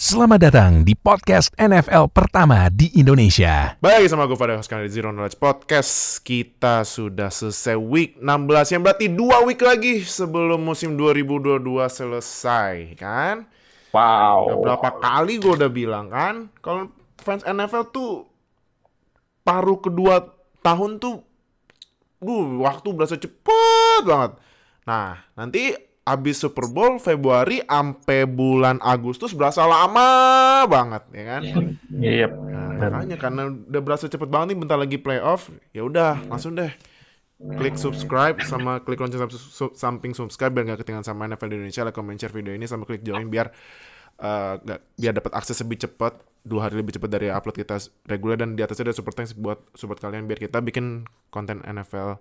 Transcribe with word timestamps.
Selamat 0.00 0.48
datang 0.48 0.80
di 0.80 0.96
podcast 0.96 1.52
NFL 1.60 2.08
pertama 2.08 2.72
di 2.72 2.88
Indonesia. 2.96 3.76
Baik, 3.84 4.08
sama 4.08 4.24
gue 4.24 4.32
Fadil 4.32 4.56
Hoskar 4.56 4.80
di 4.80 4.88
Zero 4.88 5.12
Knowledge 5.12 5.36
Podcast. 5.36 6.24
Kita 6.24 6.88
sudah 6.88 7.28
selesai 7.28 7.76
week 7.76 8.16
16, 8.16 8.72
yang 8.72 8.80
berarti 8.80 9.12
dua 9.12 9.44
week 9.44 9.60
lagi 9.60 10.00
sebelum 10.00 10.64
musim 10.64 10.96
2022 10.96 11.60
selesai, 11.92 12.96
kan? 12.96 13.44
Wow. 13.92 14.48
Udah 14.48 14.56
berapa 14.72 14.88
kali 15.04 15.36
gue 15.36 15.52
udah 15.52 15.68
bilang 15.68 16.08
kan, 16.08 16.48
kalau 16.64 16.88
fans 17.20 17.44
NFL 17.44 17.92
tuh 17.92 18.24
paruh 19.44 19.84
kedua 19.84 20.32
tahun 20.64 20.96
tuh, 20.96 21.20
uh, 22.24 22.46
waktu 22.64 22.88
berasa 22.96 23.20
cepet 23.20 24.00
banget. 24.08 24.32
Nah, 24.88 25.20
nanti 25.36 25.89
abis 26.04 26.42
Super 26.42 26.66
Bowl 26.66 26.96
Februari 26.96 27.60
sampai 27.64 28.24
bulan 28.24 28.80
Agustus 28.80 29.36
berasa 29.36 29.62
lama 29.68 30.08
banget 30.66 31.02
ya 31.12 31.24
kan? 31.36 31.42
Iya. 31.92 32.26
Nah, 32.32 32.88
makanya 32.88 33.16
karena 33.20 33.42
udah 33.52 33.82
berasa 33.84 34.08
cepet 34.08 34.28
banget 34.28 34.56
nih 34.56 34.58
bentar 34.64 34.78
lagi 34.80 34.96
playoff, 34.96 35.52
ya 35.76 35.84
udah 35.84 36.24
langsung 36.26 36.56
deh 36.56 36.72
klik 37.40 37.80
subscribe 37.80 38.36
sama 38.44 38.84
klik 38.84 39.00
lonceng 39.00 39.24
sub- 39.24 39.32
sub- 39.32 39.76
samping 39.76 40.12
subscribe 40.12 40.52
biar 40.52 40.64
nggak 40.72 40.84
ketinggalan 40.84 41.06
sama 41.08 41.24
NFL 41.24 41.48
di 41.48 41.56
Indonesia, 41.56 41.82
like, 41.88 41.96
comment, 41.96 42.20
share 42.20 42.32
video 42.32 42.52
ini 42.52 42.68
sama 42.68 42.84
klik 42.84 43.00
join 43.00 43.32
biar 43.32 43.48
eh, 44.20 44.54
nggak 44.60 44.80
biar 45.00 45.12
dapat 45.16 45.32
akses 45.36 45.56
lebih 45.64 45.88
cepat 45.88 46.20
dua 46.40 46.68
hari 46.68 46.80
lebih 46.80 46.96
cepat 46.96 47.10
dari 47.12 47.28
upload 47.28 47.56
kita 47.56 47.76
reguler 48.08 48.40
dan 48.40 48.56
di 48.56 48.64
atasnya 48.64 48.92
ada 48.92 48.96
super 48.96 49.12
thanks 49.12 49.36
buat 49.36 49.60
support 49.76 50.00
kalian 50.00 50.24
biar 50.24 50.40
kita 50.40 50.60
bikin 50.64 51.04
konten 51.28 51.60
NFL 51.64 52.16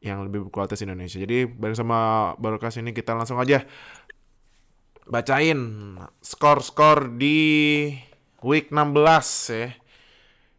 yang 0.00 0.24
lebih 0.24 0.48
berkualitas 0.48 0.82
Indonesia. 0.84 1.18
Jadi 1.18 1.48
bareng 1.48 1.78
sama 1.78 2.32
Barokas 2.36 2.78
ini 2.78 2.92
kita 2.92 3.16
langsung 3.16 3.40
aja 3.40 3.64
bacain 5.06 5.94
skor-skor 6.20 7.14
di 7.14 7.38
week 8.42 8.74
16 8.74 9.54
ya. 9.54 9.68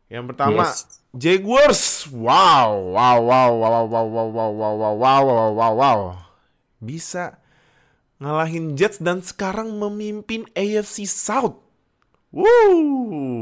Yang 0.07 0.25
pertama 0.33 0.63
Yes. 0.63 1.03
Jaguars. 1.17 1.83
Wow, 2.13 2.95
wow, 2.95 3.19
wow, 3.19 3.51
wow, 3.51 3.83
wow, 3.83 4.07
wow, 4.07 4.07
wow, 4.07 4.27
wow, 4.29 4.51
wow, 4.51 4.73
wow, 4.75 4.95
wow, 4.95 5.21
wow, 5.25 5.51
wow, 5.51 5.73
wow. 5.75 5.99
Bisa 6.79 7.41
ngalahin 8.21 8.77
Jets 8.77 9.01
dan 9.01 9.19
sekarang 9.19 9.75
memimpin 9.81 10.45
AFC 10.53 11.09
South. 11.09 11.59
Woo. 12.31 12.45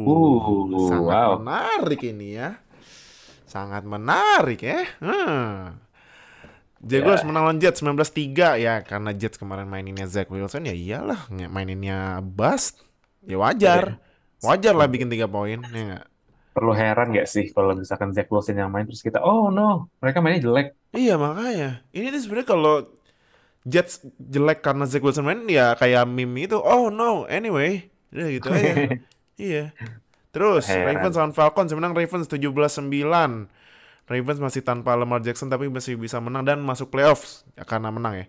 Uh, 0.07 0.87
sangat 0.87 1.15
wow. 1.19 1.31
menarik 1.41 2.01
ini 2.05 2.37
ya. 2.37 2.49
Sangat 3.45 3.83
menarik 3.83 4.61
ya. 4.61 4.87
Hmm. 5.03 5.84
Jaguars 6.85 7.25
Ya. 7.25 7.27
menang 7.27 7.43
lawan 7.49 7.57
Jets 7.57 7.81
19-3 7.81 8.61
ya 8.61 8.85
karena 8.85 9.09
Jets 9.09 9.41
kemarin 9.41 9.65
maininnya 9.65 10.05
Zach 10.05 10.29
Wilson 10.29 10.69
ya 10.69 10.75
iyalah 10.77 11.25
maininnya 11.49 12.21
bust. 12.21 12.85
Ya 13.25 13.41
wajar. 13.41 13.97
Wajar 14.45 14.77
lah 14.77 14.85
bikin 14.85 15.09
3 15.09 15.25
poin 15.25 15.57
ya 15.65 15.81
nggak? 15.97 16.05
Perlu 16.53 16.71
heran 16.71 17.09
nggak 17.09 17.25
sih 17.25 17.49
kalau 17.49 17.73
misalkan 17.73 18.13
Zach 18.13 18.29
Wilson 18.29 18.61
yang 18.61 18.69
main 18.69 18.85
terus 18.85 19.01
kita, 19.01 19.17
oh 19.19 19.49
no, 19.49 19.89
mereka 19.97 20.21
mainnya 20.21 20.45
jelek. 20.45 20.77
Iya 20.93 21.17
makanya. 21.17 21.81
Ini 21.89 22.13
tuh 22.13 22.21
sebenarnya 22.21 22.47
kalau 22.47 22.75
Jets 23.65 24.05
jelek 24.21 24.61
karena 24.61 24.85
Zach 24.85 25.01
Wilson 25.01 25.25
main 25.25 25.41
ya 25.49 25.73
kayak 25.73 26.05
meme 26.05 26.45
itu. 26.45 26.55
Oh 26.61 26.93
no, 26.93 27.25
anyway. 27.25 27.89
Udah 28.13 28.29
gitu 28.29 28.47
aja. 28.53 28.73
iya. 29.41 29.73
Terus 30.29 30.69
Heran. 30.69 31.01
Ravens 31.01 31.15
lawan 31.17 31.33
Falcons 31.33 31.73
menang 31.73 31.97
Ravens 31.97 32.29
17-9. 32.29 32.45
Ravens 34.05 34.37
masih 34.37 34.61
tanpa 34.61 34.93
Lamar 34.93 35.21
Jackson 35.25 35.49
tapi 35.49 35.65
masih 35.65 35.97
bisa 35.97 36.21
menang 36.21 36.45
dan 36.45 36.61
masuk 36.61 36.93
playoffs 36.93 37.41
ya, 37.57 37.65
karena 37.65 37.89
menang 37.89 38.25
ya. 38.25 38.27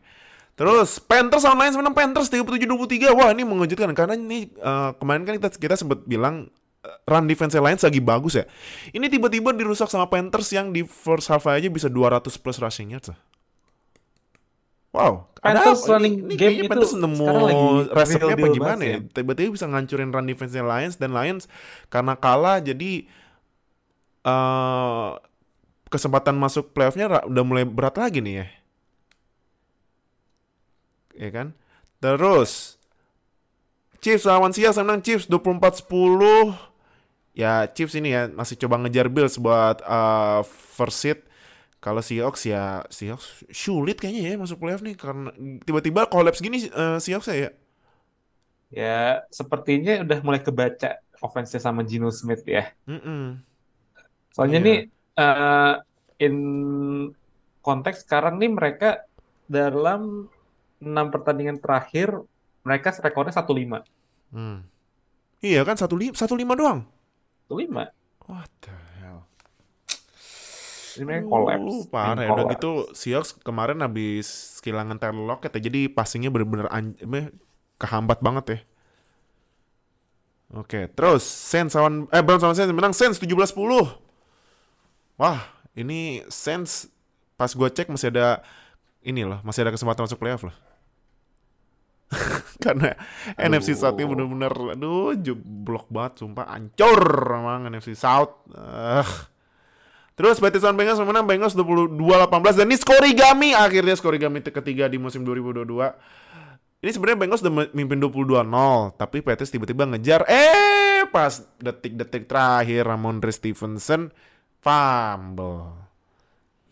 Terus 0.56 0.96
Panthers 1.05 1.44
lawan 1.44 1.69
Lions 1.69 1.77
menang 1.77 1.92
Panthers 1.92 2.32
37-23. 2.32 3.12
Wah, 3.12 3.28
ini 3.36 3.44
mengejutkan 3.44 3.92
karena 3.92 4.16
ini 4.16 4.48
eh, 4.56 4.91
kemarin 4.97 5.28
kan 5.28 5.36
kita 5.36 5.48
kita 5.52 5.77
sempat 5.77 6.00
bilang 6.08 6.48
eh, 6.80 6.97
run 7.04 7.28
defense 7.28 7.52
Lions 7.52 7.84
lagi 7.84 8.00
bagus 8.00 8.41
ya. 8.41 8.48
Ini 8.97 9.04
tiba-tiba 9.12 9.52
dirusak 9.52 9.92
sama 9.92 10.08
Panthers 10.08 10.48
yang 10.56 10.72
di 10.72 10.80
first 10.80 11.28
half 11.28 11.44
aja 11.44 11.69
bisa 11.69 11.92
200 11.92 12.24
plus 12.41 12.56
rushing 12.56 12.97
yards. 12.97 13.12
loh. 13.12 13.20
Wow, 14.97 15.28
ada 15.44 15.60
Panthers 15.60 15.84
apa? 15.84 15.93
running 15.93 16.14
Ini, 16.25 16.34
game 16.41 16.56
itu 16.64 16.72
Panthers 16.72 16.97
nemu 16.97 17.28
resepnya 17.93 18.32
apa 18.32 18.47
gimana 18.48 18.81
banget 18.81 18.88
ya? 18.88 18.98
Tiba-tiba 19.12 19.48
bisa 19.53 19.69
ngancurin 19.69 20.08
run 20.08 20.25
defense 20.25 20.56
Lions 20.56 20.97
dan 20.97 21.12
Lions 21.12 21.44
karena 21.93 22.16
kalah 22.16 22.64
jadi 22.64 23.04
eh 24.25 25.10
kesempatan 25.96 26.36
masuk 26.44 26.64
playoffnya 26.74 27.06
udah 27.30 27.44
mulai 27.48 27.64
berat 27.76 27.96
lagi 28.02 28.18
nih 28.26 28.34
ya. 28.44 28.46
Ya 31.16 31.28
kan? 31.32 31.56
Terus 32.02 32.76
Chiefs 34.02 34.24
lawan 34.28 34.52
Seahawks 34.54 34.78
menang 34.80 35.00
Chiefs 35.02 35.26
24-10. 35.26 36.54
Ya 37.36 37.68
Chiefs 37.68 37.96
ini 37.98 38.16
ya 38.16 38.28
masih 38.32 38.56
coba 38.56 38.80
ngejar 38.80 39.08
Bills 39.12 39.36
buat 39.40 39.80
eh, 39.84 40.40
first 40.76 40.98
seed. 41.02 41.18
Kalau 41.80 42.02
Seahawks 42.04 42.42
ya 42.48 42.84
Seahawks 42.92 43.46
sulit 43.52 43.96
kayaknya 44.00 44.34
ya 44.34 44.36
masuk 44.40 44.58
playoff 44.62 44.82
nih 44.84 44.96
karena 44.98 45.30
tiba-tiba 45.66 46.08
collapse 46.12 46.40
gini 46.44 46.68
eh, 46.68 46.98
Seahawks 47.02 47.30
ya. 47.32 47.50
Ya, 48.78 48.84
sepertinya 49.38 49.92
udah 50.04 50.18
mulai 50.26 50.40
kebaca 50.46 50.86
offense-nya 51.24 51.60
sama 51.66 51.80
Geno 51.88 52.10
Smith 52.20 52.42
ya. 52.54 52.62
Mm-mm. 52.88 53.42
Soalnya 54.34 54.58
Iya. 54.58 54.66
nih, 54.66 54.76
eh, 55.16 55.75
in 56.22 56.37
konteks 57.65 58.06
sekarang 58.06 58.38
nih 58.38 58.53
mereka 58.53 59.04
dalam 59.50 60.31
6 60.78 61.12
pertandingan 61.12 61.59
terakhir, 61.59 62.21
mereka 62.62 62.93
rekornya 63.00 63.34
1-5. 63.34 63.82
Hmm. 64.31 64.69
Iya 65.41 65.62
kan 65.62 65.76
satu 65.76 65.94
lima 65.94 66.16
satu 66.16 66.34
lima 66.34 66.56
doang. 66.56 66.84
1-5. 67.49 67.93
What 68.26 68.50
the 68.65 68.75
hell? 68.99 69.21
Ini 70.97 71.05
mereka 71.05 71.25
collapse. 71.28 71.87
parah 71.93 72.22
ya. 72.25 72.31
Udah 72.32 72.44
gitu 72.56 72.71
Seahawks 72.97 73.37
kemarin 73.44 73.84
habis 73.84 74.59
kehilangan 74.65 74.99
Tyler 74.99 75.25
Lockett 75.25 75.55
ya. 75.60 75.69
Jadi 75.71 75.93
passingnya 75.93 76.32
bener-bener 76.32 76.66
kehambat 77.76 78.19
banget 78.25 78.44
ya. 78.49 78.59
Oke, 80.55 80.87
terus 80.94 81.26
Saints 81.26 81.75
lawan 81.75 82.06
eh 82.15 82.22
Browns 82.22 82.43
lawan 82.43 82.55
Saints 82.55 82.71
menang 82.71 82.94
Saints 82.94 83.19
17-10. 83.19 84.06
Wah, 85.16 85.41
ini 85.72 86.21
Saints 86.28 86.93
pas 87.37 87.49
gue 87.53 87.69
cek 87.69 87.88
masih 87.88 88.12
ada 88.12 88.41
ini 89.04 89.25
loh, 89.25 89.41
masih 89.44 89.65
ada 89.65 89.72
kesempatan 89.72 90.04
masuk 90.04 90.21
playoff 90.21 90.44
loh. 90.44 90.56
Karena 92.65 92.94
NFC 93.34 93.75
South-nya 93.75 94.06
bener-bener 94.06 94.53
aduh 94.78 95.16
jeblok 95.19 95.91
banget 95.91 96.22
sumpah 96.22 96.47
ancur 96.53 97.03
emang 97.32 97.66
NFC 97.72 97.97
South. 97.99 98.47
Ah. 98.55 99.05
Terus 100.16 100.41
Betis 100.41 100.65
lawan 100.65 100.81
Bengals 100.81 100.97
menang 100.97 101.28
Bengals 101.28 101.53
22-18 101.53 102.56
dan 102.56 102.66
ini 102.72 102.76
skorigami 102.81 103.53
akhirnya 103.53 103.93
skorigami 104.00 104.41
ketiga 104.41 104.88
di 104.88 104.97
musim 104.97 105.28
2022. 105.28 105.69
Ini 106.81 106.91
sebenarnya 106.93 107.19
Bengals 107.21 107.44
udah 107.44 107.69
mimpin 107.76 108.00
22-0, 108.00 108.49
tapi 108.97 109.21
Betis 109.21 109.53
tiba-tiba 109.53 109.84
ngejar 109.84 110.25
eh 110.25 111.05
pas 111.12 111.44
detik-detik 111.60 112.25
terakhir 112.32 112.88
Ramondre 112.88 113.28
Stevenson 113.28 114.09
fumble. 114.66 115.78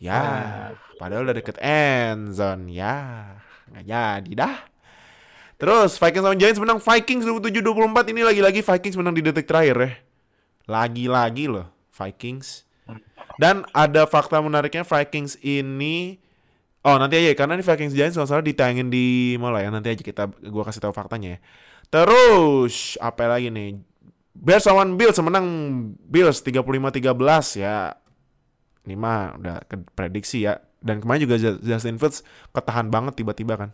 Ya, 0.02 0.74
padahal 0.98 1.30
udah 1.30 1.38
deket 1.38 1.62
end 1.62 2.34
zone. 2.34 2.74
Ya, 2.74 3.38
nggak 3.70 3.84
jadi 3.86 4.32
dah. 4.34 4.56
Terus 5.54 5.94
Vikings 6.02 6.24
lawan 6.26 6.38
Giants 6.42 6.58
menang 6.58 6.82
Vikings 6.82 7.22
27-24 7.30 8.10
ini 8.10 8.20
lagi-lagi 8.26 8.60
Vikings 8.66 8.98
menang 8.98 9.14
di 9.14 9.22
detik 9.22 9.46
terakhir 9.46 9.76
ya. 9.78 9.90
Lagi-lagi 10.66 11.46
loh 11.46 11.70
Vikings. 11.94 12.66
Dan 13.38 13.62
ada 13.70 14.10
fakta 14.10 14.42
menariknya 14.42 14.82
Vikings 14.82 15.38
ini 15.46 16.18
Oh 16.84 17.00
nanti 17.00 17.16
aja 17.16 17.32
karena 17.32 17.56
ini 17.56 17.64
Vikings 17.64 17.96
Giants 17.96 18.12
kalau 18.12 18.28
salah 18.28 18.44
ditayangin 18.44 18.92
di 18.92 19.40
mana 19.40 19.64
ya 19.64 19.72
nanti 19.72 19.88
aja 19.88 20.04
kita 20.04 20.28
gua 20.52 20.68
kasih 20.68 20.84
tahu 20.84 20.92
faktanya 20.92 21.28
ya. 21.36 21.38
Terus 21.88 23.00
apa 23.00 23.24
lagi 23.24 23.48
nih? 23.48 23.80
Bears 24.34 24.66
lawan 24.66 24.98
Bills 24.98 25.16
menang 25.22 25.46
Bills 26.04 26.42
35-13 26.42 27.62
ya. 27.62 27.94
Ini 28.84 28.94
mah 28.98 29.38
udah 29.40 29.56
prediksi 29.94 30.44
ya. 30.44 30.60
Dan 30.84 31.00
kemarin 31.00 31.24
juga 31.24 31.40
Ju- 31.40 31.62
Justin 31.64 31.96
Fields 31.96 32.20
ketahan 32.52 32.92
banget 32.92 33.16
tiba-tiba 33.16 33.56
kan. 33.56 33.70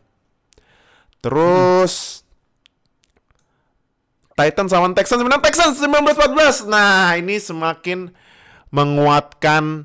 Terus 1.19 2.23
Titans 4.39 4.73
lawan 4.73 4.97
Texans 4.97 5.21
menang 5.21 5.45
Texans 5.45 5.77
19-14. 5.83 6.71
Nah, 6.71 7.13
ini 7.19 7.37
semakin 7.37 8.15
menguatkan 8.73 9.85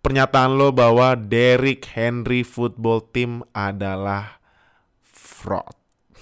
pernyataan 0.00 0.56
lo 0.56 0.72
bahwa 0.72 1.18
Derrick 1.18 1.84
Henry 1.92 2.46
Football 2.46 3.04
Team 3.12 3.44
adalah 3.52 4.40
fraud. 5.04 5.76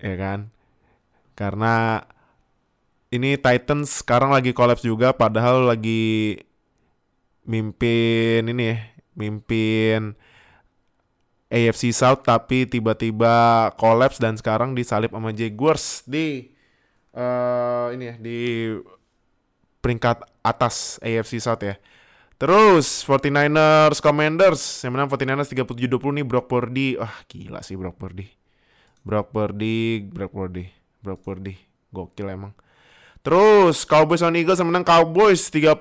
ya 0.00 0.14
kan? 0.16 0.53
Karena 1.34 2.02
ini 3.10 3.38
Titans 3.38 4.02
sekarang 4.02 4.34
lagi 4.34 4.50
collapse 4.50 4.86
juga 4.86 5.14
padahal 5.14 5.66
lagi 5.70 6.38
mimpin 7.46 8.46
ini 8.50 8.74
ya, 8.74 8.78
mimpin 9.14 10.18
AFC 11.50 11.94
South 11.94 12.26
tapi 12.26 12.66
tiba-tiba 12.66 13.70
collapse 13.78 14.18
dan 14.18 14.34
sekarang 14.34 14.74
disalip 14.74 15.14
sama 15.14 15.30
Jaguars 15.30 16.02
di 16.02 16.50
eh 17.14 17.86
ini 17.94 18.04
ya 18.10 18.14
di 18.18 18.38
peringkat 19.78 20.26
atas 20.42 20.98
AFC 20.98 21.38
South 21.38 21.62
ya. 21.62 21.78
Terus 22.34 23.06
49ers 23.06 24.02
Commanders 24.02 24.82
yang 24.82 24.98
menang 24.98 25.06
49ers 25.06 25.48
37-20 25.54 26.18
nih 26.18 26.26
Brock 26.26 26.50
Purdy. 26.50 26.98
Wah, 26.98 27.14
gila 27.30 27.62
sih 27.62 27.78
Brock 27.78 27.94
Purdy. 27.94 28.26
Brock 29.06 29.30
Purdy, 29.30 30.02
Brock 30.02 30.32
Purdy, 30.32 30.66
Brock 31.04 31.20
Purdy. 31.20 31.60
Gokil 31.92 32.32
emang. 32.32 32.56
Terus 33.20 33.84
Cowboys 33.84 34.24
on 34.24 34.36
Eagles 34.36 34.60
yang 34.60 34.68
menang 34.72 34.88
Cowboys 34.88 35.52
30 35.52 35.76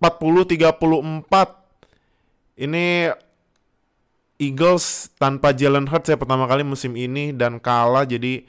34. 0.00 2.56
Ini 2.56 3.12
Eagles 4.40 5.12
tanpa 5.20 5.52
Jalen 5.54 5.86
Hurts 5.86 6.10
ya 6.10 6.18
pertama 6.18 6.50
kali 6.50 6.66
musim 6.66 6.98
ini 6.98 7.30
dan 7.30 7.62
kalah 7.62 8.02
jadi 8.02 8.42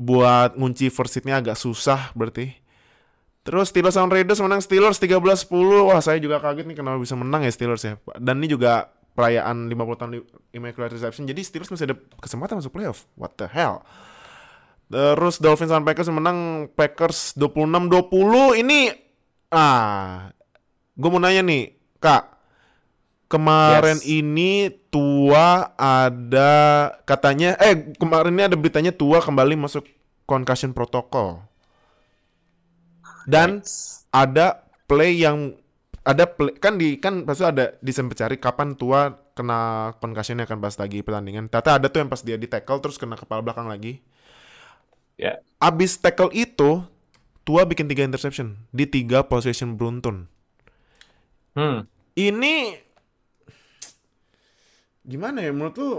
buat 0.00 0.56
ngunci 0.56 0.88
first 0.88 1.12
seed-nya 1.18 1.44
agak 1.44 1.60
susah 1.60 2.16
berarti. 2.16 2.56
Terus 3.46 3.70
Steelers 3.70 3.94
on 3.94 4.10
Raiders 4.10 4.42
menang 4.42 4.58
Steelers 4.58 4.98
13-10. 4.98 5.46
Wah, 5.86 6.02
saya 6.02 6.18
juga 6.18 6.42
kaget 6.42 6.66
nih 6.66 6.82
kenapa 6.82 6.98
bisa 6.98 7.14
menang 7.14 7.46
ya 7.46 7.52
Steelers 7.54 7.84
ya. 7.86 7.94
Dan 8.18 8.42
ini 8.42 8.50
juga 8.50 8.90
perayaan 9.14 9.70
50 9.70 10.00
tahun 10.02 10.10
Immaculate 10.50 10.98
Reception. 10.98 11.30
Jadi 11.30 11.46
Steelers 11.46 11.70
masih 11.70 11.92
ada 11.92 11.96
kesempatan 12.18 12.58
masuk 12.58 12.74
playoff. 12.74 13.06
What 13.14 13.38
the 13.38 13.46
hell? 13.46 13.86
Terus 14.86 15.42
Dolphins 15.42 15.74
on 15.74 15.82
Packers 15.82 16.10
menang 16.14 16.70
Packers 16.72 17.34
26-20. 17.34 18.62
Ini 18.62 18.78
ah 19.50 20.30
gue 20.94 21.08
mau 21.10 21.18
nanya 21.18 21.42
nih, 21.42 21.74
Kak. 21.98 22.38
Kemarin 23.26 23.98
Yes. 23.98 24.06
ini 24.06 24.70
Tua 24.86 25.74
ada 25.74 26.54
katanya 27.02 27.58
eh 27.58 27.90
kemarin 27.98 28.38
ini 28.38 28.46
ada 28.46 28.54
beritanya 28.54 28.94
Tua 28.94 29.18
kembali 29.18 29.58
masuk 29.58 29.82
concussion 30.30 30.70
protocol. 30.70 31.42
Dan 33.26 33.58
ada 34.14 34.70
play 34.86 35.18
yang 35.18 35.58
ada 36.06 36.30
play, 36.30 36.54
kan 36.62 36.78
di 36.78 37.02
kan 37.02 37.26
pasti 37.26 37.42
ada 37.42 37.74
disempet 37.82 38.14
cari 38.14 38.38
kapan 38.38 38.78
tua 38.78 39.10
kena 39.34 39.90
concussion 39.98 40.38
akan 40.38 40.62
pas 40.62 40.78
lagi 40.78 41.02
pertandingan. 41.02 41.50
Ternyata 41.50 41.82
ada 41.82 41.86
tuh 41.90 42.06
yang 42.06 42.10
pas 42.10 42.22
dia 42.22 42.38
di 42.38 42.46
tackle 42.46 42.78
terus 42.78 42.94
kena 42.94 43.18
kepala 43.18 43.42
belakang 43.42 43.66
lagi. 43.66 43.98
Ya. 45.16 45.40
Abis 45.56 45.96
tackle 45.96 46.32
itu 46.36 46.84
tua 47.42 47.64
bikin 47.64 47.88
tiga 47.88 48.04
interception 48.04 48.60
di 48.74 48.84
tiga 48.84 49.24
possession 49.24 49.74
beruntun. 49.80 50.28
Hmm. 51.56 51.88
Ini 52.12 52.76
gimana 55.06 55.40
ya 55.40 55.54
menurut 55.54 55.76
lu 55.78 55.90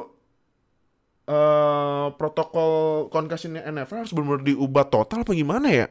eh 1.27 2.07
protokol 2.15 2.71
concussionnya 3.11 3.65
NFL 3.67 4.05
harus 4.05 4.13
benar-benar 4.15 4.43
diubah 4.47 4.85
total 4.87 5.25
apa 5.25 5.33
gimana 5.33 5.67
ya? 5.67 5.87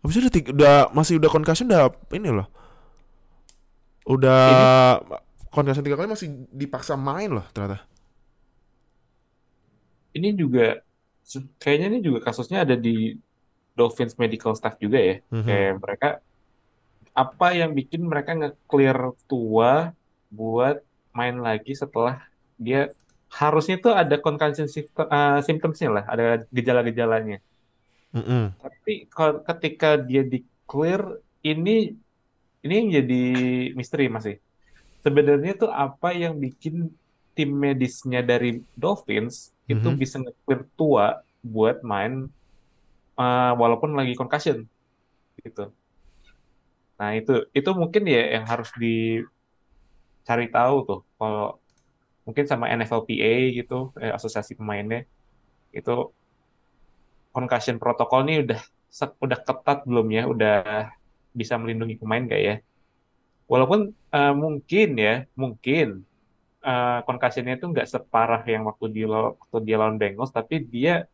Habis 0.00 0.16
itu 0.16 0.22
udah, 0.24 0.32
tiga- 0.34 0.52
udah 0.56 0.76
masih 0.96 1.20
udah 1.20 1.30
concussion 1.30 1.68
udah 1.68 1.92
ini 2.16 2.28
loh. 2.32 2.48
Udah 4.08 4.42
concussion 5.52 5.84
tiga 5.84 6.00
kali 6.00 6.08
masih 6.08 6.48
dipaksa 6.50 6.96
main 6.96 7.28
loh 7.30 7.44
ternyata. 7.52 7.84
Ini 10.16 10.34
juga 10.34 10.82
kayaknya 11.62 11.86
ini 11.94 11.98
juga 12.02 12.26
kasusnya 12.26 12.66
ada 12.66 12.74
di 12.74 13.14
Dolphins 13.78 14.18
medical 14.18 14.52
staff 14.58 14.76
juga 14.82 14.98
ya. 14.98 15.16
Mhm. 15.30 15.46
Kayak 15.46 15.74
mereka 15.78 16.08
apa 17.14 17.48
yang 17.54 17.70
bikin 17.74 18.06
mereka 18.06 18.34
nge-clear 18.38 19.14
tua 19.26 19.94
buat 20.30 20.82
main 21.10 21.36
lagi 21.42 21.74
setelah 21.74 22.22
dia 22.54 22.94
harusnya 23.30 23.78
tuh 23.78 23.94
ada 23.94 24.18
concussion 24.18 24.66
symptom, 24.66 25.06
uh, 25.06 25.38
symptoms-nya 25.42 25.90
lah, 25.90 26.04
ada 26.06 26.24
gejala-gejalanya. 26.50 27.38
Mm-mm. 28.10 28.58
Tapi 28.58 29.06
ketika 29.46 29.94
dia 30.02 30.26
di 30.26 30.42
clear 30.66 31.22
ini 31.46 31.94
ini 32.60 32.74
yang 32.74 32.88
jadi 33.02 33.24
misteri 33.78 34.10
masih. 34.10 34.36
Sebenarnya 35.00 35.56
tuh 35.56 35.70
apa 35.70 36.12
yang 36.12 36.36
bikin 36.36 36.92
tim 37.36 37.50
medisnya 37.64 38.20
dari 38.30 38.48
Dolphins 38.82 39.34
itu 39.72 39.88
Mhm. 39.90 39.98
bisa 40.02 40.16
nge-clear 40.22 40.62
tua 40.78 41.06
buat 41.54 41.76
main 41.92 42.12
uh, 43.20 43.52
walaupun 43.60 43.90
lagi 43.98 44.14
concussion 44.20 44.58
gitu. 45.44 45.72
Nah, 47.00 47.10
itu 47.18 47.32
itu 47.58 47.70
mungkin 47.80 48.02
ya 48.14 48.20
yang 48.36 48.44
harus 48.52 48.70
dicari 48.82 50.46
tahu 50.54 50.74
tuh 50.88 51.00
kalau 51.18 51.42
mungkin 52.26 52.44
sama 52.50 52.64
NFLPA 52.76 53.30
gitu, 53.58 53.74
eh, 54.02 54.12
asosiasi 54.16 54.52
pemainnya 54.58 54.98
itu 55.78 55.92
concussion 57.34 57.76
protokol 57.82 58.20
nih 58.26 58.36
udah 58.44 58.60
udah 59.24 59.38
ketat 59.46 59.78
belum 59.88 60.06
ya? 60.16 60.22
Udah 60.32 60.54
bisa 61.40 61.54
melindungi 61.60 61.94
pemain 62.00 62.22
gak 62.32 62.42
ya? 62.48 62.54
Walaupun 63.50 63.80
eh, 64.16 64.32
mungkin 64.42 64.88
ya, 65.06 65.12
mungkin 65.42 65.86
eh, 66.60 67.00
concussionnya 67.08 67.56
itu 67.56 67.66
nggak 67.68 67.88
separah 67.88 68.42
yang 68.44 68.68
waktu 68.68 68.86
dia 68.92 69.06
law- 69.08 69.34
waktu 69.40 69.58
dia 69.66 69.76
lawan 69.80 69.96
Bengals, 69.96 70.32
tapi 70.32 70.60
dia 70.60 71.08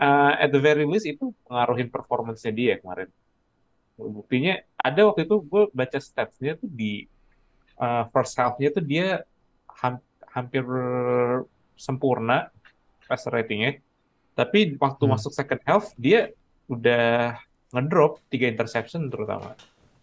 eh, 0.00 0.32
at 0.42 0.50
the 0.50 0.60
very 0.60 0.88
least 0.88 1.04
itu 1.06 1.30
pengaruhin 1.46 1.88
performance-nya 1.92 2.52
dia 2.52 2.74
kemarin. 2.80 3.08
Buktinya 4.00 4.56
ada 4.80 5.00
waktu 5.12 5.28
itu 5.28 5.36
gue 5.44 5.68
baca 5.70 5.98
stats-nya 6.00 6.56
tuh 6.56 6.70
di 6.72 7.04
eh, 7.76 8.04
first 8.10 8.34
half-nya 8.40 8.68
tuh 8.72 8.84
dia 8.84 9.22
ham- 9.80 10.04
hampir 10.32 10.64
sempurna 11.76 12.48
passer 13.04 13.32
ratingnya. 13.32 13.80
Tapi 14.32 14.80
waktu 14.80 15.04
Hmm. 15.04 15.12
masuk 15.12 15.32
second 15.36 15.60
half 15.68 15.92
dia 16.00 16.32
udah 16.72 17.36
ngedrop 17.72 18.16
tiga 18.32 18.48
interception 18.48 19.12
terutama. 19.12 19.52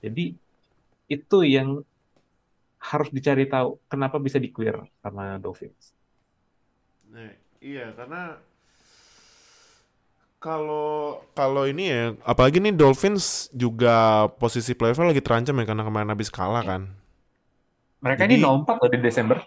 Jadi 0.05 0.37
itu 1.09 1.37
yang 1.41 1.81
harus 2.79 3.09
dicari 3.11 3.43
tahu 3.45 3.75
kenapa 3.91 4.15
bisa 4.17 4.39
di 4.39 4.49
clear 4.49 4.79
sama 5.03 5.35
Dolphins. 5.35 5.91
Nah, 7.11 7.35
iya 7.59 7.91
karena 7.91 8.39
kalau 10.39 11.19
kalau 11.35 11.67
ini 11.67 11.91
ya 11.91 12.15
apalagi 12.23 12.63
nih 12.63 12.71
Dolphins 12.71 13.51
juga 13.51 14.27
posisi 14.39 14.71
playoff 14.71 15.03
lagi 15.03 15.19
terancam 15.19 15.59
ya 15.59 15.65
karena 15.67 15.83
kemarin 15.83 16.11
habis 16.15 16.31
kalah 16.31 16.63
kan. 16.63 16.87
Mereka 17.99 18.23
Jadi- 18.23 18.39
ini 18.39 18.43
nompak 18.47 18.79
loh 18.79 18.87
di 18.87 18.99
Desember. 19.03 19.43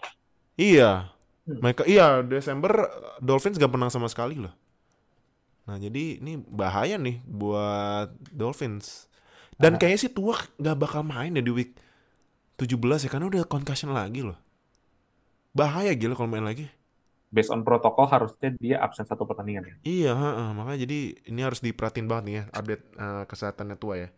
Iya. 0.53 1.09
Hmm. 1.49 1.59
Mereka 1.59 1.89
iya 1.89 2.21
Desember 2.21 2.85
Dolphins 3.17 3.57
gak 3.57 3.73
menang 3.73 3.89
sama 3.89 4.05
sekali 4.05 4.37
loh. 4.37 4.53
Nah, 5.65 5.81
jadi 5.81 6.21
ini 6.21 6.37
bahaya 6.45 7.01
nih 7.01 7.25
buat 7.25 8.13
Dolphins. 8.29 9.09
Dan 9.57 9.81
kayaknya 9.81 9.99
sih 10.05 10.11
Tua 10.13 10.37
gak 10.61 10.77
bakal 10.77 11.01
main 11.01 11.33
ya 11.33 11.41
di 11.41 11.49
week 11.49 11.73
17 12.63 12.79
ya 13.05 13.09
karena 13.11 13.27
udah 13.27 13.43
concussion 13.45 13.91
lagi 13.91 14.23
loh. 14.23 14.39
Bahaya 15.53 15.93
gila 15.93 16.17
kalau 16.17 16.31
main 16.31 16.47
lagi. 16.47 16.65
Based 17.33 17.49
on 17.49 17.65
protokol 17.65 18.05
harusnya 18.05 18.53
dia 18.61 18.77
absen 18.77 19.05
satu 19.09 19.25
pertandingan 19.25 19.65
ya. 19.65 19.75
Iya, 19.81 20.11
heeh. 20.13 20.49
makanya 20.53 20.79
jadi 20.85 20.99
ini 21.33 21.41
harus 21.41 21.65
diperhatiin 21.65 22.05
banget 22.05 22.23
nih 22.29 22.35
ya 22.37 22.43
update 22.53 22.83
eh, 22.93 23.23
kesehatannya 23.25 23.77
tua 23.77 23.95
ya. 23.97 24.09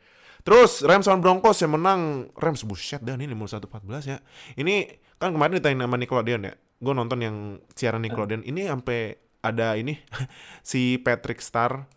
Terus 0.45 0.83
Rams 0.85 1.07
on 1.09 1.23
Broncos 1.23 1.57
yang 1.63 1.73
menang 1.73 2.29
Rams 2.37 2.61
buset 2.67 3.01
dah 3.01 3.17
ini 3.17 3.25
51-14 3.31 4.11
ya. 4.11 4.17
Ini 4.59 4.99
kan 5.17 5.31
kemarin 5.33 5.57
ditanya 5.57 5.87
sama 5.87 5.97
Nickelodeon 5.97 6.41
ya. 6.43 6.53
Gue 6.77 6.93
nonton 6.93 7.19
yang 7.23 7.35
siaran 7.73 8.03
Nickelodeon. 8.03 8.43
Ini 8.45 8.67
sampai 8.69 9.15
ada 9.41 9.73
ini 9.79 9.95
si 10.69 10.99
Patrick 11.01 11.39
Star 11.41 11.87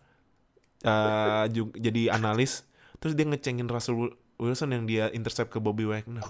eh, 0.81 1.45
ju- 1.51 1.75
jadi 1.75 2.15
analis. 2.15 2.63
Terus 2.99 3.13
dia 3.15 3.27
ngecengin 3.27 3.67
Russell 3.67 4.15
Wilson 4.39 4.71
yang 4.71 4.87
dia 4.87 5.11
intercept 5.11 5.51
ke 5.51 5.59
Bobby 5.59 5.83
Wagner. 5.83 6.23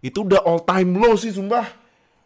Itu 0.00 0.24
udah 0.24 0.40
all 0.48 0.64
time 0.64 0.96
low 0.96 1.14
sih 1.14 1.30
sumpah. 1.30 1.68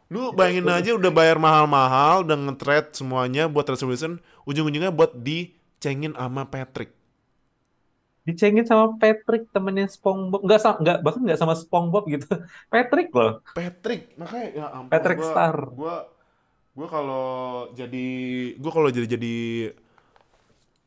Lu 0.08 0.32
bayangin 0.32 0.64
aja 0.72 0.96
udah 0.96 1.12
bayar 1.12 1.36
mahal-mahal, 1.36 2.24
udah 2.24 2.38
nge-trade 2.48 2.96
semuanya 2.96 3.44
buat 3.44 3.68
Russell 3.68 3.92
Wilson, 3.92 4.16
ujung-ujungnya 4.48 4.88
buat 4.88 5.12
dicengin 5.12 6.16
sama 6.16 6.48
Patrick. 6.48 6.96
Dicengin 8.24 8.64
sama 8.64 8.96
Patrick 8.96 9.52
temennya 9.52 9.84
SpongeBob. 9.90 10.48
Nggak 10.48 10.60
sama, 10.64 10.76
nggak 10.80 10.98
bahkan 11.04 11.22
nggak 11.28 11.40
sama 11.40 11.54
SpongeBob 11.60 12.08
gitu. 12.08 12.28
Patrick 12.72 13.12
loh. 13.12 13.44
Patrick, 13.52 14.16
makanya 14.16 14.48
ya 14.56 14.66
ampun 14.72 14.92
Patrick 14.92 15.18
gua, 15.20 15.28
Star. 15.28 15.56
Gua 15.76 15.94
gua 16.72 16.88
kalau 16.88 17.26
jadi 17.76 18.08
gua 18.56 18.72
kalau 18.72 18.88
jadi 18.88 19.06
jadi 19.12 19.36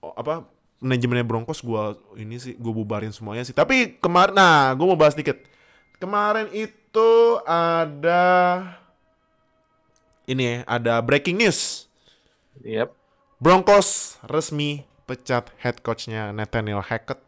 apa 0.01 0.49
manajemennya 0.81 1.23
Broncos 1.23 1.61
gua 1.61 1.95
ini 2.17 2.41
sih 2.41 2.57
gua 2.57 2.73
bubarin 2.73 3.13
semuanya 3.13 3.45
sih. 3.45 3.53
Tapi 3.53 4.01
kemarin 4.01 4.35
nah, 4.35 4.73
gua 4.73 4.91
mau 4.91 4.99
bahas 4.99 5.15
dikit. 5.15 5.37
Kemarin 6.01 6.49
itu 6.51 7.11
ada 7.45 8.21
ini 10.25 10.43
ya, 10.43 10.55
ada 10.65 10.93
breaking 10.99 11.37
news. 11.39 11.85
Yep. 12.65 12.91
Broncos 13.41 14.21
resmi 14.25 14.85
pecat 15.05 15.49
head 15.61 15.81
coachnya 15.81 16.29
Nathaniel 16.29 16.81
Hackett 16.81 17.21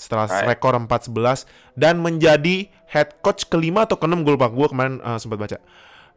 setelah 0.00 0.24
Right. 0.24 0.56
rekor 0.56 0.72
4-11 0.72 1.44
dan 1.76 2.00
menjadi 2.00 2.72
head 2.88 3.20
coach 3.20 3.44
kelima 3.52 3.84
atau 3.84 4.00
keenam 4.00 4.24
gue 4.24 4.32
lupa 4.32 4.48
gue 4.48 4.64
kemarin 4.64 4.96
uh, 5.04 5.20
sempat 5.20 5.36
baca 5.36 5.58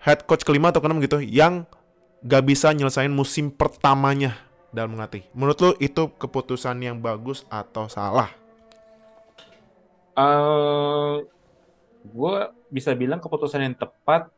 head 0.08 0.24
coach 0.24 0.48
kelima 0.48 0.72
atau 0.72 0.80
keenam 0.80 1.04
gitu 1.04 1.20
yang 1.20 1.68
gak 2.24 2.48
bisa 2.48 2.72
nyelesain 2.72 3.12
musim 3.12 3.52
pertamanya 3.52 4.40
dalam 4.72 4.96
melatih. 4.96 5.24
Menurut 5.32 5.58
lu 5.64 5.72
itu 5.80 6.12
keputusan 6.20 6.78
yang 6.84 6.98
bagus 7.00 7.44
atau 7.48 7.88
salah? 7.88 8.32
eh 10.18 11.14
gue 12.08 12.36
bisa 12.74 12.92
bilang 12.98 13.22
keputusan 13.22 13.62
yang 13.62 13.76
tepat, 13.78 14.34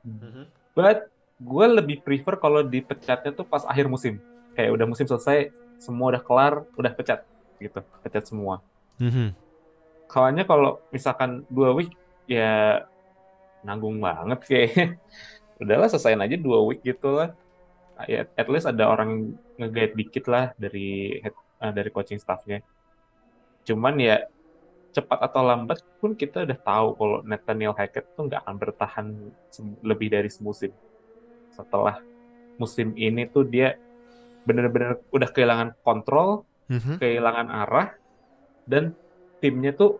but 0.75 1.07
gue 1.39 1.65
lebih 1.71 2.03
prefer 2.03 2.35
kalau 2.35 2.59
dipecatnya 2.65 3.31
tuh 3.31 3.47
pas 3.47 3.63
akhir 3.63 3.87
musim. 3.87 4.19
Kayak 4.59 4.75
udah 4.75 4.85
musim 4.91 5.07
selesai, 5.07 5.55
semua 5.79 6.11
udah 6.11 6.19
kelar, 6.19 6.53
udah 6.75 6.91
pecat 6.91 7.23
gitu, 7.63 7.79
pecat 8.03 8.27
semua. 8.27 8.59
Mhm. 8.99 9.31
Kawannya 10.11 10.43
kalau 10.43 10.83
misalkan 10.91 11.47
dua 11.47 11.71
week 11.71 11.95
ya 12.27 12.83
nanggung 13.63 14.03
banget 14.03 14.39
kayak 14.43 14.99
udahlah 15.63 15.87
selesaiin 15.87 16.19
aja 16.19 16.35
dua 16.35 16.59
week 16.67 16.83
gitu 16.83 17.23
lah. 17.23 17.31
Ya, 18.07 18.23
at 18.39 18.47
least 18.47 18.69
ada 18.69 18.87
orang 18.87 19.35
nge-guide 19.59 19.95
dikit 19.97 20.31
lah 20.31 20.55
dari 20.55 21.19
head, 21.19 21.35
eh, 21.35 21.73
dari 21.75 21.89
coaching 21.91 22.21
staffnya. 22.21 22.63
Cuman 23.67 23.99
ya 23.99 24.23
cepat 24.95 25.19
atau 25.19 25.43
lambat 25.43 25.83
pun 25.99 26.15
kita 26.15 26.47
udah 26.47 26.59
tahu 26.63 26.87
kalau 26.95 27.17
Nathaniel 27.27 27.75
Hackett 27.75 28.07
tuh 28.15 28.31
nggak 28.31 28.41
akan 28.41 28.55
bertahan 28.55 29.07
lebih 29.83 30.09
dari 30.09 30.31
semusim. 30.31 30.71
Setelah 31.51 31.99
musim 32.55 32.95
ini 32.95 33.27
tuh 33.27 33.43
dia 33.43 33.75
bener-bener 34.47 35.03
udah 35.11 35.29
kehilangan 35.29 35.75
kontrol, 35.83 36.47
Mhm. 36.71 36.97
kehilangan 36.97 37.47
arah, 37.51 37.93
dan 38.63 38.95
timnya 39.43 39.75
tuh 39.75 39.99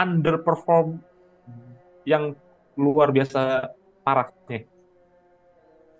underperform 0.00 0.98
yang 2.08 2.32
luar 2.80 3.12
biasa 3.12 3.70
parahnya. 4.02 4.64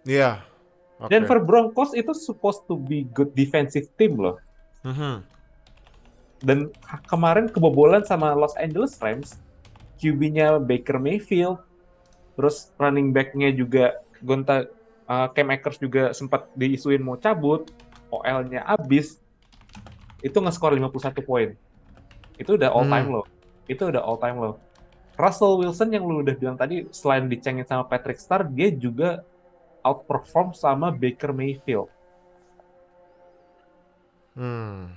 Iya. 0.09 0.50
Oke. 1.00 1.09
Denver 1.09 1.40
Broncos 1.40 1.92
itu 1.92 2.12
supposed 2.12 2.64
to 2.64 2.76
be 2.76 3.09
good 3.09 3.33
defensive 3.33 3.88
team 3.95 4.16
loh. 4.16 4.37
Mhm. 4.83 5.25
Dan 6.40 6.59
ha- 6.83 7.00
kemarin 7.02 7.49
kebobolan 7.49 8.00
sama 8.02 8.33
Los 8.33 8.52
Angeles 8.54 8.97
Rams, 8.97 9.37
QB-nya 9.97 10.57
Baker 10.59 10.97
Mayfield, 10.97 11.61
terus 12.33 12.73
running 12.76 13.11
back-nya 13.11 13.49
juga 13.50 13.97
Gonta 14.21 14.64
uh, 15.04 15.28
Cam 15.28 15.49
Akers 15.50 15.76
juga 15.76 16.12
sempat 16.12 16.49
diisuin 16.54 17.00
mau 17.00 17.16
cabut, 17.16 17.69
OL-nya 18.09 18.64
abis, 18.64 19.21
itu 20.21 20.33
nge-score 20.35 20.76
51 20.76 21.21
poin. 21.21 21.49
Itu 22.37 22.57
udah 22.57 22.71
all 22.71 22.85
time 22.85 23.07
Hmm. 23.07 23.14
low. 23.14 23.25
Itu 23.66 23.88
udah 23.88 24.00
all 24.00 24.16
time 24.16 24.37
low. 24.37 24.54
Russell 25.14 25.57
Wilson 25.57 25.92
yang 25.92 26.04
lu 26.04 26.21
udah 26.21 26.33
bilang 26.33 26.57
tadi, 26.57 26.88
selain 26.90 27.28
dicengin 27.28 27.64
sama 27.64 27.85
Patrick 27.85 28.16
Star, 28.16 28.45
dia 28.45 28.69
juga 28.71 29.21
outperform 29.85 30.53
sama 30.57 30.93
Baker 30.93 31.33
Mayfield. 31.35 31.91
Hmm. 34.39 34.95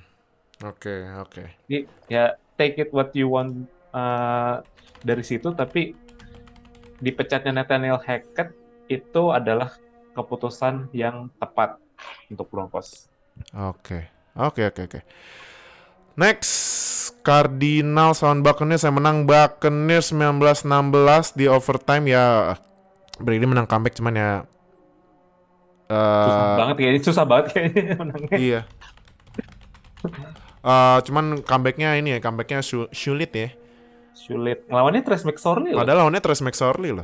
Oke, 0.63 1.10
oke. 1.20 1.44
Jadi 1.68 1.90
ya 2.08 2.38
take 2.56 2.80
it 2.80 2.90
what 2.96 3.12
you 3.18 3.28
want 3.28 3.68
uh, 3.92 4.63
dari 5.04 5.25
situ, 5.25 5.52
tapi 5.52 5.98
dipecatnya 7.04 7.63
Nathaniel 7.63 8.00
Hackett 8.00 8.56
itu 8.88 9.24
adalah 9.34 9.75
keputusan 10.16 10.94
yang 10.96 11.28
tepat 11.42 11.75
untuk 12.32 12.48
Broncos. 12.48 13.12
Oke. 13.52 14.08
Oke, 14.34 14.66
oke, 14.66 14.82
oke. 14.90 15.00
Next, 16.13 16.54
Cardinals 17.25 18.22
lawan 18.22 18.46
Buccaneers 18.46 18.86
yang 18.86 19.00
menang 19.00 19.25
Buccaneers 19.25 20.13
19-16 20.13 21.40
di 21.40 21.46
overtime 21.48 22.06
ya 22.12 22.54
Brady 23.18 23.48
menang 23.48 23.66
comeback 23.66 23.96
cuman 23.96 24.13
ya 24.13 24.30
Susah 25.92 26.44
eh 26.44 26.56
banget 26.58 26.75
kayaknya, 26.80 27.02
susah 27.04 27.25
banget 27.28 27.46
kayaknya 27.52 27.96
menangnya. 28.02 28.38
iya. 28.40 28.62
Eh, 30.63 30.98
cuman 31.04 31.44
comebacknya 31.44 32.00
ini 32.00 32.16
ya, 32.16 32.24
comebacknya 32.24 32.63
su- 32.63 32.88
sulit 32.96 33.36
ya. 33.36 33.52
Sulit. 34.16 34.63
Ngelawannya 34.72 35.04
Trace 35.04 35.28
McSorley 35.28 35.75
loh. 35.75 35.84
Padahal 35.84 36.08
lawannya 36.08 36.24
Trace 36.24 36.40
McSorley 36.40 36.96
loh. 36.96 37.04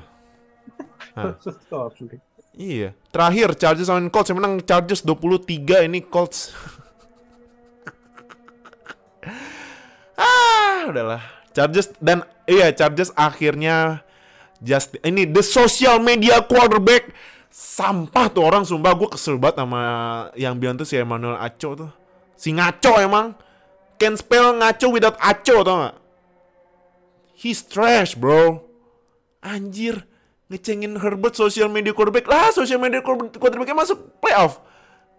Sulit. 1.99 2.23
Iya. 2.55 2.95
Terakhir 3.11 3.59
Chargers 3.59 3.91
lawan 3.91 4.07
Colts 4.07 4.31
yang 4.31 4.39
menang 4.39 4.63
Chargers 4.63 5.03
23 5.03 5.91
ini 5.91 5.99
Colts. 6.07 6.55
ah, 10.19 10.87
udahlah. 10.87 11.21
Chargers 11.51 11.91
dan 11.99 12.23
iya 12.45 12.69
Chargers 12.71 13.09
akhirnya 13.17 14.05
just 14.61 14.95
ini 15.01 15.25
the 15.25 15.41
social 15.41 15.97
media 15.99 16.39
quarterback 16.45 17.09
sampah 17.59 18.31
tuh 18.31 18.47
orang 18.47 18.63
sumpah 18.63 18.95
gue 18.95 19.09
kesel 19.11 19.35
banget 19.35 19.59
sama 19.59 19.81
yang 20.39 20.55
bilang 20.55 20.79
tuh 20.79 20.87
si 20.87 20.95
Emmanuel 20.95 21.35
Acho 21.35 21.75
tuh. 21.75 21.91
Si 22.39 22.55
ngaco 22.55 22.95
emang. 23.03 23.35
Can 23.99 24.15
spell 24.15 24.55
ngaco 24.55 24.95
without 24.95 25.19
Acho 25.19 25.59
tau 25.67 25.75
gak? 25.83 25.95
He's 27.35 27.59
trash 27.67 28.15
bro. 28.15 28.63
Anjir 29.43 30.07
ngecengin 30.49 30.97
Herbert 30.97 31.37
social 31.37 31.69
media 31.69 31.93
quarterback 31.93 32.25
lah 32.25 32.49
social 32.49 32.81
media 32.81 33.05
quarter- 33.05 33.29
quarterbacknya 33.37 33.77
masuk 33.85 34.17
playoff 34.17 34.57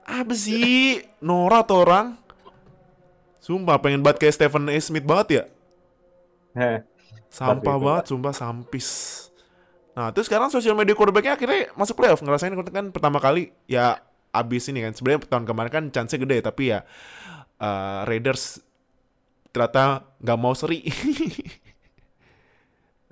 apa 0.02 0.35
sih 0.35 1.06
Nora 1.23 1.62
tuh 1.62 1.87
orang 1.87 2.18
sumpah 3.38 3.78
pengen 3.78 4.02
banget 4.02 4.26
kayak 4.26 4.35
Stephen 4.35 4.66
A. 4.66 4.75
Smith 4.82 5.06
banget 5.06 5.26
ya 5.30 5.44
Heh. 6.59 6.78
sampah 7.30 7.78
banget 7.78 8.11
sumpah 8.11 8.35
sampis 8.35 9.29
nah 9.97 10.14
terus 10.14 10.30
sekarang 10.30 10.49
social 10.52 10.78
media 10.78 10.94
quarterbacknya 10.94 11.35
akhirnya 11.35 11.75
masuk 11.75 11.99
playoff 11.99 12.23
ngerasain 12.23 12.54
kan 12.70 12.94
pertama 12.94 13.18
kali 13.18 13.50
ya 13.66 13.99
abis 14.30 14.70
ini 14.70 14.87
kan 14.87 14.94
sebenarnya 14.94 15.26
tahun 15.26 15.44
kemarin 15.44 15.70
kan 15.70 15.85
chance 15.90 16.14
gede 16.14 16.38
tapi 16.38 16.70
ya 16.70 16.87
eh, 17.59 18.00
Raiders 18.06 18.62
ternyata 19.50 20.06
nggak 20.23 20.38
mau 20.38 20.54
seri 20.54 20.87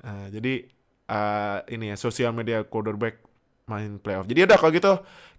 Nah, 0.08 0.30
jadi 0.30 0.64
eh, 1.08 1.58
ini 1.74 1.92
ya 1.92 1.96
sosial 1.98 2.30
media 2.32 2.62
quarterback 2.64 3.20
main 3.68 4.00
playoff. 4.00 4.24
Jadi 4.24 4.48
udah 4.48 4.56
kalau 4.56 4.72
gitu 4.72 4.92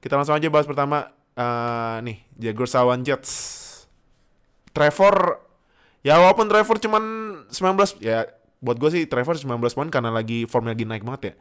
kita 0.03 0.13
langsung 0.13 0.35
aja 0.37 0.47
bahas 0.51 0.67
pertama 0.67 1.09
eh, 1.33 1.97
nih 2.03 2.17
Jaguars 2.37 2.75
lawan 2.75 3.01
Jets. 3.01 3.31
Trevor 4.69 5.41
ya 6.05 6.21
walaupun 6.21 6.45
Trevor 6.45 6.77
cuman 6.77 7.03
19 7.49 7.99
ya 8.05 8.29
buat 8.59 8.75
gue 8.75 8.89
sih 8.91 9.03
Trevor 9.07 9.39
19 9.39 9.59
poin 9.71 9.89
karena 9.91 10.11
lagi 10.11 10.43
formnya 10.45 10.75
lagi 10.75 10.85
naik 10.87 11.03
banget 11.07 11.21
ya. 11.23 11.33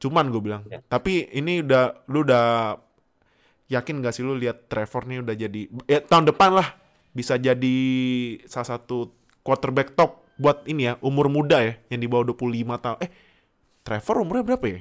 Cuman 0.00 0.32
gue 0.32 0.40
bilang. 0.40 0.62
Ya. 0.68 0.80
Tapi 0.84 1.28
ini 1.32 1.64
udah 1.64 2.08
lu 2.08 2.24
udah 2.24 2.76
yakin 3.70 4.02
gak 4.02 4.12
sih 4.16 4.24
lu 4.26 4.34
lihat 4.36 4.66
Trevor 4.66 5.06
nih 5.06 5.22
udah 5.22 5.34
jadi 5.36 5.60
ya 5.86 6.02
tahun 6.02 6.26
depan 6.34 6.50
lah 6.58 6.74
bisa 7.14 7.38
jadi 7.38 7.76
salah 8.50 8.76
satu 8.78 9.14
quarterback 9.46 9.94
top 9.94 10.26
buat 10.40 10.64
ini 10.66 10.90
ya 10.90 10.92
umur 11.04 11.28
muda 11.28 11.60
ya 11.60 11.76
yang 11.92 12.00
di 12.00 12.08
bawah 12.08 12.32
25 12.32 12.80
tahun. 12.80 12.98
Eh 13.04 13.10
Trevor 13.84 14.16
umurnya 14.24 14.44
berapa 14.44 14.66
ya? 14.68 14.80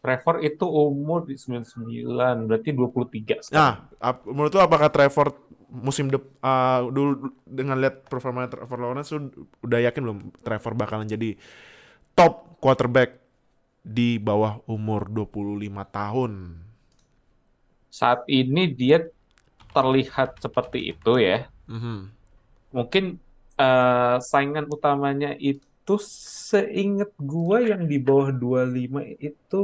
Trevor 0.00 0.40
itu 0.40 0.64
umur 0.64 1.28
di 1.28 1.36
99, 1.36 2.48
berarti 2.48 2.72
23 2.72 3.44
sekarang. 3.44 3.52
Nah, 3.52 3.72
ap- 4.00 4.24
menurut 4.24 4.48
lu 4.56 4.60
apakah 4.64 4.88
Trevor 4.88 5.36
musim 5.70 6.10
dep 6.10 6.26
uh, 6.42 6.90
dulu 6.90 7.30
dengan 7.46 7.78
lihat 7.78 8.10
performa 8.10 8.50
Trevor 8.50 8.78
Lawrence 8.82 9.14
udah 9.62 9.80
yakin 9.86 10.02
belum 10.02 10.18
Trevor 10.42 10.74
bakalan 10.74 11.06
jadi 11.06 11.38
top 12.18 12.58
quarterback 12.58 13.16
di 13.80 14.20
bawah 14.20 14.60
umur 14.68 15.08
25 15.08 15.56
tahun? 15.88 16.32
Saat 17.90 18.28
ini 18.28 18.70
dia 18.70 19.08
terlihat 19.72 20.38
seperti 20.38 20.92
itu 20.94 21.12
ya. 21.16 21.48
Mhm. 21.66 22.10
Mungkin 22.70 23.18
eh, 23.56 24.16
saingan 24.20 24.68
utamanya 24.70 25.34
itu 25.40 25.96
seingat 26.50 27.10
gua 27.18 27.64
yang 27.64 27.88
di 27.88 27.98
bawah 27.98 28.30
25 28.30 29.16
itu 29.18 29.62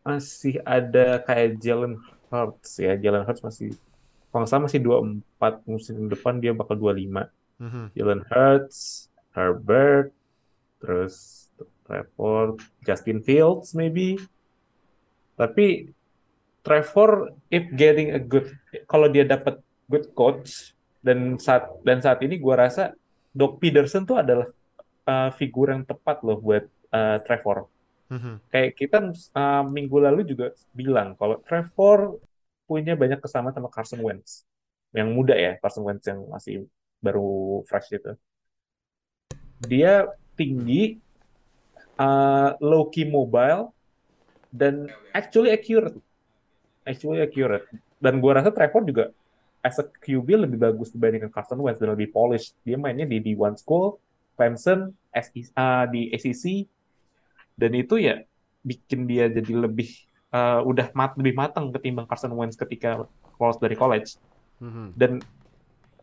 masih 0.00 0.56
ada 0.64 1.20
kayak 1.20 1.60
Jalen 1.60 2.00
Hurts 2.32 2.80
ya. 2.80 2.96
Jalen 2.96 3.22
Hurts 3.28 3.44
masih 3.44 3.76
kalau 4.30 4.46
nggak 4.46 4.50
salah 4.50 4.64
masih 4.70 4.80
24 4.82 5.66
musim 5.66 6.06
depan 6.06 6.38
dia 6.38 6.54
bakal 6.54 6.78
25. 6.78 7.26
Mhm. 7.58 7.92
Jalen 7.98 8.22
Hurts, 8.30 9.10
Herbert, 9.34 10.14
terus 10.78 11.46
Trevor, 11.84 12.56
Justin 12.86 13.20
Fields 13.26 13.74
maybe. 13.74 14.16
Tapi 15.34 15.90
Trevor 16.62 17.34
if 17.50 17.66
getting 17.74 18.14
a 18.14 18.20
good 18.22 18.46
kalau 18.86 19.10
dia 19.10 19.26
dapat 19.26 19.58
good 19.90 20.14
coach 20.14 20.76
dan 21.02 21.40
saat 21.42 21.66
dan 21.82 21.98
saat 21.98 22.22
ini 22.22 22.38
gua 22.38 22.68
rasa 22.68 22.94
Doc 23.34 23.58
Peterson 23.58 24.06
tuh 24.06 24.22
adalah 24.22 24.46
uh, 25.10 25.30
figur 25.34 25.74
yang 25.74 25.82
tepat 25.82 26.22
loh 26.22 26.38
buat 26.38 26.64
uh, 26.94 27.18
Trevor. 27.26 27.66
Mhm. 28.10 28.34
Kayak 28.50 28.70
kita 28.78 28.98
uh, 29.34 29.62
minggu 29.66 29.98
lalu 29.98 30.22
juga 30.26 30.54
bilang 30.70 31.18
kalau 31.18 31.42
Trevor 31.42 32.22
punya 32.70 32.94
banyak 32.94 33.18
kesamaan 33.18 33.50
sama 33.50 33.66
Carson 33.66 33.98
Wentz 33.98 34.46
yang 34.94 35.10
muda 35.10 35.34
ya, 35.34 35.58
Carson 35.58 35.82
Wentz 35.82 36.06
yang 36.06 36.22
masih 36.30 36.70
baru 37.02 37.62
fresh 37.66 37.90
itu. 37.90 38.14
Dia 39.66 40.06
tinggi, 40.38 41.02
uh, 41.98 42.54
low 42.62 42.86
key 42.94 43.06
mobile, 43.06 43.74
dan 44.54 44.86
actually 45.10 45.50
accurate. 45.50 45.98
Actually 46.86 47.26
accurate. 47.26 47.66
Dan 47.98 48.22
gue 48.22 48.30
rasa 48.30 48.54
Trevor 48.54 48.82
juga 48.86 49.04
as 49.60 49.76
a 49.76 49.84
QB 49.84 50.48
lebih 50.48 50.56
bagus 50.56 50.94
dibandingkan 50.94 51.28
Carson 51.28 51.60
Wentz 51.60 51.82
dan 51.82 51.92
lebih 51.92 52.14
polished. 52.14 52.54
Dia 52.62 52.78
mainnya 52.78 53.04
di 53.04 53.20
D1 53.20 53.60
School, 53.60 53.98
Clemson, 54.38 54.94
SEC, 55.12 55.52
uh, 55.58 55.84
di 55.90 56.08
ACC, 56.14 56.64
dan 57.60 57.76
itu 57.76 58.00
ya 58.00 58.24
bikin 58.64 59.04
dia 59.04 59.28
jadi 59.28 59.68
lebih 59.68 60.09
uh, 60.34 60.60
udah 60.64 60.90
mat 60.94 61.14
lebih 61.18 61.34
matang 61.36 61.70
ketimbang 61.74 62.06
Carson 62.06 62.32
Wentz 62.34 62.58
ketika 62.58 63.06
lolos 63.38 63.58
dari 63.58 63.74
college. 63.78 64.16
Mhm. 64.60 64.94
Dan 64.94 65.12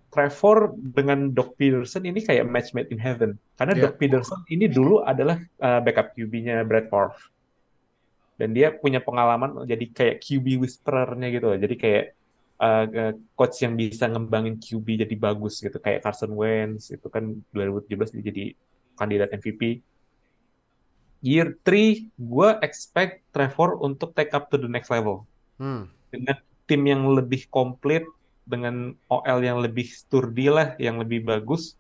Trevor 0.07 0.73
dengan 0.79 1.29
Doc 1.35 1.59
Peterson 1.59 2.01
ini 2.07 2.23
kayak 2.23 2.47
match 2.47 2.71
made 2.71 2.89
in 2.89 2.97
heaven. 2.97 3.35
Karena 3.59 3.75
Yeah. 3.75 3.83
Doc 3.91 3.93
Peterson 3.99 4.39
ini 4.49 4.65
dulu 4.71 5.03
adalah 5.03 5.37
uh, 5.61 5.79
backup 5.83 6.15
QB-nya 6.15 6.63
Brad 6.63 6.87
Favre. 6.87 7.19
Dan 8.39 8.53
dia 8.53 8.71
punya 8.71 9.01
pengalaman 9.01 9.65
jadi 9.67 9.85
kayak 9.91 10.17
QB 10.23 10.61
whisperer-nya 10.63 11.27
gitu. 11.33 11.53
loh. 11.53 11.59
Jadi 11.59 11.75
kayak 11.75 12.03
uh, 12.61 12.85
uh, 12.87 13.13
coach 13.35 13.61
yang 13.61 13.73
bisa 13.77 14.07
ngembangin 14.09 14.57
QB 14.57 15.05
jadi 15.05 15.15
bagus 15.19 15.59
gitu. 15.59 15.77
Kayak 15.77 16.07
Carson 16.07 16.33
Wentz 16.33 16.89
itu 16.93 17.07
kan 17.11 17.37
2017 17.53 18.17
dia 18.17 18.23
jadi 18.31 18.43
kandidat 18.97 19.29
MVP. 19.35 19.83
Year 21.19 21.57
3, 21.65 22.13
gue 22.13 22.49
expect 22.61 23.25
Trevor 23.33 23.81
untuk 23.81 24.13
take 24.13 24.31
up 24.33 24.49
to 24.49 24.57
the 24.57 24.69
next 24.69 24.93
level 24.93 25.25
Hmm. 25.57 25.89
dengan 26.13 26.37
tim 26.69 26.81
yang 26.85 27.09
lebih 27.09 27.49
komplit, 27.49 28.05
dengan 28.45 28.93
OL 29.09 29.39
yang 29.41 29.57
lebih 29.57 29.89
sturdy 29.89 30.47
lah, 30.47 30.77
yang 30.77 31.01
lebih 31.01 31.25
bagus, 31.25 31.73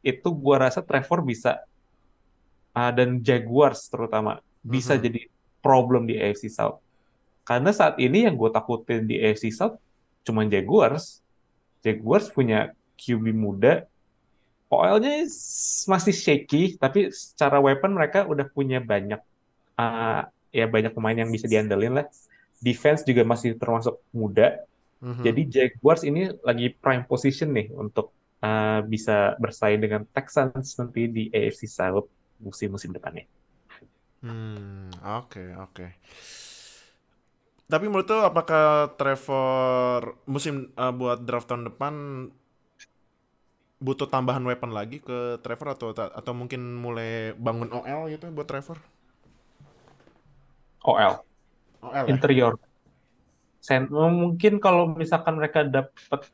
itu 0.00 0.30
gua 0.30 0.70
rasa 0.70 0.80
Trevor 0.80 1.26
bisa 1.26 1.66
ah, 2.70 2.94
dan 2.94 3.18
Jaguars 3.18 3.90
terutama 3.90 4.38
bisa 4.62 4.94
Mhm. 4.94 5.02
jadi 5.02 5.20
problem 5.58 6.06
di 6.06 6.14
AFC 6.14 6.46
South. 6.46 6.78
Karena 7.42 7.74
saat 7.74 7.98
ini 7.98 8.22
yang 8.28 8.38
gue 8.38 8.46
takutin 8.52 9.08
di 9.08 9.18
AFC 9.18 9.50
South 9.50 9.80
cuma 10.22 10.46
Jaguars. 10.46 11.18
Jaguars 11.82 12.30
punya 12.30 12.70
QB 12.94 13.34
muda, 13.34 13.88
OL-nya 14.68 15.24
masih 15.88 16.14
shaky, 16.14 16.76
tapi 16.76 17.08
secara 17.08 17.56
weapon 17.56 17.96
mereka 17.96 18.28
udah 18.28 18.44
punya 18.52 18.84
banyak 18.84 19.20
ah, 19.80 20.28
ya 20.52 20.68
banyak 20.68 20.92
pemain 20.92 21.16
yang 21.16 21.32
bisa 21.32 21.48
diandelin 21.48 22.02
lah. 22.02 22.06
Defense 22.58 23.06
juga 23.06 23.24
masih 23.24 23.56
termasuk 23.56 23.96
muda. 24.12 24.60
Mhm. 25.00 25.22
Jadi 25.24 25.40
Jaguars 25.48 26.02
ini 26.02 26.28
lagi 26.42 26.74
prime 26.74 27.06
position 27.06 27.54
nih 27.54 27.70
untuk 27.70 28.10
uh, 28.42 28.82
bisa 28.82 29.38
bersaing 29.38 29.78
dengan 29.78 30.02
Texans 30.10 30.74
nanti 30.74 31.06
di 31.06 31.24
AFC 31.30 31.70
South 31.70 32.10
musim-musim 32.42 32.90
depannya. 32.90 33.26
Hmm, 34.18 34.90
oke, 35.22 35.42
oke. 35.62 35.86
Tapi 37.68 37.84
menurut 37.84 38.08
lo 38.08 38.24
apakah 38.26 38.96
Trevor 38.96 40.24
musim 40.24 40.72
uh, 40.74 40.90
buat 40.90 41.22
draft 41.22 41.52
tahun 41.52 41.68
depan 41.68 41.94
butuh 43.78 44.10
tambahan 44.10 44.42
weapon 44.42 44.74
lagi 44.74 44.98
ke 44.98 45.38
Trevor 45.38 45.78
atau 45.78 45.94
atau 45.94 46.32
mungkin 46.34 46.58
mulai 46.76 47.30
bangun 47.38 47.70
OL 47.70 48.10
gitu 48.10 48.26
buat 48.34 48.50
Trevor? 48.50 48.78
OL, 50.82 51.14
OL 51.82 52.04
ya? 52.06 52.10
interior. 52.10 52.54
Sen- 53.58 53.90
mungkin 53.90 54.62
kalau 54.62 54.94
misalkan 54.94 55.36
mereka 55.38 55.66
dapat 55.66 56.30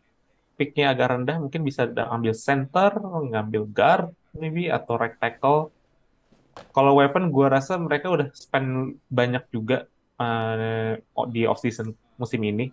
picknya 0.55 0.93
agak 0.95 1.09
rendah, 1.19 1.37
mungkin 1.41 1.67
bisa 1.67 1.89
ambil 1.89 2.33
center, 2.37 2.95
ngambil 3.03 3.63
guard, 3.69 4.09
maybe 4.37 4.71
atau 4.71 4.95
right 4.97 5.17
tackle. 5.19 5.73
Kalau 6.71 6.95
weapon, 6.95 7.35
gua 7.35 7.51
rasa 7.51 7.75
mereka 7.81 8.13
udah 8.13 8.31
spend 8.31 9.01
banyak 9.11 9.43
juga 9.51 9.91
uh, 10.23 10.95
di 11.27 11.43
off 11.45 11.59
season 11.59 11.91
musim 12.15 12.41
ini. 12.47 12.71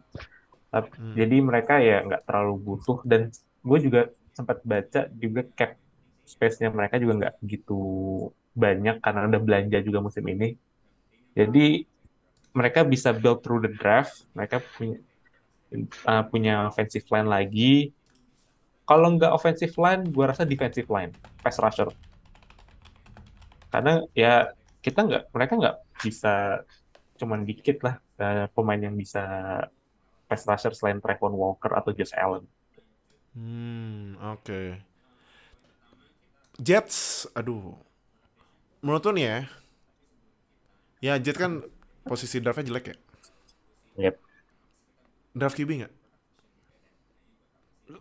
Tapi- 0.69 0.93
Hmm. 0.95 1.15
Jadi 1.17 1.35
mereka 1.41 1.81
ya 1.81 2.05
nggak 2.05 2.23
terlalu 2.23 2.55
butuh 2.61 3.01
dan 3.03 3.27
gue 3.61 3.79
juga 3.81 4.01
sempat 4.31 4.63
baca 4.63 5.07
juga 5.15 5.41
cap 5.55 5.75
space-nya 6.23 6.71
mereka 6.71 6.95
juga 6.95 7.13
nggak 7.19 7.35
begitu 7.43 7.79
banyak 8.55 8.99
karena 9.03 9.27
udah 9.27 9.41
belanja 9.41 9.77
juga 9.83 9.99
musim 10.03 10.23
ini. 10.27 10.55
Jadi 11.35 11.87
mereka 12.51 12.83
bisa 12.83 13.15
build 13.15 13.43
through 13.43 13.63
the 13.63 13.71
draft. 13.79 14.27
Mereka 14.35 14.59
punya 14.75 14.99
uh, 16.07 16.23
punya 16.27 16.67
offensive 16.67 17.07
line 17.07 17.27
lagi. 17.27 17.95
Kalau 18.83 19.15
nggak 19.15 19.31
offensive 19.31 19.71
line, 19.79 20.03
gue 20.11 20.25
rasa 20.27 20.43
defensive 20.43 20.89
line, 20.91 21.15
pass 21.39 21.55
rusher. 21.63 21.87
Karena 23.71 24.03
ya 24.11 24.51
kita 24.83 25.07
nggak, 25.07 25.23
mereka 25.31 25.53
nggak 25.55 25.77
bisa 26.03 26.65
cuman 27.15 27.47
dikit 27.47 27.85
lah 27.87 27.95
uh, 28.19 28.45
pemain 28.51 28.81
yang 28.81 28.97
bisa 28.99 29.23
pass 30.27 30.43
rusher 30.43 30.75
selain 30.75 30.99
Trevon 30.99 31.31
Walker 31.31 31.71
atau 31.71 31.95
Josh 31.95 32.11
Allen. 32.19 32.43
Hmm, 33.35 34.15
oke. 34.21 34.59
Jets, 36.59 37.27
aduh. 37.35 37.75
Menurut 38.81 39.05
nih 39.13 39.25
ya, 39.25 39.37
ya 41.01 41.13
Jets 41.21 41.37
kan 41.39 41.61
posisi 42.05 42.41
draftnya 42.41 42.67
jelek 42.69 42.85
ya. 42.93 42.95
Yep. 43.97 44.19
Draft 45.35 45.57
QB 45.57 45.71
nggak? 45.81 45.93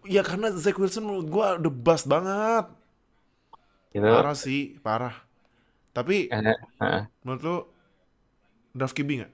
Ya 0.06 0.22
karena 0.22 0.52
Zach 0.54 0.76
Wilson 0.78 1.04
menurut 1.08 1.26
gua 1.32 1.46
udah 1.58 1.72
bust 1.72 2.06
banget. 2.06 2.64
Gitu. 3.92 4.06
Parah 4.10 4.36
sih, 4.44 4.60
parah. 4.84 5.14
Tapi 5.96 6.18
Eh, 6.30 6.54
eh. 6.80 7.06
menurut 7.24 7.42
lo 7.46 7.56
draft 8.74 8.94
QB 8.96 9.10
nggak? 9.24 9.32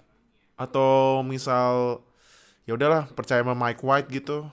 Atau 0.60 1.22
misal 1.26 2.00
ya 2.68 2.74
udahlah 2.78 3.08
percaya 3.14 3.42
sama 3.44 3.56
Mike 3.56 3.82
White 3.84 4.10
gitu. 4.12 4.48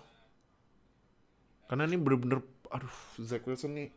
Karena 1.73 1.89
ini 1.89 1.97
bener-bener 1.97 2.45
aduh 2.69 2.93
Zach 3.17 3.41
Wilson 3.43 3.73
nih 3.73 3.89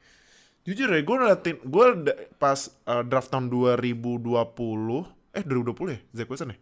jujur 0.65 0.89
ya 0.89 0.99
gue 0.99 1.13
ngeliatin 1.15 1.57
gue 1.61 1.85
pas 2.37 2.57
uh, 2.85 3.05
draft 3.05 3.29
tahun 3.29 3.53
2020 3.53 4.17
eh 5.31 5.45
2020 5.45 5.93
ya 5.93 6.01
Zach 6.11 6.27
Wilson 6.27 6.53
ya 6.53 6.59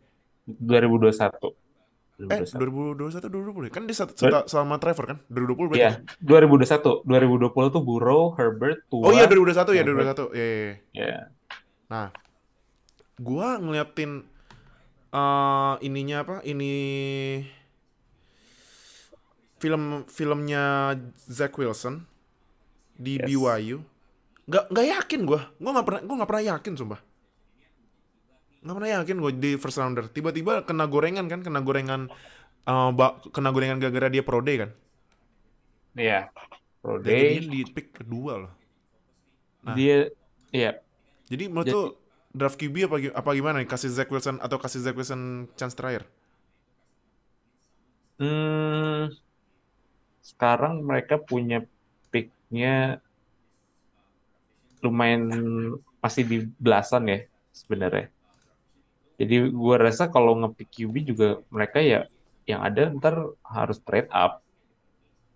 2021. 0.50 1.14
eh 2.14 2.40
2021 2.46 3.30
2020 3.30 3.66
ya? 3.66 3.70
kan 3.70 3.82
dia 3.84 3.96
sat- 3.96 4.14
sat- 4.14 4.46
sama 4.46 4.78
Trevor 4.78 5.04
kan 5.06 5.18
2020 5.26 5.70
berarti 5.70 5.82
Iya, 5.82 5.92
2021. 6.18 7.06
2020 7.06 7.74
tuh 7.74 7.82
Burrow, 7.82 8.34
Herbert, 8.34 8.78
Tua. 8.86 9.06
oh 9.06 9.12
iya 9.14 9.26
2021 9.26 9.70
ya 9.70 9.82
Herbert. 9.82 10.18
2021 10.18 10.34
ya, 10.34 10.44
ya, 10.44 10.58
ya. 10.58 10.74
Ya. 10.94 11.20
Nah, 11.86 12.06
gua 13.16 13.58
ngeliatin 13.58 14.26
eh 15.10 15.74
ininya 15.80 16.16
apa? 16.22 16.36
Ini 16.42 16.74
film 19.64 20.04
filmnya 20.04 20.92
Zach 21.16 21.56
Wilson 21.56 22.04
di 23.00 23.16
Yes. 23.16 23.24
BYU. 23.32 23.80
Nggak 24.44 24.64
nggak 24.68 24.86
yakin 25.00 25.20
gua. 25.24 25.48
Gua 25.56 25.70
nggak 25.72 25.86
pernah 25.88 26.00
gua 26.04 26.14
nggak 26.20 26.30
pernah 26.30 26.44
yakin 26.52 26.72
sumpah. 26.76 27.00
Nggak 28.60 28.74
pernah 28.76 28.90
yakin 29.00 29.16
gua 29.16 29.32
di 29.32 29.50
first 29.56 29.80
rounder. 29.80 30.04
Tiba-tiba 30.12 30.60
kena 30.62 30.84
gorengan 30.84 31.24
kan, 31.26 31.40
kena 31.40 31.64
gorengan 31.64 32.12
ba- 32.92 33.16
kena 33.32 33.48
gorengan 33.50 33.80
gara-gara 33.80 34.12
dia 34.12 34.20
pro 34.20 34.44
day 34.44 34.60
kan. 34.60 34.70
Iya. 35.96 36.28
Pro 36.84 37.00
Dan 37.00 37.08
jadinya 37.08 37.40
Day. 37.40 37.48
di 37.48 37.60
pick 37.64 37.96
kedua 37.96 38.32
loh. 38.44 38.52
Nah. 39.64 39.72
Dia, 39.72 40.12
iya. 40.52 40.76
Jadi 41.24 41.48
menurut 41.48 41.64
Jadi- 41.64 41.72
lu 41.72 41.84
draft 42.34 42.60
QB 42.60 42.76
apa, 42.84 42.96
apa 43.16 43.30
gimana 43.32 43.56
nih? 43.64 43.68
Kasih 43.68 43.88
Zach 43.88 44.12
Wilson 44.12 44.36
atau 44.36 44.60
kasih 44.60 44.84
Zach 44.84 44.92
Wilson 44.92 45.48
chance 45.56 45.72
terakhir? 45.72 46.04
Hmm, 48.14 49.10
sekarang 50.24 50.80
mereka 50.80 51.20
punya 51.20 51.68
picknya 52.08 52.96
lumayan 54.80 55.28
masih 56.00 56.24
di 56.24 56.38
belasan 56.56 57.04
ya 57.12 57.18
sebenarnya. 57.52 58.08
Jadi 59.20 59.52
gua 59.52 59.78
rasa 59.78 60.08
kalau 60.08 60.34
ngepick 60.40 60.82
QB 60.82 60.94
juga 61.04 61.28
mereka 61.52 61.78
ya 61.84 62.08
yang 62.48 62.64
ada 62.64 62.88
ntar 62.96 63.36
harus 63.44 63.78
trade 63.84 64.08
up. 64.08 64.40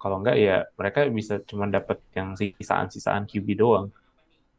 Kalau 0.01 0.24
enggak 0.24 0.37
ya 0.40 0.64
mereka 0.74 1.05
bisa 1.12 1.38
cuma 1.44 1.68
dapat 1.68 2.01
yang 2.16 2.33
sisaan-sisaan 2.35 3.29
QB 3.29 3.46
doang. 3.61 3.92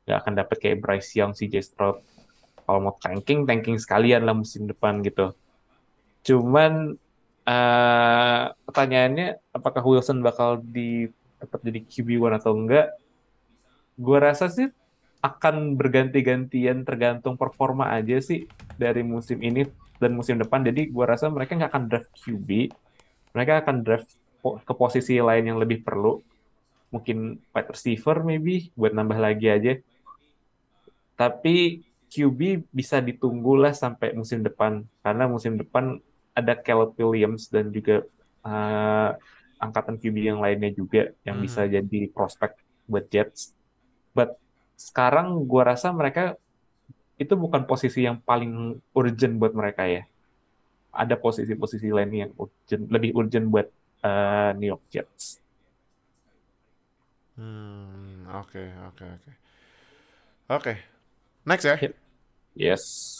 Nggak 0.05 0.17
akan 0.23 0.33
dapat 0.37 0.57
kayak 0.61 0.77
Bryce 0.81 1.17
Young, 1.17 1.33
CJ 1.33 1.55
Stroud. 1.65 2.01
Kalau 2.69 2.79
mau 2.85 2.93
tanking, 3.01 3.49
tanking 3.49 3.81
sekalian 3.81 4.29
lah 4.29 4.37
musim 4.37 4.69
depan 4.69 5.01
gitu. 5.01 5.33
Cuman 6.21 6.95
eh 7.49 8.43
pertanyaannya 8.69 9.41
apakah 9.49 9.81
Wilson 9.81 10.21
bakal 10.21 10.61
di 10.61 11.09
tetap 11.41 11.65
jadi 11.65 11.81
QB1 11.81 12.37
atau 12.37 12.53
enggak? 12.53 12.93
Gua 13.97 14.21
rasa 14.21 14.53
sih 14.53 14.69
akan 15.19 15.75
berganti-gantian 15.75 16.85
tergantung 16.85 17.35
performa 17.35 17.91
aja 17.91 18.21
sih 18.21 18.45
dari 18.77 19.01
musim 19.01 19.41
ini 19.41 19.65
dan 19.97 20.13
musim 20.13 20.37
depan. 20.37 20.61
Jadi 20.61 20.93
gua 20.93 21.09
rasa 21.09 21.27
mereka 21.33 21.57
nggak 21.57 21.71
akan 21.73 21.85
draft 21.89 22.11
QB, 22.21 22.69
mereka 23.33 23.65
akan 23.65 23.81
draft 23.81 24.13
ke 24.39 24.73
posisi 24.77 25.17
lain 25.17 25.49
yang 25.49 25.57
lebih 25.57 25.81
perlu. 25.81 26.21
Mungkin 26.93 27.37
wide 27.49 27.69
receiver 27.73 28.21
maybe 28.21 28.69
buat 28.77 28.93
nambah 28.93 29.17
lagi 29.17 29.49
aja. 29.49 29.73
Tapi 31.17 31.83
QB 32.09 32.71
bisa 32.73 32.97
ditunggu 33.01 33.53
lah 33.57 33.73
sampai 33.73 34.17
musim 34.17 34.41
depan 34.41 34.81
karena 35.05 35.29
musim 35.29 35.57
depan 35.57 36.01
ada 36.39 36.53
Caleb 36.65 36.91
Williams 36.99 37.43
dan 37.53 37.65
juga 37.77 38.05
uh, 38.47 39.09
angkatan 39.65 39.95
QB 40.01 40.17
yang 40.31 40.39
lainnya 40.45 40.71
juga 40.79 41.11
yang 41.27 41.37
Hmm. 41.37 41.45
bisa 41.45 41.67
jadi 41.75 41.97
prospek 42.15 42.51
buat 42.91 43.05
Jets. 43.13 43.53
But 44.17 44.29
sekarang 44.79 45.27
gua 45.51 45.63
rasa 45.75 45.89
mereka 45.99 46.35
itu 47.23 47.33
bukan 47.43 47.63
posisi 47.69 47.99
yang 48.07 48.17
paling 48.29 48.79
urgent 48.99 49.33
buat 49.41 49.53
mereka 49.59 49.83
ya. 49.95 50.01
Ada 50.93 51.15
posisi-posisi 51.21 51.87
lain 51.97 52.11
yang 52.23 52.31
urgent, 52.41 52.83
lebih 52.95 53.11
urgent 53.19 53.45
buat 53.53 53.67
uh, 54.05 54.51
New 54.59 54.69
York 54.73 54.85
Jets. 54.93 55.39
Hmm, 57.37 58.27
oke, 58.41 58.61
oke, 58.87 59.05
oke. 59.15 59.31
Oke. 60.49 60.77
Next 61.45 61.65
ya. 61.65 61.79
Yes. 62.55 63.18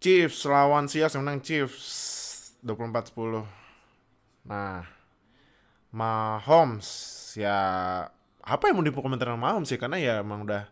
Chiefs 0.00 0.44
lawan 0.46 0.86
Seahawks 0.86 1.16
yang 1.16 1.24
menang 1.24 1.40
Chiefs 1.40 1.86
24-10. 2.60 3.44
Nah, 4.46 4.84
Mahomes 5.90 6.88
ya 7.36 7.58
apa 8.46 8.62
yang 8.70 8.78
mau 8.78 8.86
dikomentarin 8.86 9.34
sama 9.34 9.42
Mahomes 9.50 9.68
sih 9.72 9.80
karena 9.80 9.96
ya 9.98 10.14
emang 10.22 10.46
udah 10.46 10.68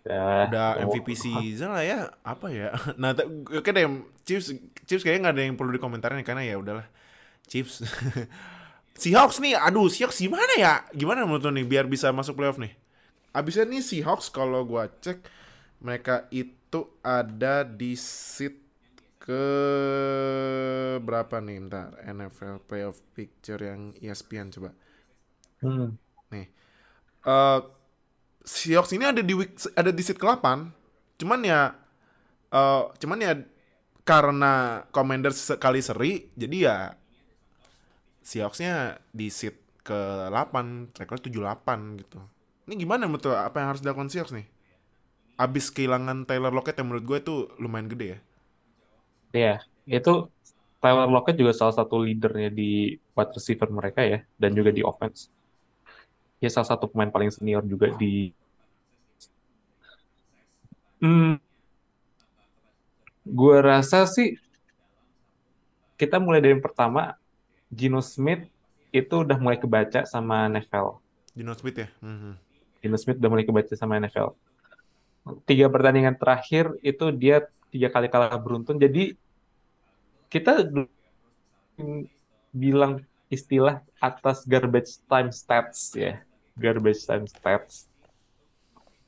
Udah, 0.00 0.48
udah 0.48 0.68
oh, 0.80 0.96
MVP 0.96 1.12
season 1.12 1.76
lah 1.76 1.84
ya. 1.84 2.08
Apa 2.24 2.48
ya? 2.48 2.72
Nah 3.00 3.12
oke 3.52 3.68
deh 3.68 3.84
Chiefs 4.24 4.56
Chiefs 4.88 5.04
kayaknya 5.04 5.28
nggak 5.28 5.34
ada 5.36 5.42
yang 5.44 5.56
perlu 5.60 5.76
dikomentarin 5.76 6.24
karena 6.24 6.40
ya 6.44 6.56
udahlah. 6.56 6.88
Chiefs 7.44 7.84
Seahawks 9.00 9.40
nih 9.44 9.56
aduh 9.56 9.88
Seahawks 9.92 10.20
gimana 10.20 10.56
ya? 10.56 10.84
Gimana 10.96 11.28
menurut 11.28 11.44
lo 11.44 11.52
nih 11.52 11.68
biar 11.68 11.84
bisa 11.84 12.08
masuk 12.16 12.40
playoff 12.40 12.56
nih? 12.56 12.72
Abisnya 13.36 13.68
nih 13.68 13.84
Seahawks 13.84 14.32
kalau 14.32 14.64
gua 14.64 14.88
cek 14.88 15.20
mereka 15.80 16.28
itu 16.28 17.00
ada 17.00 17.64
di 17.64 17.96
seat 17.96 18.56
ke 19.20 19.44
berapa 21.00 21.40
nih? 21.40 21.56
Ntar 21.68 21.88
NFL 22.04 22.64
playoff 22.68 23.00
picture 23.16 23.60
yang 23.60 23.96
ESPN 24.00 24.52
coba. 24.52 24.70
Hmm. 25.60 25.96
nih. 26.32 26.48
Eh 27.24 27.60
Seahawks 28.40 28.96
ini 28.96 29.04
ada 29.04 29.20
di 29.20 29.36
week 29.36 29.52
ada 29.76 29.92
di 29.92 30.00
seat 30.00 30.16
ke-8 30.16 30.72
cuman 31.20 31.40
ya 31.44 31.76
eh 32.48 32.82
cuman 32.96 33.18
ya 33.20 33.36
karena 34.08 34.82
Commanders 34.88 35.52
sekali 35.52 35.84
seri 35.84 36.32
jadi 36.32 36.56
ya 36.56 36.76
Seahawksnya 38.24 38.96
di 39.12 39.28
seat 39.28 39.84
ke-8 39.84 40.54
rekor 40.96 41.20
78 41.20 42.00
gitu. 42.00 42.20
Ini 42.68 42.74
gimana 42.80 43.04
lo? 43.04 43.16
apa 43.36 43.56
yang 43.60 43.68
harus 43.76 43.84
dilakukan 43.84 44.08
Seahawks 44.08 44.32
nih 44.32 44.59
abis 45.44 45.66
kehilangan 45.74 46.18
Taylor 46.28 46.52
Lockett 46.56 46.76
yang 46.78 46.88
menurut 46.92 47.04
gue 47.10 47.18
itu 47.24 47.34
lumayan 47.62 47.88
gede 47.92 48.06
ya 48.14 48.18
Ya, 49.34 49.54
itu 49.86 50.10
Tyler 50.82 51.08
Lockett 51.14 51.36
juga 51.40 51.52
salah 51.60 51.74
satu 51.78 51.94
leadernya 52.06 52.48
di 52.58 52.96
wide 53.16 53.32
receiver 53.36 53.68
mereka 53.78 54.00
ya, 54.12 54.18
dan 54.42 54.50
juga 54.58 54.70
di 54.76 54.82
offense. 54.90 55.20
Dia 56.40 56.50
salah 56.52 56.68
satu 56.72 56.84
pemain 56.90 57.12
paling 57.14 57.30
senior 57.32 57.62
juga 57.72 57.86
di. 58.00 58.32
Hmm, 61.00 61.40
gua 63.24 63.56
rasa 63.68 64.04
sih 64.14 64.36
kita 66.00 66.16
mulai 66.18 66.40
dari 66.42 66.56
yang 66.56 66.64
pertama, 66.64 67.14
Gino 67.70 68.00
Smith 68.02 68.48
itu 68.90 69.14
udah 69.24 69.38
mulai 69.38 69.58
kebaca 69.60 70.00
sama 70.08 70.48
NFL. 70.50 70.98
Dino 71.36 71.54
Smith 71.54 71.78
ya 71.78 71.88
Mhm. 72.02 72.32
Gino 72.82 72.96
Smith 72.98 73.18
udah 73.20 73.30
mulai 73.30 73.46
kebaca 73.46 73.74
sama 73.76 73.96
NFL. 74.00 74.34
Tiga 75.44 75.68
pertandingan 75.68 76.16
terakhir 76.16 76.74
itu 76.80 77.12
dia 77.12 77.46
tiga 77.68 77.92
kali 77.92 78.08
kalah 78.08 78.34
beruntun. 78.40 78.80
Jadi 78.80 79.14
kita 80.32 80.64
bilang 82.50 83.04
istilah 83.30 83.84
atas 84.02 84.42
garbage 84.48 84.98
time 85.06 85.30
stats 85.30 85.94
ya. 85.94 86.24
Garbage 86.58 87.04
time 87.04 87.28
stats. 87.30 87.86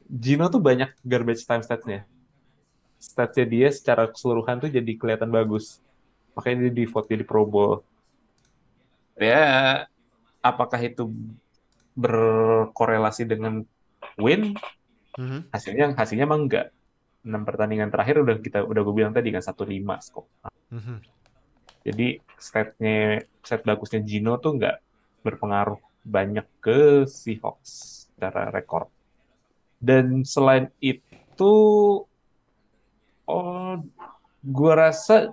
Gino 0.06 0.46
tuh 0.52 0.60
banyak 0.60 0.92
garbage 1.02 1.42
time 1.48 1.64
statsnya. 1.64 2.04
Statsnya 3.00 3.46
dia 3.48 3.68
secara 3.72 4.06
keseluruhan 4.06 4.62
tuh 4.62 4.70
jadi 4.70 4.92
kelihatan 4.94 5.32
bagus. 5.32 5.82
Makanya 6.36 6.68
dia 6.68 6.72
di 6.72 6.84
vote 6.86 7.08
jadi 7.10 7.24
Pro 7.24 7.48
Bowl. 7.48 7.80
Ya, 9.16 9.84
apakah 10.40 10.80
itu 10.80 11.12
berkorelasi 11.92 13.28
dengan 13.28 13.64
win? 14.16 14.56
Mhm. 15.18 15.52
Hasilnya 15.52 15.86
hasilnya 15.96 16.24
emang 16.24 16.48
enggak. 16.48 16.72
6 17.22 17.42
pertandingan 17.46 17.90
terakhir 17.92 18.18
udah 18.18 18.36
kita 18.42 18.58
udah 18.66 18.82
gue 18.82 18.94
bilang 18.94 19.14
tadi 19.14 19.30
kan 19.30 19.44
1-5 19.44 19.94
skor. 20.02 20.26
Mhm. 20.74 20.96
Jadi 21.82 22.18
statnya 22.38 23.22
stat 23.42 23.62
bagusnya 23.66 24.02
Gino 24.02 24.38
tuh 24.38 24.58
nggak 24.58 24.76
berpengaruh 25.22 25.78
banyak 26.02 26.46
ke 26.58 27.06
Seahawks 27.06 28.06
secara 28.10 28.50
rekor. 28.50 28.90
Dan 29.82 30.22
selain 30.22 30.70
itu, 30.78 31.54
oh, 33.26 33.74
gua 34.42 34.72
rasa 34.90 35.30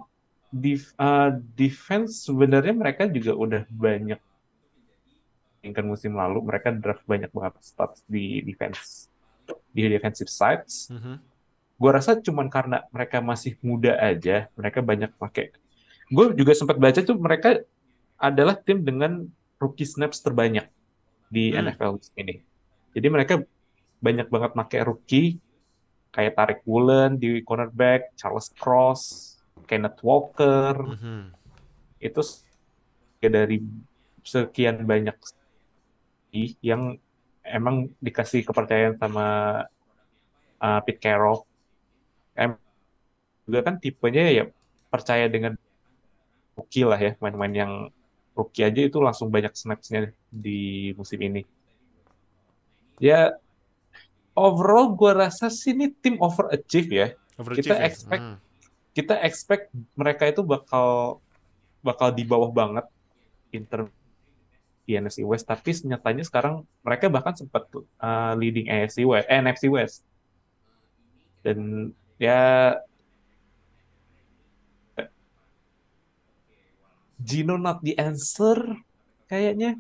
def- 0.50 0.94
uh, 0.98 1.38
defense 1.54 2.26
sebenarnya 2.26 2.74
mereka 2.74 3.06
juga 3.06 3.38
udah 3.38 3.62
banyak 3.70 4.18
dibandingkan 5.60 5.86
musim 5.86 6.16
lalu 6.16 6.40
mereka 6.40 6.72
draft 6.72 7.04
banyak 7.04 7.30
banget 7.36 7.54
stats 7.60 8.02
di 8.08 8.40
defense 8.48 9.09
di 9.70 9.86
defensive 9.86 10.30
sides 10.30 10.90
Mhm. 10.90 11.22
gue 11.80 11.92
rasa 11.96 12.20
cuman 12.20 12.52
karena 12.52 12.84
mereka 12.92 13.24
masih 13.24 13.56
muda 13.64 13.96
aja, 13.96 14.52
mereka 14.60 14.84
banyak 14.84 15.16
pakai. 15.16 15.56
Gue 16.12 16.36
juga 16.36 16.52
sempat 16.52 16.76
baca 16.76 17.00
tuh 17.00 17.16
mereka 17.16 17.64
adalah 18.20 18.60
tim 18.60 18.84
dengan 18.84 19.24
rookie 19.56 19.88
snaps 19.88 20.20
terbanyak 20.20 20.68
di 21.32 21.56
Hmm. 21.56 21.72
NFL 21.72 22.04
ini. 22.20 22.44
Jadi 22.92 23.08
mereka 23.08 23.40
banyak 24.04 24.28
banget 24.28 24.52
pakai 24.60 24.80
rookie 24.84 25.40
kayak 26.12 26.36
Tarik 26.36 26.60
Woolen 26.68 27.16
di 27.16 27.40
cornerback, 27.46 28.12
Charles 28.20 28.52
Cross, 28.60 29.38
Kenneth 29.64 30.02
Walker, 30.04 30.74
Mhm. 30.76 31.32
itu 32.02 32.22
dari 33.24 33.64
sekian 34.26 34.84
banyak 34.84 35.16
yang 36.60 37.00
emang 37.44 37.90
dikasih 38.00 38.46
kepercayaan 38.46 38.96
sama 39.00 39.26
uh, 40.60 40.80
Pete 40.86 41.02
Carroll. 41.02 41.44
Em 42.36 42.56
juga 43.50 43.66
kan 43.66 43.76
tipenya 43.82 44.30
ya 44.30 44.46
percaya 44.94 45.26
dengan 45.26 45.58
rookie 46.54 46.86
lah 46.86 47.00
ya, 47.02 47.18
main-main 47.18 47.54
yang 47.56 47.74
rookie 48.38 48.64
aja 48.64 48.82
itu 48.86 49.02
langsung 49.02 49.34
banyak 49.34 49.52
snaps-nya 49.58 50.14
di 50.30 50.92
musim 50.96 51.20
ini. 51.20 51.42
Ya 53.02 53.36
overall 54.38 54.96
gue 54.96 55.12
rasa 55.12 55.52
sih 55.52 55.76
ini 55.76 55.92
tim 55.92 56.16
overachieve 56.22 56.92
ya. 56.92 57.08
Overachieve 57.40 57.68
Kita 57.68 57.76
ya? 57.76 57.86
expect 57.88 58.24
Hmm. 58.24 58.38
kita 58.90 59.16
expect 59.24 59.72
mereka 59.96 60.28
itu 60.28 60.44
bakal 60.44 61.20
bakal 61.80 62.12
di 62.12 62.28
bawah 62.28 62.52
banget 62.52 62.86
in 63.56 63.64
term 63.64 63.88
di 63.88 63.99
NFC 64.98 65.22
West 65.28 65.46
tapi 65.46 65.76
nyatanya 65.86 66.24
sekarang 66.26 66.66
mereka 66.82 67.12
bahkan 67.12 67.36
sempat 67.38 67.68
uh, 67.74 68.34
leading 68.40 68.66
AFC 68.72 69.06
West, 69.06 69.28
eh, 69.30 69.38
NFC 69.38 69.70
West. 69.70 70.02
Dan 71.46 71.92
ya 72.18 72.76
Gino 77.20 77.60
not 77.60 77.84
the 77.84 78.00
answer 78.00 78.56
kayaknya. 79.28 79.76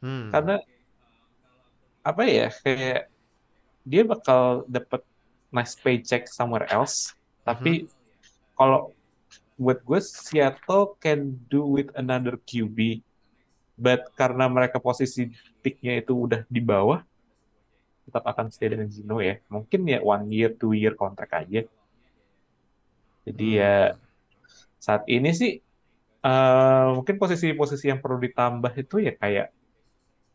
Hmm. 0.00 0.32
karena 0.32 0.56
apa 2.00 2.22
ya 2.24 2.48
kayak 2.64 3.12
dia 3.84 4.02
bakal 4.08 4.64
dapat 4.64 5.04
nice 5.52 5.76
paycheck 5.76 6.24
somewhere 6.24 6.64
else 6.72 7.12
tapi 7.44 7.84
kalau 8.56 8.96
buat 9.60 9.84
gue 9.84 10.00
Seattle 10.00 10.96
can 10.96 11.36
do 11.52 11.68
with 11.68 11.92
another 12.00 12.40
QB 12.48 13.04
but 13.80 14.12
karena 14.12 14.44
mereka 14.52 14.76
posisi 14.76 15.32
picknya 15.64 15.96
itu 15.96 16.12
udah 16.28 16.44
di 16.44 16.60
bawah 16.60 17.00
tetap 18.04 18.24
akan 18.26 18.52
stay 18.52 18.68
dengan 18.68 18.90
Gino 18.92 19.22
ya. 19.22 19.40
Mungkin 19.48 19.86
ya 19.88 20.04
one 20.04 20.28
year 20.28 20.50
two 20.52 20.76
year 20.76 20.92
kontrak 20.98 21.32
aja. 21.32 21.64
Jadi 23.24 23.46
ya 23.56 23.96
saat 24.76 25.06
ini 25.08 25.30
sih 25.32 25.62
eh, 26.20 26.86
mungkin 26.92 27.16
posisi-posisi 27.16 27.88
yang 27.88 28.02
perlu 28.02 28.18
ditambah 28.20 28.72
itu 28.76 29.00
ya 29.00 29.14
kayak 29.16 29.54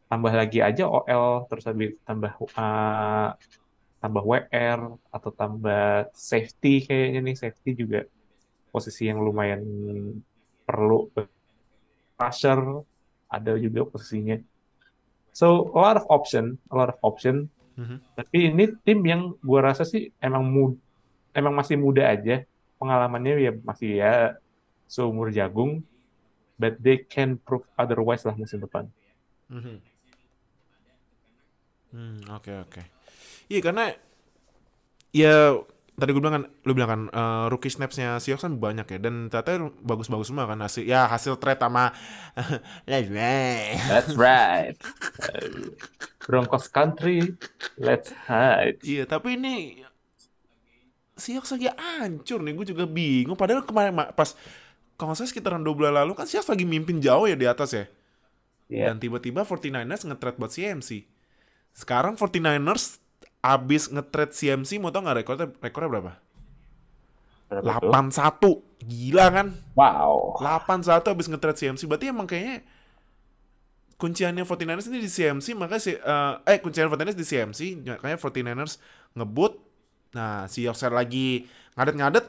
tambah 0.10 0.34
lagi 0.34 0.64
aja 0.64 0.88
OL 0.88 1.50
terus 1.50 1.66
habis 1.66 1.98
tambah 2.06 2.32
uh, 2.38 3.34
tambah 4.00 4.22
WR 4.22 4.80
atau 5.10 5.32
tambah 5.34 6.10
safety 6.14 6.88
kayaknya 6.88 7.20
nih. 7.26 7.36
Safety 7.36 7.72
juga 7.76 8.00
posisi 8.72 9.10
yang 9.10 9.20
lumayan 9.20 9.62
perlu 10.64 11.12
rusher 12.16 12.86
ada 13.30 13.58
juga 13.58 13.86
posisinya 13.88 14.40
so 15.36 15.72
a 15.76 15.80
lot 15.80 15.98
of 16.00 16.06
option 16.08 16.56
a 16.70 16.76
lot 16.76 16.90
of 16.92 17.00
option 17.02 17.50
Mhm. 17.76 17.98
Tapi 18.16 18.38
ini 18.52 18.72
tim 18.88 19.04
yang 19.04 19.36
gua 19.44 19.72
rasa 19.72 19.84
sih 19.84 20.08
emang 20.24 20.48
mud 20.48 20.80
emang 21.36 21.52
masih 21.52 21.76
muda 21.76 22.08
aja. 22.08 22.48
Pengalamannya 22.80 23.34
ya 23.40 23.52
masih 23.64 23.90
ya 24.00 24.14
seumur 24.88 25.32
jagung. 25.32 25.84
But 26.56 26.80
they 26.80 27.04
can 27.04 27.36
prove 27.36 27.68
otherwise 27.76 28.24
lah 28.24 28.36
musim 28.40 28.64
depan. 28.64 28.88
Mhm. 29.52 29.84
Hmm, 31.92 32.20
oke 32.32 32.52
oke. 32.64 32.82
Iya 33.52 33.60
karena 33.60 33.92
ya 35.12 35.60
tadi 35.96 36.12
gue 36.12 36.20
bilang 36.20 36.36
kan, 36.38 36.46
lu 36.64 36.72
bilang 36.72 36.90
kan 36.90 37.02
eh, 37.08 37.46
rookie 37.48 37.72
snapsnya 37.72 38.20
Seahawks 38.20 38.44
kan 38.44 38.56
banyak 38.56 38.84
ya 38.86 39.00
dan 39.00 39.32
ternyata 39.32 39.72
bagus-bagus 39.80 40.28
semua 40.28 40.44
kan 40.44 40.60
hasil 40.60 40.84
ya 40.84 41.08
hasil 41.08 41.40
trade 41.40 41.60
sama 41.60 41.96
Let's 42.90 43.08
ride. 43.08 43.80
That's 43.88 44.14
right. 44.14 44.76
Broncos 46.26 46.68
country, 46.68 47.38
let's 47.78 48.10
hide. 48.26 48.82
Iya 48.82 49.06
tapi 49.06 49.40
ini 49.40 49.82
Seahawks 51.16 51.56
lagi 51.56 51.72
hancur 51.72 52.44
nih 52.44 52.54
gue 52.54 52.66
juga 52.76 52.84
bingung 52.84 53.40
padahal 53.40 53.64
kemarin 53.64 53.96
ma- 53.96 54.12
pas 54.12 54.36
kalau 55.00 55.16
salah 55.16 55.32
sekitaran 55.32 55.64
dua 55.64 55.72
bulan 55.72 55.96
lalu 56.04 56.12
kan 56.12 56.28
Seahawks 56.28 56.52
lagi 56.52 56.68
mimpin 56.68 57.00
jauh 57.00 57.24
ya 57.24 57.40
di 57.40 57.48
atas 57.48 57.72
ya 57.72 57.86
Iya. 58.66 58.90
dan 58.90 58.98
tiba-tiba 58.98 59.46
49ers 59.46 60.10
nge-trade 60.10 60.42
buat 60.42 60.50
CMC 60.50 61.06
sekarang 61.72 62.18
49ers 62.18 62.98
abis 63.54 63.92
nge-trade 63.94 64.34
CMC 64.34 64.82
mau 64.82 64.90
tau 64.90 65.06
nggak 65.06 65.18
rekornya? 65.22 65.48
Rekornya 65.62 65.90
berapa? 65.92 66.14
Tuh? 67.46 67.62
8-1 67.62 68.90
gila 68.90 69.26
kan? 69.30 69.48
Wow. 69.78 70.42
8-1 70.42 71.06
abis 71.06 71.28
nge-trade 71.30 71.60
CMC 71.62 71.82
berarti 71.86 72.10
emang 72.10 72.26
kayaknya 72.26 72.66
kunciannya 73.96 74.44
49ers 74.44 74.88
ini 74.92 75.00
di 75.00 75.10
CMC 75.12 75.56
makanya 75.56 75.82
si, 75.82 75.96
eh, 75.96 76.34
eh 76.44 76.60
kuncian 76.60 76.90
49ers 76.92 77.16
di 77.16 77.26
CMC 77.26 77.60
makanya 77.86 78.18
49ers 78.18 78.82
ngebut. 79.14 79.54
Nah 80.18 80.50
si 80.50 80.66
Yorkshire 80.66 80.92
lagi 80.92 81.46
ngadet-ngadet. 81.78 82.26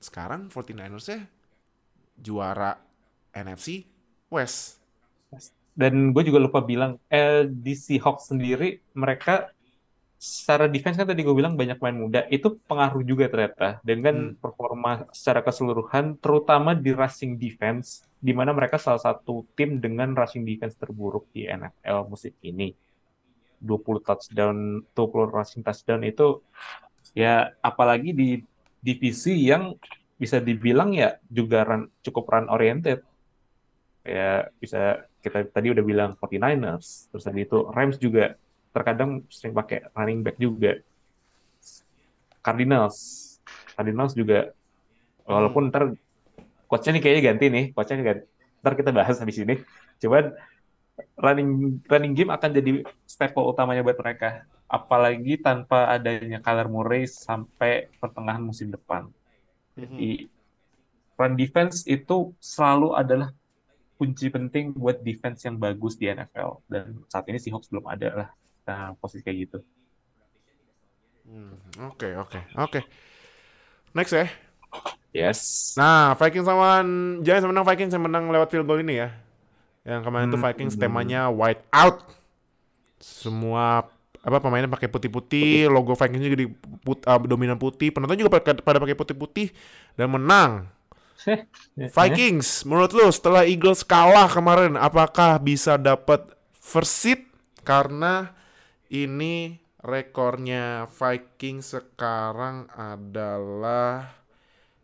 Sekarang 0.00 0.48
49ers 0.48 1.06
ya 1.12 1.20
juara 2.16 2.80
NFC 3.36 3.84
West. 4.32 4.80
Dan 5.76 6.10
gue 6.10 6.22
juga 6.26 6.42
lupa 6.42 6.60
bilang, 6.60 6.98
eh, 7.08 7.46
di 7.46 7.72
Seahawks 7.72 8.28
sendiri 8.28 8.82
mereka 8.92 9.54
secara 10.20 10.68
defense 10.68 11.00
kan 11.00 11.08
tadi 11.08 11.24
gue 11.24 11.32
bilang 11.32 11.56
banyak 11.56 11.80
main 11.80 11.96
muda, 11.96 12.28
itu 12.28 12.60
pengaruh 12.68 13.00
juga 13.00 13.32
ternyata 13.32 13.80
dengan 13.80 14.36
performa 14.36 15.08
secara 15.16 15.40
keseluruhan, 15.40 16.20
terutama 16.20 16.76
di 16.76 16.92
rushing 16.92 17.40
defense, 17.40 18.04
di 18.20 18.36
mana 18.36 18.52
mereka 18.52 18.76
salah 18.76 19.00
satu 19.00 19.48
tim 19.56 19.80
dengan 19.80 20.12
rushing 20.12 20.44
defense 20.44 20.76
terburuk 20.76 21.24
di 21.32 21.48
NFL 21.48 22.12
musim 22.12 22.36
ini. 22.44 22.76
20 23.64 24.04
touchdown, 24.04 24.84
20 24.92 25.36
rushing 25.36 25.64
touchdown 25.64 26.04
itu 26.04 26.44
ya 27.16 27.56
apalagi 27.64 28.12
di 28.12 28.28
divisi 28.80 29.48
yang 29.48 29.72
bisa 30.20 30.36
dibilang 30.36 30.92
ya 30.92 31.16
juga 31.32 31.64
run, 31.64 31.88
cukup 32.04 32.28
run 32.28 32.52
oriented. 32.52 33.00
Ya 34.04 34.52
bisa 34.60 35.08
kita 35.24 35.48
tadi 35.48 35.72
udah 35.72 35.84
bilang 35.84 36.10
49ers, 36.20 37.08
terus 37.08 37.24
tadi 37.24 37.48
itu 37.48 37.68
Rams 37.72 37.96
juga 37.96 38.36
terkadang 38.70 39.26
sering 39.30 39.54
pakai 39.54 39.86
running 39.94 40.22
back 40.22 40.36
juga. 40.38 40.78
Cardinals, 42.40 42.96
Cardinals 43.76 44.16
juga 44.16 44.54
walaupun 45.28 45.68
ntar 45.68 45.92
coachnya 46.66 46.96
nih 46.96 47.02
kayaknya 47.02 47.22
ganti 47.22 47.46
nih, 47.52 47.64
coachnya 47.76 48.02
ganti. 48.02 48.24
Ntar 48.62 48.72
kita 48.78 48.90
bahas 48.94 49.16
habis 49.20 49.38
ini. 49.42 49.60
Cuman 50.00 50.32
running 51.18 51.80
running 51.88 52.12
game 52.16 52.32
akan 52.32 52.50
jadi 52.54 52.70
staple 53.04 53.44
utamanya 53.44 53.84
buat 53.84 53.98
mereka. 53.98 54.46
Apalagi 54.70 55.34
tanpa 55.42 55.90
adanya 55.90 56.38
Kyler 56.38 56.70
Murray 56.70 57.10
sampai 57.10 57.90
pertengahan 57.98 58.40
musim 58.40 58.70
depan. 58.70 59.10
Jadi 59.74 60.30
run 61.18 61.34
defense 61.36 61.84
itu 61.84 62.32
selalu 62.38 62.94
adalah 62.96 63.34
kunci 64.00 64.32
penting 64.32 64.72
buat 64.72 65.04
defense 65.04 65.44
yang 65.44 65.60
bagus 65.60 66.00
di 66.00 66.08
NFL 66.08 66.64
dan 66.64 67.04
saat 67.12 67.28
ini 67.28 67.36
Seahawks 67.36 67.68
belum 67.68 67.84
ada 67.84 68.08
lah 68.16 68.28
nah, 68.64 68.94
posisi 68.98 69.22
kayak 69.24 69.38
gitu. 69.48 69.58
Hmm, 71.24 71.54
oke 71.86 72.08
oke 72.18 72.40
oke 72.58 72.80
next 73.94 74.14
ya 74.14 74.26
Yes. 75.10 75.74
Nah, 75.74 76.14
Vikings 76.14 76.46
lawan 76.46 77.18
Giants 77.26 77.42
menang 77.42 77.66
Vikings 77.66 77.90
yang 77.90 78.06
menang 78.06 78.30
lewat 78.30 78.46
field 78.46 78.62
goal 78.62 78.78
ini 78.78 79.02
ya. 79.02 79.10
Yang 79.82 80.06
kemarin 80.06 80.30
tuh 80.30 80.38
Hmm. 80.38 80.46
Vikings 80.46 80.78
temanya 80.78 81.26
white 81.26 81.66
out. 81.74 82.06
Semua 83.02 83.90
apa 84.22 84.38
pemainnya 84.38 84.70
pakai 84.70 84.86
putih-putih, 84.86 85.66
logo 85.66 85.98
Vikings 85.98 86.22
juga 86.22 86.38
di 86.38 86.48
put- 86.86 87.02
uh, 87.10 87.18
dominan 87.26 87.58
putih, 87.58 87.90
penonton 87.90 88.22
juga 88.22 88.38
pada, 88.38 88.54
pada 88.62 88.78
pakai 88.78 88.94
putih-putih 88.94 89.50
dan 89.98 90.14
menang. 90.14 90.70
Vikings, 91.98 92.62
menurut 92.62 92.94
lu 92.94 93.10
setelah 93.10 93.42
Eagles 93.42 93.82
kalah 93.82 94.30
kemarin, 94.30 94.78
apakah 94.78 95.42
bisa 95.42 95.74
dapat 95.74 96.22
first 96.62 96.94
seed? 97.02 97.20
Karena 97.66 98.30
ini 98.90 99.56
rekornya 99.80 100.84
Vikings 100.86 101.72
sekarang 101.72 102.68
adalah 102.68 104.12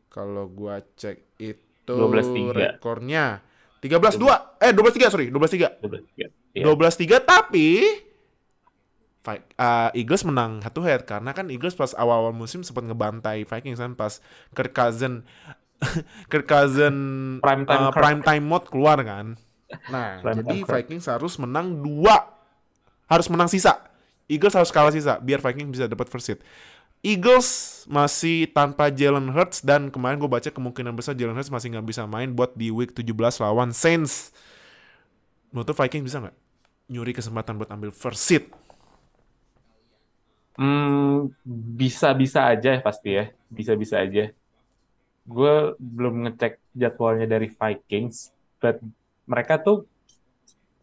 kalau 0.09 0.49
gua 0.49 0.81
cek 0.97 1.37
itu 1.37 1.93
12-3. 1.93 2.57
rekornya 2.57 3.45
13-2 3.79 4.59
eh 4.59 4.73
12-3 4.73 5.13
sorry 5.13 5.27
12-3 5.29 5.85
Iya. 6.57 6.65
12-3 6.65 7.21
tapi 7.21 7.69
Vi- 9.21 9.47
uh, 9.59 9.91
Eagles 9.93 10.23
menang 10.25 10.63
head 10.63 10.73
to 10.73 10.81
head 10.81 11.05
karena 11.05 11.35
kan 11.35 11.51
Eagles 11.51 11.75
pas 11.75 11.93
awal-awal 11.93 12.33
musim 12.33 12.63
sempat 12.63 12.87
ngebantai 12.87 13.45
Vikings 13.45 13.77
kan 13.77 13.93
pas 13.93 14.23
Kirk 14.55 14.73
Cousin 14.73 15.27
Kirk 16.33 16.49
Cousin 16.49 16.97
Prime 17.45 17.69
time 17.69 17.85
uh, 17.85 17.93
prime 17.93 18.23
time 18.23 18.45
mode 18.47 18.65
keluar 18.71 18.97
kan. 19.05 19.37
Nah, 19.93 20.23
Prime 20.25 20.41
jadi. 20.41 20.65
Vikings 20.65 21.05
harus 21.05 21.37
menang 21.37 21.85
dua. 21.85 22.17
Harus 23.05 23.29
menang 23.29 23.51
sisa. 23.51 23.83
Eagles 24.27 24.55
harus 24.59 24.75
kalah 24.75 24.91
sisa 24.91 25.23
biar 25.23 25.39
Vikings 25.39 25.71
bisa 25.71 25.87
dapat 25.87 26.11
first 26.11 26.27
seed. 26.27 26.41
Eagles 27.07 27.83
masih 27.87 28.51
tanpa 28.51 28.91
Jalen 28.91 29.31
Hurts 29.31 29.63
dan 29.63 29.95
kemarin 29.95 30.19
gue 30.19 30.27
baca 30.27 30.51
kemungkinan 30.51 30.91
besar 30.91 31.15
Jalen 31.15 31.39
Hurts 31.39 31.53
masih 31.55 31.71
nggak 31.71 31.87
bisa 31.87 32.03
main 32.11 32.35
buat 32.35 32.59
di 32.59 32.75
week 32.75 32.91
17 32.91 33.15
lawan 33.39 33.71
Saints. 33.71 34.35
Menurut 35.55 35.71
Vikings 35.71 36.03
bisa 36.03 36.19
nggak 36.27 36.37
nyuri 36.91 37.13
kesempatan 37.15 37.55
buat 37.63 37.71
ambil 37.71 37.95
first 37.95 38.27
seed? 38.27 38.51
Hmm, 40.57 41.31
bisa-bisa 41.47 42.49
aja 42.49 42.81
pasti 42.81 43.15
ya, 43.15 43.31
bisa-bisa 43.53 44.03
aja. 44.03 44.33
Gue 45.23 45.77
belum 45.79 46.27
ngecek 46.27 46.59
jadwalnya 46.75 47.29
dari 47.29 47.53
Vikings, 47.53 48.35
but 48.59 48.83
mereka 49.29 49.61
tuh 49.61 49.87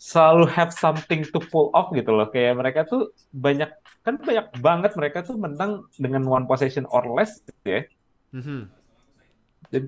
selalu 0.03 0.51
have 0.51 0.75
something 0.75 1.23
to 1.23 1.39
pull 1.47 1.71
off 1.71 1.87
gitu 1.95 2.11
loh. 2.11 2.27
Kayak 2.27 2.59
mereka 2.59 2.79
tuh 2.83 3.15
banyak, 3.31 3.71
kan 4.03 4.19
banyak 4.19 4.51
banget 4.59 4.91
mereka 4.99 5.23
tuh 5.23 5.39
menang 5.39 5.87
dengan 5.95 6.27
one 6.27 6.43
possession 6.43 6.83
or 6.91 7.07
less 7.15 7.39
gitu 7.47 7.79
ya. 7.79 7.81
Mhm. 8.35 8.67
Jadi, 9.71 9.87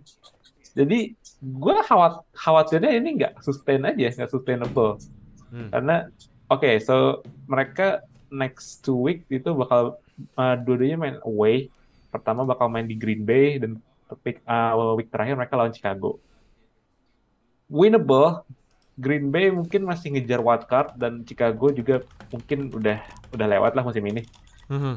jadi 0.71 0.99
gue 1.43 1.75
khawat, 1.83 2.23
khawatirnya 2.31 2.95
ini 2.95 3.19
nggak 3.19 3.43
sustain 3.43 3.83
aja, 3.83 4.15
nggak 4.15 4.31
sustainable. 4.31 5.03
Hmm. 5.51 5.69
Karena, 5.69 6.07
oke, 6.47 6.79
so 6.79 7.19
mereka 7.45 8.01
next 8.31 8.87
two 8.87 8.95
week 8.95 9.27
itu 9.27 9.51
bakal 9.51 9.99
uh, 10.39 10.55
dua-duanya 10.57 10.97
main 10.97 11.17
away. 11.27 11.67
Pertama 12.09 12.47
bakal 12.47 12.71
main 12.71 12.87
di 12.87 12.95
Green 12.95 13.27
Bay 13.27 13.59
dan 13.59 13.83
week, 14.23 14.39
uh, 14.47 14.95
week 14.95 15.11
terakhir 15.11 15.35
mereka 15.35 15.59
lawan 15.59 15.75
Chicago. 15.75 16.17
Winnable. 17.67 18.47
Green 18.95 19.27
Bay 19.29 19.51
mungkin 19.51 19.83
masih 19.83 20.15
ngejar 20.15 20.39
wild 20.39 20.65
card 20.71 20.95
dan 20.95 21.27
Chicago 21.27 21.71
juga 21.71 22.01
mungkin 22.31 22.71
udah 22.71 22.99
udah 23.35 23.47
lewat 23.47 23.75
lah 23.75 23.83
musim 23.83 24.03
ini. 24.07 24.23
Mhm. 24.71 24.95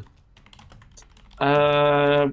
Eh, 1.38 2.24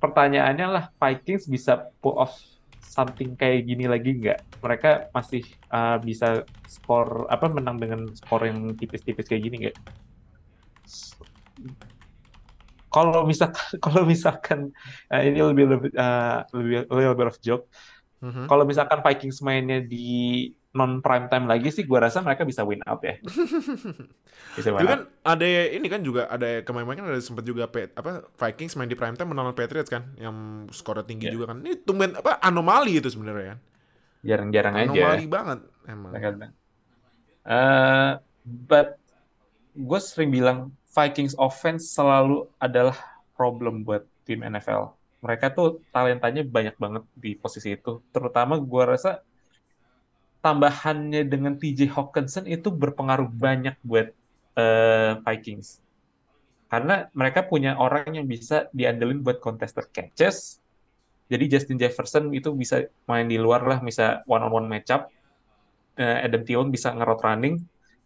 pertanyaannya 0.00 0.66
lah 0.68 0.84
Vikings 0.96 1.44
bisa 1.50 1.92
pull 2.00 2.16
off 2.16 2.36
something 2.80 3.36
kayak 3.36 3.68
gini 3.68 3.84
lagi 3.84 4.16
nggak? 4.16 4.64
Mereka 4.64 5.12
masih 5.12 5.44
uh, 5.70 6.00
bisa 6.00 6.42
skor 6.66 7.28
apa 7.28 7.46
menang 7.52 7.76
dengan 7.76 8.08
skor 8.16 8.48
yang 8.48 8.72
tipis-tipis 8.74 9.28
kayak 9.28 9.42
gini 9.44 9.56
nggak? 9.68 9.76
Kalau 12.88 13.28
misalkan 13.28 13.68
kalau 13.84 14.02
misalkan 14.08 14.72
uh, 15.12 15.22
ini 15.22 15.38
lebih 15.44 15.64
lebih 15.68 15.90
uh, 15.94 16.42
lebih 16.56 16.88
little 16.88 17.14
bit 17.14 17.28
of 17.28 17.38
joke. 17.44 17.68
Mhm. 18.18 18.50
Kalau 18.50 18.64
misalkan 18.66 18.98
Vikings 19.00 19.38
mainnya 19.46 19.78
di 19.78 20.50
non 20.74 21.00
prime 21.00 21.30
time 21.30 21.46
lagi 21.48 21.70
sih, 21.72 21.86
gua 21.86 22.06
rasa 22.06 22.20
mereka 22.20 22.42
bisa 22.44 22.66
win 22.66 22.82
out 22.84 23.00
ya. 23.02 23.16
Bisa 24.58 24.70
win 24.74 24.84
kan 24.84 25.00
ada 25.26 25.46
ini 25.46 25.86
kan 25.86 26.02
juga 26.02 26.26
ada 26.30 26.62
kemarin 26.62 26.98
kan 26.98 27.06
ada 27.08 27.22
sempat 27.22 27.42
juga 27.46 27.66
apa 27.66 28.26
Vikings 28.36 28.74
main 28.78 28.90
di 28.90 28.98
prime 28.98 29.14
time 29.14 29.32
menang 29.34 29.54
Patriots 29.54 29.90
kan 29.90 30.14
yang 30.18 30.68
skornya 30.70 31.06
tinggi 31.06 31.30
Iya. 31.30 31.34
juga 31.34 31.54
kan. 31.54 31.62
Ini 31.62 31.82
tumben 31.82 32.14
apa 32.18 32.38
anomali 32.42 32.98
itu 32.98 33.08
sebenarnya 33.10 33.56
kan. 33.56 33.60
Jarang-jarang 34.26 34.74
aja. 34.74 34.90
Anomali 34.90 35.26
banget 35.30 35.58
emang. 35.86 36.12
Eh, 37.48 38.10
but 38.44 38.98
gue 39.72 40.00
sering 40.02 40.34
bilang 40.34 40.74
Vikings 40.92 41.38
offense 41.38 41.94
selalu 41.94 42.50
adalah 42.58 42.98
problem 43.38 43.86
buat 43.86 44.02
tim 44.26 44.42
NFL. 44.42 44.97
Mereka 45.18 45.50
tuh 45.50 45.82
talentanya 45.90 46.46
banyak 46.46 46.76
banget 46.78 47.04
di 47.18 47.34
posisi 47.34 47.74
itu. 47.74 48.02
Terutama 48.14 48.56
gue 48.58 48.82
rasa 48.86 49.22
tambahannya 50.38 51.26
dengan 51.26 51.58
TJ 51.58 51.90
Hawkinson 51.90 52.46
itu 52.46 52.70
berpengaruh 52.70 53.26
banyak 53.26 53.74
buat 53.82 54.14
uh, 54.54 55.18
Vikings. 55.26 55.82
Karena 56.68 57.08
mereka 57.16 57.42
punya 57.48 57.74
orang 57.74 58.12
yang 58.14 58.28
bisa 58.28 58.68
diandelin 58.70 59.24
buat 59.24 59.40
contested 59.40 59.88
catches. 59.90 60.60
Jadi 61.28 61.44
Justin 61.48 61.76
Jefferson 61.76 62.32
itu 62.32 62.52
bisa 62.56 62.88
main 63.04 63.28
di 63.28 63.36
luar 63.36 63.64
lah, 63.64 63.78
bisa 63.80 64.24
one 64.24 64.44
on 64.46 64.52
one 64.52 64.68
matchup. 64.68 65.08
Uh, 65.98 66.24
Adam 66.24 66.46
Thielen 66.46 66.70
bisa 66.70 66.94
ngerot 66.94 67.20
running. 67.24 67.58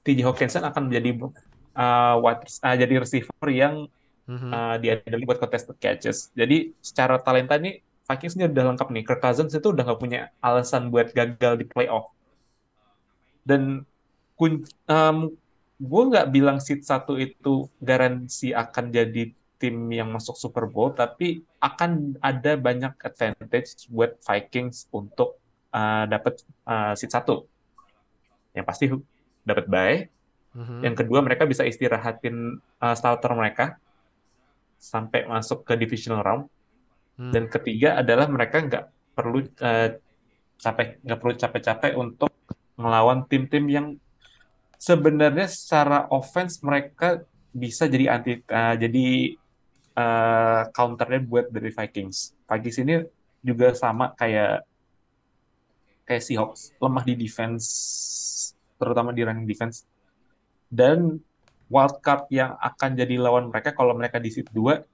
TJ 0.02 0.26
Hawkinson 0.26 0.64
akan 0.66 0.90
menjadi 0.90 1.30
uh, 1.76 2.16
wide, 2.18 2.42
uh, 2.64 2.76
jadi 2.78 2.94
receiver 2.98 3.48
yang 3.52 3.86
mm-hmm. 4.28 4.50
uh, 4.50 4.76
diandelin 4.78 5.26
buat 5.26 5.40
contested 5.40 5.78
catches. 5.78 6.30
Jadi 6.36 6.74
secara 6.82 7.18
talenta 7.18 7.56
nih 7.58 7.82
Vikings 8.02 8.34
ini 8.34 8.50
udah 8.50 8.64
lengkap 8.74 8.88
nih. 8.90 9.02
Kirk 9.06 9.22
Cousins 9.22 9.54
itu 9.54 9.68
udah 9.70 9.86
gak 9.86 10.00
punya 10.02 10.28
alasan 10.42 10.90
buat 10.90 11.14
gagal 11.14 11.62
di 11.62 11.64
playoff 11.64 12.10
dan 13.42 13.84
kun 14.38 14.62
um, 14.86 15.34
gue 15.82 16.02
nggak 16.14 16.30
bilang 16.30 16.58
seat 16.62 16.86
satu 16.86 17.18
itu 17.18 17.66
garansi 17.82 18.54
akan 18.54 18.94
jadi 18.94 19.34
tim 19.58 19.78
yang 19.94 20.10
masuk 20.10 20.34
Super 20.34 20.66
Bowl, 20.66 20.90
tapi 20.90 21.46
akan 21.62 22.18
ada 22.18 22.58
banyak 22.58 22.98
advantage 22.98 23.86
buat 23.86 24.18
Vikings 24.18 24.90
untuk 24.90 25.38
uh, 25.70 26.06
dapat 26.10 26.42
uh, 26.66 26.94
seat 26.98 27.14
satu. 27.14 27.46
Yang 28.54 28.66
pasti 28.66 28.84
dapat 29.46 29.66
bye. 29.70 29.98
Mm-hmm. 30.52 30.80
Yang 30.82 30.94
kedua 31.02 31.18
mereka 31.22 31.46
bisa 31.46 31.62
istirahatin 31.62 32.58
uh, 32.82 32.94
starter 32.98 33.30
mereka 33.38 33.78
sampai 34.82 35.30
masuk 35.30 35.62
ke 35.62 35.78
divisional 35.78 36.26
round. 36.26 36.44
Mm. 37.14 37.30
Dan 37.30 37.44
ketiga 37.46 38.02
adalah 38.02 38.26
mereka 38.26 38.58
nggak 38.58 38.84
perlu 39.14 39.46
uh, 39.62 39.88
capek 40.58 40.98
nggak 41.06 41.18
perlu 41.22 41.34
capek-capek 41.38 41.92
untuk 41.94 42.34
melawan 42.74 43.22
tim-tim 43.30 43.64
yang 43.70 43.86
sebenarnya 44.74 45.46
secara 45.46 46.10
offense 46.10 46.58
mereka 46.66 47.22
bisa 47.54 47.86
jadi 47.86 48.18
anti 48.18 48.42
uh, 48.50 48.74
jadi 48.74 49.38
uh, 49.94 50.62
counternya 50.74 51.20
buat 51.22 51.46
dari 51.52 51.70
Vikings. 51.70 52.34
Vikings 52.50 52.78
ini 52.82 52.94
juga 53.44 53.76
sama 53.78 54.10
kayak 54.18 54.66
kayak 56.02 56.22
Seahawks, 56.26 56.74
lemah 56.82 57.04
di 57.06 57.14
defense 57.14 57.66
terutama 58.80 59.14
di 59.14 59.22
running 59.22 59.46
defense. 59.46 59.86
Dan 60.66 61.20
wildcard 61.72 62.28
yang 62.28 62.52
akan 62.60 62.90
jadi 62.92 63.16
lawan 63.16 63.48
mereka 63.48 63.72
kalau 63.72 63.96
mereka 63.96 64.20
di 64.20 64.28
seat 64.28 64.52
2 64.52 64.84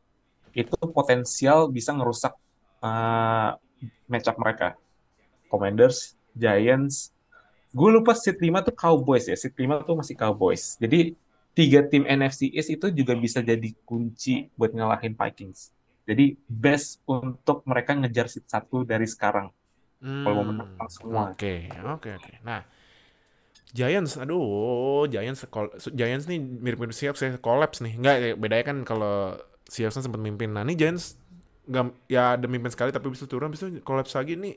itu 0.54 0.78
potensial 0.94 1.66
bisa 1.66 1.90
ngerusak 1.90 2.34
uh, 2.82 3.58
matchup 4.06 4.38
mereka. 4.38 4.78
Commanders, 5.50 6.14
Giants, 6.36 7.10
gue 7.72 7.88
lupa 7.90 8.14
seat 8.14 8.38
5 8.38 8.68
tuh 8.70 8.74
Cowboys 8.76 9.26
ya, 9.26 9.34
seat 9.34 9.56
5 9.56 9.86
tuh 9.86 9.96
masih 9.98 10.14
Cowboys. 10.14 10.78
Jadi 10.78 11.18
tiga 11.56 11.82
tim 11.82 12.06
NFC 12.06 12.54
East 12.54 12.70
itu 12.70 12.86
juga 12.94 13.18
bisa 13.18 13.42
jadi 13.42 13.74
kunci 13.82 14.46
buat 14.54 14.70
ngalahin 14.70 15.18
Vikings. 15.18 15.74
Jadi 16.08 16.38
best 16.46 17.02
untuk 17.04 17.66
mereka 17.66 17.98
ngejar 17.98 18.30
seat 18.30 18.46
1 18.46 18.86
dari 18.86 19.04
sekarang. 19.04 19.50
Hmm, 19.98 20.22
kalau 20.22 20.34
mau 20.40 20.46
menang 20.54 20.90
semua. 20.92 21.34
Oke, 21.34 21.66
okay, 21.66 21.82
oke, 21.82 22.06
okay, 22.06 22.12
oke. 22.14 22.22
Okay. 22.22 22.36
Nah, 22.46 22.62
Giants, 23.76 24.16
aduh, 24.16 25.04
Giants, 25.12 25.44
Giants 25.92 26.24
nih 26.24 26.40
mirip-mirip 26.40 26.96
siap 26.96 27.20
saya 27.20 27.37
kolaps 27.37 27.85
nih. 27.85 28.00
Enggak, 28.00 28.40
bedanya 28.40 28.64
kan 28.64 28.78
kalau 28.88 29.37
Seahawks 29.68 30.00
kan 30.00 30.04
sempat 30.09 30.24
mimpin. 30.24 30.57
Nah, 30.57 30.64
ini 30.64 30.72
Giants 30.72 31.20
nggak 31.68 32.09
ya 32.09 32.40
ada 32.40 32.48
mimpin 32.48 32.72
sekali 32.72 32.88
tapi 32.88 33.12
bisa 33.12 33.28
turun, 33.28 33.52
bisa 33.52 33.68
kolaps 33.85 34.16
lagi 34.16 34.40
nih 34.40 34.57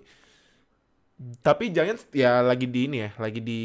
tapi 1.46 1.70
Giants 1.70 2.10
ya 2.10 2.42
lagi 2.42 2.66
di 2.66 2.90
ini 2.90 2.98
ya, 3.06 3.10
lagi 3.22 3.40
di 3.46 3.62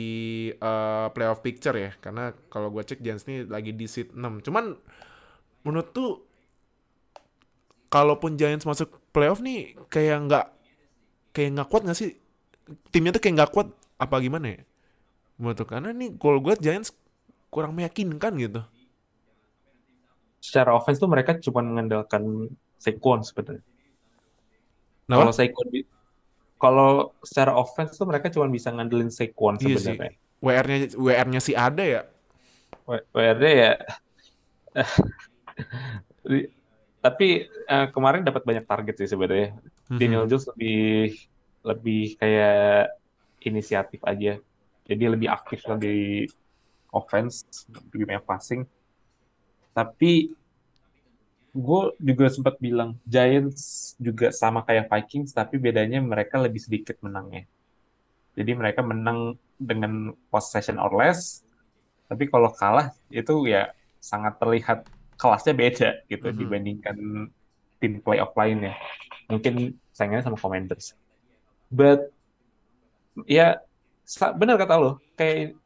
uh, 0.61 1.09
playoff 1.17 1.41
picture 1.41 1.73
ya. 1.73 1.91
Karena 1.97 2.37
kalau 2.53 2.69
gue 2.69 2.85
cek 2.85 3.01
Giants 3.01 3.25
ini 3.29 3.49
lagi 3.49 3.73
di 3.73 3.89
seat 3.89 4.13
6. 4.13 4.45
Cuman 4.45 4.77
menurut 5.65 5.89
tuh 5.97 6.21
kalaupun 7.89 8.37
Giants 8.37 8.69
masuk 8.69 9.01
playoff 9.09 9.41
nih 9.41 9.73
kayak 9.89 10.29
nggak 10.29 10.47
kayak 11.33 11.51
nggak 11.57 11.69
kuat 11.73 11.83
nggak 11.89 11.97
sih? 11.97 12.13
Timnya 12.93 13.17
tuh 13.17 13.23
kayak 13.25 13.35
nggak 13.41 13.53
kuat 13.57 13.69
apa 13.97 14.17
gimana 14.21 14.47
ya? 14.53 14.61
Menurut 15.37 15.57
tuh 15.61 15.69
karena 15.69 15.93
nih 15.93 16.17
kalau 16.17 16.41
gue 16.41 16.55
Giants 16.57 16.93
kurang 17.53 17.77
meyakinkan 17.77 18.33
gitu. 18.41 18.61
Secara 20.41 20.73
offense 20.77 21.01
tuh 21.01 21.11
mereka 21.11 21.37
cuma 21.41 21.61
mengandalkan 21.65 22.53
Saquon 22.77 23.25
sebenarnya. 23.25 23.65
Kalau 25.07 25.33
Saquon 25.33 25.69
kalau 26.57 27.13
secara 27.21 27.53
offense 27.53 28.01
tuh 28.01 28.09
mereka 28.09 28.33
cuma 28.33 28.49
bisa 28.49 28.73
ngandelin 28.73 29.13
Saquon 29.13 29.61
iya 29.61 29.77
sebenarnya. 29.77 30.17
WR-nya 30.41 30.79
WR-nya 30.97 31.41
sih 31.41 31.57
ada 31.57 31.85
ya. 31.85 32.03
WR-nya 32.87 33.53
ya. 33.53 33.73
Tapi 37.05 37.29
uh, 37.71 37.87
kemarin 37.93 38.27
dapat 38.27 38.43
banyak 38.45 38.65
target 38.67 38.95
sih 39.05 39.09
sebenarnya. 39.13 39.57
Mm-hmm. 39.57 39.99
Daniel 40.01 40.27
Jones 40.27 40.49
lebih 40.55 41.17
lebih 41.67 42.03
kayak 42.19 42.95
inisiatif 43.43 44.01
aja. 44.03 44.39
Jadi 44.87 45.05
lebih 45.11 45.29
aktif 45.31 45.67
lagi 45.67 46.31
offense, 46.95 47.67
lebih 47.91 48.07
banyak 48.07 48.25
passing. 48.25 48.63
Tapi 49.75 50.31
gue 51.57 51.83
juga 51.97 52.29
sempat 52.29 52.61
bilang 52.61 53.01
Giants 53.09 53.97
juga 53.97 54.29
sama 54.29 54.61
kayak 54.61 54.93
Vikings 54.93 55.33
tapi 55.33 55.57
bedanya 55.57 56.05
mereka 56.05 56.37
lebih 56.37 56.61
sedikit 56.61 57.01
menangnya 57.01 57.49
jadi 58.37 58.53
mereka 58.53 58.85
menang 58.85 59.41
dengan 59.57 60.13
possession 60.29 60.77
or 60.77 60.93
less 60.93 61.41
tapi 62.13 62.29
kalau 62.29 62.53
kalah 62.53 62.93
itu 63.09 63.49
ya 63.49 63.73
sangat 64.05 64.37
terlihat 64.37 64.85
kelasnya 65.17 65.55
beda 65.57 65.91
gitu 66.13 66.29
mm-hmm. 66.29 66.41
dibandingkan 66.45 66.97
tim 67.81 68.05
playoff 68.05 68.37
lainnya 68.37 68.77
mungkin 69.33 69.81
saingannya 69.97 70.29
sama 70.29 70.37
Commanders 70.37 70.93
but 71.73 72.13
ya 73.25 73.65
benar 74.39 74.55
kata 74.55 74.75
lo 74.79 75.03
kayak 75.19 75.59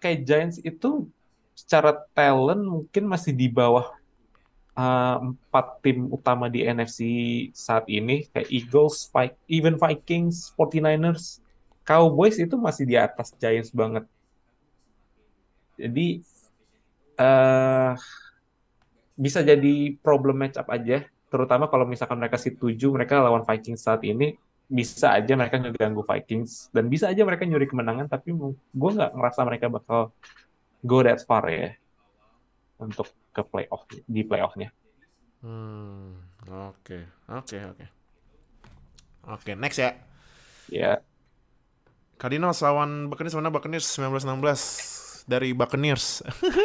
kayak 0.00 0.24
Giants 0.24 0.56
itu 0.64 1.04
secara 1.52 1.92
talent 2.16 2.64
mungkin 2.64 3.04
masih 3.08 3.36
di 3.36 3.48
bawah 3.48 3.92
uh, 4.76 5.16
empat 5.20 5.80
tim 5.80 6.08
utama 6.12 6.48
di 6.52 6.64
NFC 6.64 7.00
saat 7.56 7.88
ini 7.88 8.28
kayak 8.32 8.48
Eagles, 8.52 9.08
Spike, 9.08 9.36
even 9.48 9.80
Vikings, 9.80 10.52
49ers, 10.56 11.40
Cowboys 11.84 12.36
itu 12.36 12.54
masih 12.60 12.84
di 12.84 12.96
atas 12.96 13.32
Giants 13.40 13.72
banget. 13.72 14.04
Jadi 15.76 16.24
uh, 17.20 17.92
bisa 19.16 19.40
jadi 19.40 19.96
problem 20.04 20.40
match 20.40 20.60
up 20.60 20.68
aja, 20.68 21.04
terutama 21.32 21.68
kalau 21.68 21.88
misalkan 21.88 22.20
mereka 22.20 22.36
si 22.36 22.52
7 22.52 22.76
mereka 22.92 23.20
lawan 23.20 23.44
Vikings 23.44 23.80
saat 23.84 24.04
ini 24.04 24.36
bisa 24.66 25.14
aja 25.14 25.32
mereka 25.38 25.62
ngeganggu 25.62 26.02
Vikings 26.02 26.74
dan 26.74 26.90
bisa 26.90 27.06
aja 27.06 27.22
mereka 27.22 27.46
nyuri 27.46 27.70
kemenangan 27.70 28.10
tapi 28.10 28.34
gue 28.34 28.90
nggak 28.98 29.14
ngerasa 29.14 29.40
mereka 29.46 29.66
bakal 29.70 30.10
go 30.82 31.06
that 31.06 31.22
far 31.22 31.46
ya 31.46 31.74
untuk 32.76 33.08
ke 33.32 33.42
playoff 33.46 33.84
di 34.04 34.22
playoffnya. 34.26 34.72
Hmm, 35.44 36.16
oke, 36.48 36.98
oke, 37.30 37.56
oke, 37.72 37.86
oke. 39.28 39.50
Next 39.54 39.78
ya. 39.78 39.94
Ya. 40.66 40.72
Yeah. 40.72 40.96
Cardinals 42.16 42.64
lawan 42.64 43.12
Buccaneers 43.12 43.36
mana 43.36 43.52
Buccaneers 43.52 43.86
1916 44.00 45.28
dari 45.28 45.52
Buccaneers. 45.52 46.24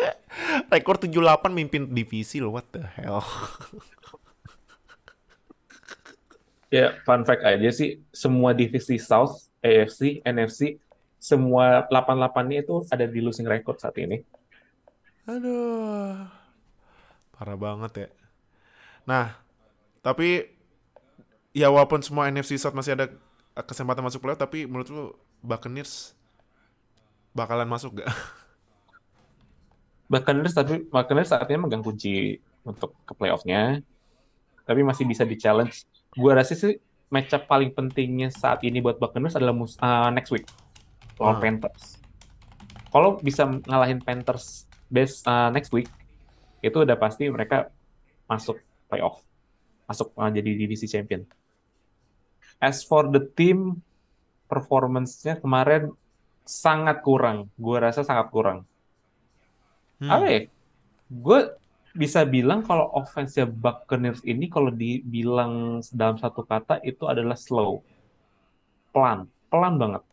Rekor 0.71 0.95
78 0.95 1.51
mimpin 1.51 1.91
divisi 1.91 2.39
loh, 2.39 2.55
what 2.55 2.71
the 2.71 2.87
hell. 2.97 3.19
ya, 6.71 6.95
fun 7.03 7.27
fact 7.27 7.43
aja 7.43 7.69
sih, 7.69 7.99
semua 8.15 8.55
divisi 8.55 8.95
South, 8.95 9.51
AFC, 9.59 10.23
NFC, 10.23 10.79
semua 11.21 11.85
88-nya 11.91 12.65
itu 12.65 12.81
ada 12.89 13.05
di 13.05 13.19
losing 13.21 13.45
record 13.45 13.77
saat 13.77 13.93
ini. 13.99 14.23
Aduh. 15.29 16.25
Parah 17.35 17.57
banget 17.59 17.91
ya. 17.93 18.07
Nah, 19.05 19.35
tapi 20.01 20.49
ya 21.53 21.67
walaupun 21.69 22.01
semua 22.01 22.31
NFC 22.31 22.57
South 22.57 22.73
masih 22.73 22.95
ada 22.95 23.11
kesempatan 23.67 24.01
masuk 24.01 24.23
playoff, 24.23 24.39
tapi 24.41 24.63
menurut 24.65 24.87
lu 24.89 25.05
Buccaneers 25.43 26.15
bakalan 27.35 27.67
masuk 27.67 27.99
gak? 27.99 28.09
Buccaneers 30.07 30.55
tapi 30.55 30.87
Buccaneers 30.87 31.31
saatnya 31.35 31.59
megang 31.59 31.83
kunci 31.83 32.39
untuk 32.63 32.95
ke 33.03 33.13
playoffnya, 33.13 33.83
tapi 34.63 34.81
masih 34.81 35.03
bisa 35.03 35.27
di 35.27 35.35
challenge. 35.35 35.85
Gua 36.15 36.35
rasa 36.35 36.57
sih 36.57 36.75
matchup 37.11 37.47
paling 37.47 37.75
pentingnya 37.75 38.31
saat 38.31 38.63
ini 38.63 38.79
buat 38.79 38.95
Buccaneers 38.99 39.35
adalah 39.35 39.55
uh, 39.55 40.09
next 40.15 40.31
week 40.31 40.47
lawan 41.19 41.37
hmm. 41.37 41.43
Panthers. 41.43 41.99
Kalau 42.91 43.19
bisa 43.19 43.47
ngalahin 43.47 43.99
Panthers 43.99 44.67
best 44.91 45.23
uh, 45.27 45.51
next 45.51 45.71
week 45.71 45.87
itu 46.63 46.83
udah 46.83 46.95
pasti 46.99 47.27
mereka 47.27 47.71
masuk 48.27 48.59
playoff, 48.87 49.23
masuk 49.87 50.11
uh, 50.15 50.31
jadi 50.31 50.55
divisi 50.55 50.87
champion. 50.87 51.23
As 52.59 52.83
for 52.85 53.09
the 53.09 53.23
team 53.33 53.81
performance-nya 54.51 55.39
kemarin 55.39 55.95
sangat 56.43 57.01
kurang, 57.01 57.47
gue 57.55 57.77
rasa 57.79 58.03
sangat 58.03 58.27
kurang. 58.29 58.67
Hmm. 60.03 60.11
Apa 60.11 60.25
ya? 60.27 60.41
Gue 61.07 61.39
bisa 61.91 62.23
bilang 62.23 62.63
kalau 62.63 62.87
offense-nya 62.95 63.47
Buccaneers 63.47 64.23
ini 64.23 64.47
kalau 64.47 64.71
dibilang 64.71 65.83
dalam 65.91 66.15
satu 66.15 66.47
kata 66.47 66.79
itu 66.87 67.03
adalah 67.07 67.35
slow, 67.35 67.83
pelan, 68.95 69.27
pelan 69.51 69.75
banget. 69.75 70.03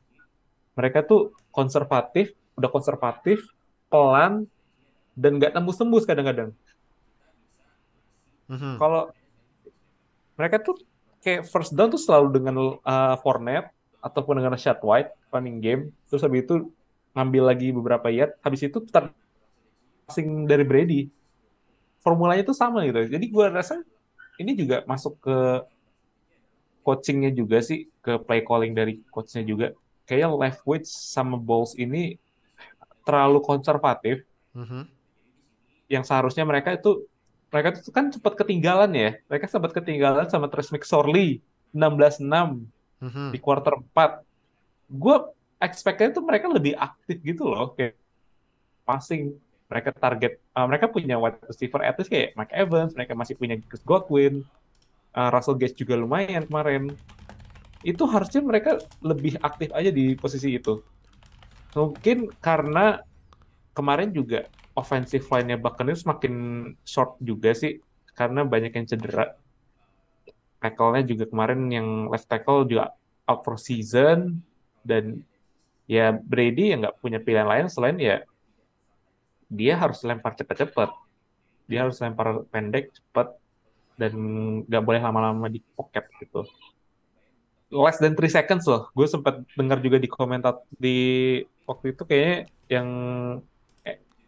Mereka 0.74 1.06
tuh 1.06 1.34
konservatif, 1.54 2.34
udah 2.58 2.70
konservatif, 2.70 3.46
pelan, 3.90 4.46
dan 5.18 5.38
nggak 5.38 5.54
tembus-tembus 5.54 6.06
kadang-kadang. 6.06 6.54
Mhm. 8.50 8.78
Kalau 8.78 9.10
mereka 10.38 10.62
tuh 10.62 10.78
kayak 11.22 11.46
first 11.50 11.74
down 11.74 11.90
tuh 11.90 12.00
selalu 12.00 12.28
dengan 12.38 12.54
uh, 12.82 13.14
Fournette 13.22 13.74
ataupun 13.98 14.38
dengan 14.38 14.54
shot 14.54 14.78
wide 14.86 15.10
running 15.34 15.58
game, 15.58 15.90
terus 16.06 16.22
habis 16.22 16.46
itu 16.46 16.70
ngambil 17.12 17.50
lagi 17.50 17.68
beberapa 17.74 18.06
yard, 18.08 18.38
habis 18.42 18.62
itu 18.62 18.78
start 18.86 19.10
passing 20.06 20.46
dari 20.46 20.62
Brady. 20.62 21.17
Formulanya 21.98 22.42
tuh 22.46 22.56
sama 22.56 22.86
gitu. 22.86 23.06
Jadi 23.06 23.26
gue 23.26 23.46
rasa 23.50 23.82
ini 24.38 24.54
juga 24.54 24.86
masuk 24.86 25.18
ke 25.18 25.36
coachingnya 26.86 27.34
juga 27.34 27.60
sih, 27.60 27.90
ke 28.00 28.16
play 28.22 28.40
calling 28.46 28.72
dari 28.72 29.02
coachnya 29.12 29.44
juga. 29.44 29.76
Kayaknya 30.08 30.28
Leftwich 30.32 30.88
sama 30.88 31.36
Bowles 31.36 31.76
ini 31.76 32.16
terlalu 33.04 33.44
konservatif 33.44 34.24
Mhm. 34.56 34.88
yang 35.88 36.04
seharusnya 36.04 36.48
mereka 36.48 36.76
itu 36.76 37.04
mereka 37.48 37.76
itu 37.76 37.88
kan 37.92 38.12
sempat 38.12 38.36
ketinggalan 38.36 38.92
ya. 38.92 39.10
Mereka 39.28 39.48
sempat 39.48 39.72
ketinggalan 39.72 40.28
sama 40.28 40.52
Trace 40.52 40.68
McSorley 40.72 41.40
16-6 41.72 42.68
Mhm. 43.00 43.32
di 43.32 43.38
quarter 43.40 43.76
4. 43.80 44.24
Gue 44.88 45.16
expect-nya 45.60 46.12
tuh 46.12 46.24
mereka 46.24 46.48
lebih 46.48 46.76
aktif 46.76 47.20
gitu 47.24 47.48
loh 47.48 47.72
kayak 47.72 47.96
passing. 48.84 49.36
Mereka 49.68 49.92
target 49.96 50.40
uh, 50.56 50.64
mereka 50.64 50.88
punya 50.88 51.20
wide 51.20 51.40
receiver 51.44 51.84
at 51.84 52.00
least 52.00 52.08
kayak 52.08 52.32
Mike 52.34 52.52
Evans, 52.56 52.96
mereka 52.96 53.12
masih 53.12 53.36
punya 53.36 53.60
Chris 53.68 53.84
Godwin. 53.84 54.44
Uh, 55.12 55.28
Russell 55.32 55.56
Gage 55.56 55.76
juga 55.76 55.96
lumayan 55.96 56.48
kemarin. 56.48 56.92
Itu 57.84 58.08
harusnya 58.08 58.40
mereka 58.44 58.80
lebih 59.04 59.36
aktif 59.40 59.72
aja 59.76 59.88
di 59.92 60.16
posisi 60.16 60.56
itu. 60.56 60.80
Mungkin 61.76 62.32
karena 62.40 63.04
kemarin 63.76 64.10
juga 64.10 64.48
offensive 64.74 65.26
line-nya 65.30 65.58
Buccaneers 65.58 66.06
makin 66.06 66.34
short 66.86 67.18
juga 67.18 67.54
sih 67.54 67.82
karena 68.18 68.42
banyak 68.42 68.74
yang 68.74 68.86
cedera. 68.86 69.34
Tackle-nya 70.58 71.06
juga 71.06 71.24
kemarin 71.30 71.70
yang 71.70 72.10
left 72.10 72.26
tackle 72.26 72.66
juga 72.66 72.90
out 73.30 73.46
for 73.46 73.54
season 73.54 74.42
dan 74.82 75.22
ya 75.88 76.12
Brady 76.12 76.74
yang 76.74 76.82
nggak 76.84 76.98
punya 76.98 77.18
pilihan 77.22 77.46
lain 77.48 77.66
selain 77.70 77.96
ya 77.96 78.24
dia 79.48 79.74
harus 79.80 80.04
lempar 80.04 80.36
cepat-cepat. 80.36 80.92
Dia 81.68 81.84
harus 81.84 82.00
lempar 82.00 82.44
pendek 82.48 82.92
cepat 82.92 83.36
dan 83.98 84.12
nggak 84.64 84.84
boleh 84.84 85.00
lama-lama 85.02 85.48
di 85.50 85.60
pocket 85.74 86.06
gitu. 86.22 86.44
Less 87.68 88.00
than 88.00 88.16
3 88.16 88.24
seconds 88.28 88.64
loh. 88.64 88.88
Gue 88.96 89.04
sempat 89.04 89.44
dengar 89.52 89.80
juga 89.84 90.00
di 90.00 90.08
komentar 90.08 90.64
di 90.72 90.96
waktu 91.68 91.92
itu 91.92 92.02
kayaknya 92.08 92.48
yang 92.72 92.88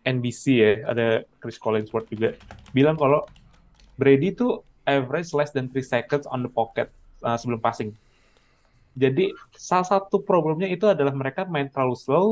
NBC 0.04 0.44
ya, 0.56 0.72
ada 0.88 1.06
Chris 1.40 1.60
Collinsworth 1.60 2.08
juga 2.08 2.36
bilang 2.72 2.96
kalau 2.96 3.24
Brady 4.00 4.32
tuh 4.32 4.64
average 4.88 5.36
less 5.36 5.52
than 5.52 5.68
3 5.68 5.76
seconds 5.84 6.24
on 6.28 6.40
the 6.40 6.52
pocket 6.52 6.88
uh, 7.20 7.36
sebelum 7.36 7.60
passing. 7.60 7.92
Jadi 8.96 9.32
salah 9.54 9.86
satu 9.86 10.24
problemnya 10.24 10.66
itu 10.66 10.88
adalah 10.88 11.14
mereka 11.14 11.46
main 11.46 11.68
terlalu 11.70 11.96
slow, 11.96 12.26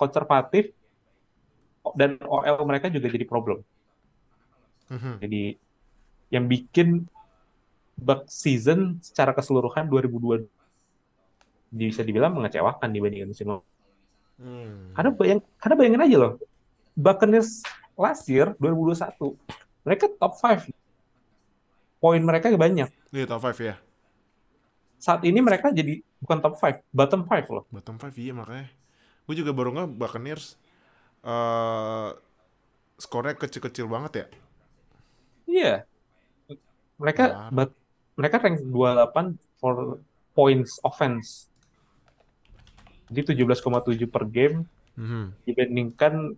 konservatif, 0.00 0.72
dan 1.96 2.18
OL 2.22 2.62
mereka 2.66 2.90
juga 2.92 3.08
jadi 3.08 3.24
problem. 3.24 3.62
Mhm. 4.88 5.12
Jadi 5.22 5.42
yang 6.32 6.44
bikin 6.48 7.08
Buck 7.98 8.30
season 8.30 9.02
secara 9.02 9.34
keseluruhan 9.34 9.90
2022 9.90 10.46
bisa 11.74 12.00
dibilang 12.06 12.30
mengecewakan 12.38 12.88
dibandingkan 12.94 13.28
musim 13.34 13.50
lalu. 13.50 13.64
Hmm. 14.38 14.94
Karena 14.94 15.10
bayang, 15.10 15.40
karena 15.58 15.74
bayangin 15.74 16.04
aja 16.06 16.16
loh, 16.16 16.32
Buccaneers 16.94 17.66
last 17.98 18.22
year 18.30 18.54
2021 18.62 19.34
mereka 19.82 20.06
top 20.14 20.32
5 20.38 20.70
poin 21.98 22.22
mereka 22.22 22.54
banyak. 22.54 22.86
Iya 23.10 23.26
top 23.26 23.42
5 23.42 23.58
ya. 23.58 23.74
Saat 25.02 25.26
ini 25.26 25.42
mereka 25.42 25.74
jadi 25.74 25.98
bukan 26.22 26.38
top 26.38 26.54
5, 26.54 26.82
bottom 26.94 27.26
5 27.26 27.50
loh. 27.50 27.64
Bottom 27.74 27.98
5 27.98 28.14
iya 28.14 28.30
makanya. 28.30 28.70
Gue 29.26 29.34
juga 29.34 29.50
baru 29.50 29.74
nggak 29.74 29.88
Buccaneers 29.98 30.54
eh 31.28 32.08
skornya 32.98 33.36
kecil-kecil 33.36 33.86
banget 33.86 34.12
ya. 34.16 34.26
Iya. 35.48 35.74
Mereka 36.98 37.24
Parah. 37.30 37.50
but, 37.54 37.70
mereka 38.18 38.36
rank 38.42 38.58
28 38.64 39.38
for 39.62 40.02
points 40.34 40.82
offense. 40.82 41.46
Jadi 43.08 43.38
17,7 43.38 44.10
per 44.10 44.26
game 44.26 44.66
Mhm. 44.98 45.46
dibandingkan 45.46 46.34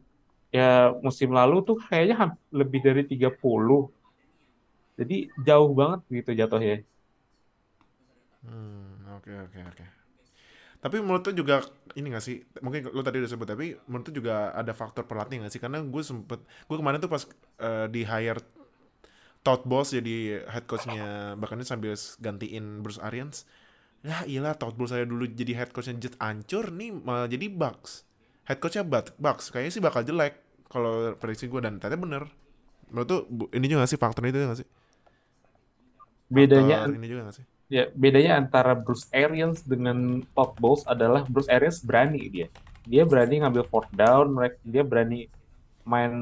ya 0.53 0.93
musim 1.01 1.33
lalu 1.33 1.65
tuh 1.65 1.79
kayaknya 1.81 2.37
lebih 2.53 2.85
dari 2.85 3.03
30. 3.09 3.89
Jadi 5.01 5.33
jauh 5.41 5.73
banget 5.73 6.01
gitu 6.13 6.31
jatuhnya. 6.37 6.85
Hmm, 8.45 9.01
oke 9.17 9.33
oke 9.49 9.59
oke. 9.65 9.85
Tapi 10.81 10.97
menurut 11.05 11.23
lu 11.29 11.45
juga 11.45 11.61
ini 11.93 12.09
gak 12.09 12.25
sih? 12.25 12.41
Mungkin 12.65 12.89
lu 12.89 13.05
tadi 13.05 13.21
udah 13.21 13.31
sebut 13.31 13.49
tapi 13.49 13.77
menurut 13.85 14.09
lu 14.09 14.25
juga 14.25 14.57
ada 14.57 14.73
faktor 14.73 15.05
pelatih 15.05 15.45
gak 15.45 15.53
sih? 15.53 15.61
Karena 15.61 15.85
gue 15.85 16.03
sempet 16.03 16.41
gue 16.41 16.77
kemarin 16.77 16.99
tuh 16.99 17.13
pas 17.13 17.23
eh, 17.61 17.87
di 17.93 18.03
hire 18.09 18.41
Todd 19.41 19.65
Bowles 19.65 19.97
jadi 19.97 20.45
head 20.49 20.69
coachnya 20.69 21.33
bahkan 21.41 21.61
sambil 21.65 21.97
gantiin 22.21 22.85
Bruce 22.85 23.01
Arians. 23.01 23.49
Ya 24.05 24.25
iyalah 24.25 24.57
Todd 24.57 24.77
Bowles 24.77 24.93
saya 24.93 25.05
dulu 25.09 25.29
jadi 25.29 25.65
head 25.65 25.73
coachnya 25.73 25.97
Jets 26.01 26.17
ancur 26.21 26.73
nih 26.73 26.93
malah 26.93 27.29
jadi 27.29 27.49
Bucks. 27.49 28.05
Head 28.49 28.61
coachnya 28.61 28.85
Bucks, 29.17 29.53
kayaknya 29.53 29.73
sih 29.73 29.83
bakal 29.85 30.05
jelek 30.05 30.41
kalau 30.69 31.17
prediksi 31.17 31.49
gue 31.49 31.61
dan 31.61 31.81
ternyata 31.81 32.01
bener. 32.01 32.23
Menurut 32.93 33.07
tuh 33.09 33.21
ini 33.57 33.65
juga 33.69 33.87
gak 33.87 33.93
sih 33.93 34.01
faktor 34.01 34.23
itu 34.29 34.41
gak 34.41 34.61
sih? 34.61 34.69
Bedanya 36.31 36.87
Faktor 36.87 36.95
ini 37.01 37.07
juga 37.11 37.21
gak 37.31 37.37
sih? 37.43 37.47
Ya 37.71 37.87
bedanya 37.95 38.43
antara 38.43 38.75
Bruce 38.75 39.07
Arians 39.15 39.63
dengan 39.63 40.27
Todd 40.35 40.59
Bowles 40.59 40.83
adalah 40.91 41.23
Bruce 41.31 41.47
Arians 41.47 41.79
berani 41.87 42.27
dia. 42.27 42.51
Dia 42.83 43.07
berani 43.07 43.39
ngambil 43.47 43.71
fourth 43.71 43.95
down, 43.95 44.35
dia 44.67 44.83
berani 44.83 45.31
main 45.87 46.13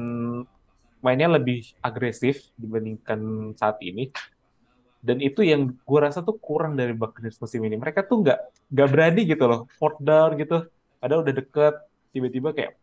mainnya 1.01 1.25
lebih 1.25 1.73
agresif 1.81 2.53
dibandingkan 2.53 3.51
saat 3.57 3.81
ini. 3.81 4.13
Dan 5.01 5.23
itu 5.23 5.41
yang 5.41 5.73
gue 5.73 5.99
rasa 5.99 6.21
tuh 6.21 6.37
kurang 6.37 6.77
dari 6.77 6.93
Buccaneers 6.93 7.39
musim 7.41 7.65
ini. 7.65 7.79
Mereka 7.79 8.05
tuh 8.05 8.21
nggak 8.21 8.39
nggak 8.69 8.89
berani 8.93 9.21
gitu 9.25 9.43
loh, 9.49 9.65
fourth 9.81 9.97
down 9.97 10.37
gitu. 10.37 10.69
Padahal 11.01 11.25
udah 11.25 11.33
deket, 11.33 11.75
tiba-tiba 12.13 12.53
kayak 12.53 12.73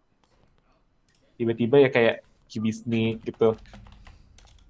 tiba-tiba 1.38 1.76
ya 1.86 1.88
kayak 1.92 2.16
sneak 2.50 3.22
gitu. 3.22 3.54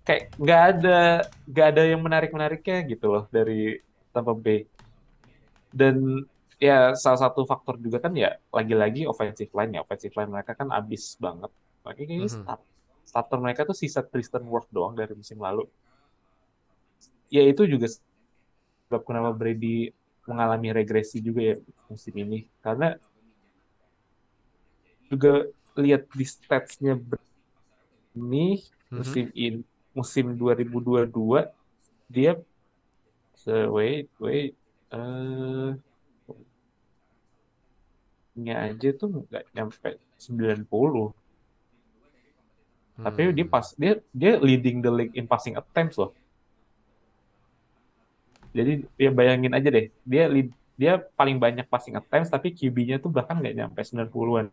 Kayak 0.04 0.34
nggak 0.36 0.62
ada 0.74 1.00
nggak 1.48 1.66
ada 1.72 1.82
yang 1.86 2.02
menarik 2.02 2.30
menariknya 2.34 2.82
gitu 2.84 3.06
loh 3.08 3.24
dari 3.30 3.85
Tampa 4.16 4.32
Bay. 4.32 4.64
Dan 5.68 6.24
ya 6.56 6.96
salah 6.96 7.20
satu 7.28 7.44
faktor 7.44 7.76
juga 7.76 8.00
kan 8.00 8.16
ya 8.16 8.40
lagi-lagi 8.48 9.04
offensive 9.04 9.52
line 9.52 9.76
ya 9.76 9.80
offensive 9.84 10.16
line 10.16 10.32
mereka 10.32 10.56
kan 10.56 10.72
abis 10.72 11.20
banget. 11.20 11.52
Makanya 11.84 12.06
kayaknya 12.08 12.28
Mhm. 12.32 12.32
start, 12.32 12.60
starter 13.04 13.38
mereka 13.44 13.60
tuh 13.68 13.76
sisa 13.76 14.00
Tristan 14.00 14.48
Wirfs 14.48 14.72
doang 14.72 14.96
dari 14.96 15.12
musim 15.12 15.36
lalu. 15.36 15.68
Ya 17.28 17.44
itu 17.44 17.68
juga 17.68 17.92
sebab 18.88 19.04
kenapa 19.04 19.36
Brady 19.36 19.92
mengalami 20.24 20.72
regresi 20.72 21.20
juga 21.20 21.54
ya 21.54 21.56
musim 21.86 22.14
ini 22.16 22.48
karena 22.64 22.98
juga 25.06 25.46
lihat 25.78 26.10
di 26.10 26.24
statsnya 26.26 26.98
ini 28.16 28.58
Mhm. 28.90 28.96
musim 28.96 29.26
in 29.36 29.54
musim 29.94 30.34
2022 30.34 31.46
dia 32.10 32.38
se 33.46 33.54
wait 33.70 34.10
wait 34.18 34.58
eh 34.90 35.70
nya 38.34 38.54
aja 38.66 38.88
tuh 38.98 39.22
nggak 39.30 39.44
nyampe 39.54 39.90
90 40.18 40.66
tapi 42.96 43.22
dia 43.30 43.44
Hmm. 43.46 43.52
pas 43.52 43.66
dia 43.76 44.00
dia 44.10 44.40
leading 44.40 44.82
the 44.82 44.90
league 44.90 45.14
in 45.14 45.30
passing 45.30 45.54
attempts 45.54 45.94
loh 45.94 46.10
jadi 48.56 48.82
ya 48.98 49.12
bayangin 49.12 49.52
aja 49.52 49.68
deh 49.68 49.92
dia 50.02 50.24
lead, 50.26 50.48
dia 50.74 50.96
paling 51.14 51.36
banyak 51.36 51.68
passing 51.68 51.94
attempts 51.94 52.32
tapi 52.32 52.50
QB-nya 52.50 52.98
tuh 52.98 53.12
bahkan 53.12 53.36
nggak 53.38 53.52
nyampe 53.52 53.80
90-an 53.84 54.48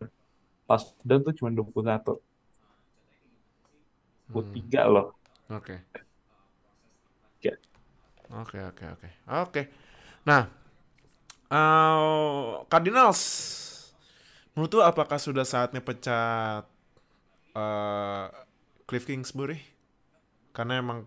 touchdown 0.68 1.20
tuh 1.24 1.34
cuma 1.36 1.50
21 1.52 2.20
23 4.32 4.88
loh. 4.88 5.12
Oke. 5.52 5.76
Ya. 5.76 6.00
Oke, 8.34 8.58
oke, 8.58 8.84
oke. 8.94 9.08
Oke. 9.30 9.62
Nah, 10.26 10.42
eh, 11.50 12.52
Cardinals 12.68 13.20
menurut 14.54 14.70
lu 14.74 14.82
apakah 14.84 15.18
sudah 15.18 15.42
saatnya 15.46 15.82
pecat 15.82 16.64
eh, 17.56 18.26
Cliff 18.88 19.04
Kingsbury? 19.08 19.58
Karena 20.56 20.80
emang 20.82 21.04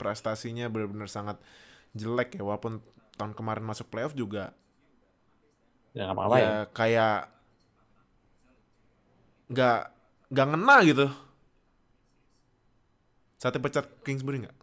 prestasinya 0.00 0.66
benar-benar 0.72 1.08
sangat 1.10 1.38
jelek 1.96 2.38
ya 2.40 2.42
walaupun 2.46 2.82
tahun 3.18 3.32
kemarin 3.38 3.64
masuk 3.66 3.88
playoff 3.92 4.14
juga 4.18 4.54
Ya 5.96 6.02
nggak 6.08 6.16
apa-apa 6.16 6.36
ya. 6.44 6.50
ya 6.50 6.66
kayak 6.72 7.28
nggak 9.52 9.78
nggak 10.32 10.46
ngena 10.50 10.76
gitu. 10.88 11.06
Saatnya 13.40 13.60
pecat 13.64 13.84
Kingsbury 14.06 14.38
nggak? 14.46 14.56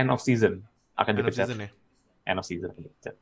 End 0.00 0.08
of 0.14 0.20
season 0.22 0.54
akan 1.00 1.14
End 1.16 1.26
of 1.26 1.34
dipecat. 1.34 1.48
season 1.48 1.58
ya? 1.60 1.68
End 2.28 2.38
of 2.40 2.46
season 2.46 2.68
akan 2.72 2.84
dipecat. 2.88 3.14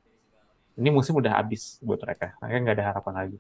Ini 0.81 0.91
musim 0.97 1.14
udah 1.20 1.33
habis 1.43 1.79
buat 1.85 2.01
mereka. 2.05 2.35
Mereka 2.43 2.57
nggak 2.64 2.77
ada 2.79 2.87
harapan 2.95 3.14
lagi. 3.20 3.39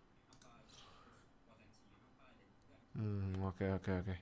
Hmm, 2.94 3.42
oke 3.50 3.64
oke 3.82 3.90
oke. 4.04 4.14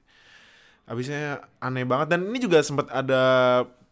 Abisnya 0.88 1.46
aneh 1.62 1.86
banget 1.86 2.08
dan 2.12 2.20
ini 2.28 2.38
juga 2.42 2.60
sempat 2.66 2.90
ada 2.90 3.22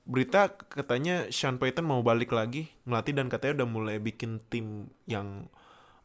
berita 0.08 0.50
katanya 0.50 1.30
Sean 1.30 1.56
Payton 1.62 1.86
mau 1.86 2.02
balik 2.02 2.34
lagi 2.34 2.66
melatih 2.84 3.14
dan 3.14 3.30
katanya 3.30 3.62
udah 3.62 3.68
mulai 3.70 3.96
bikin 4.02 4.42
tim 4.50 4.90
yang 5.06 5.46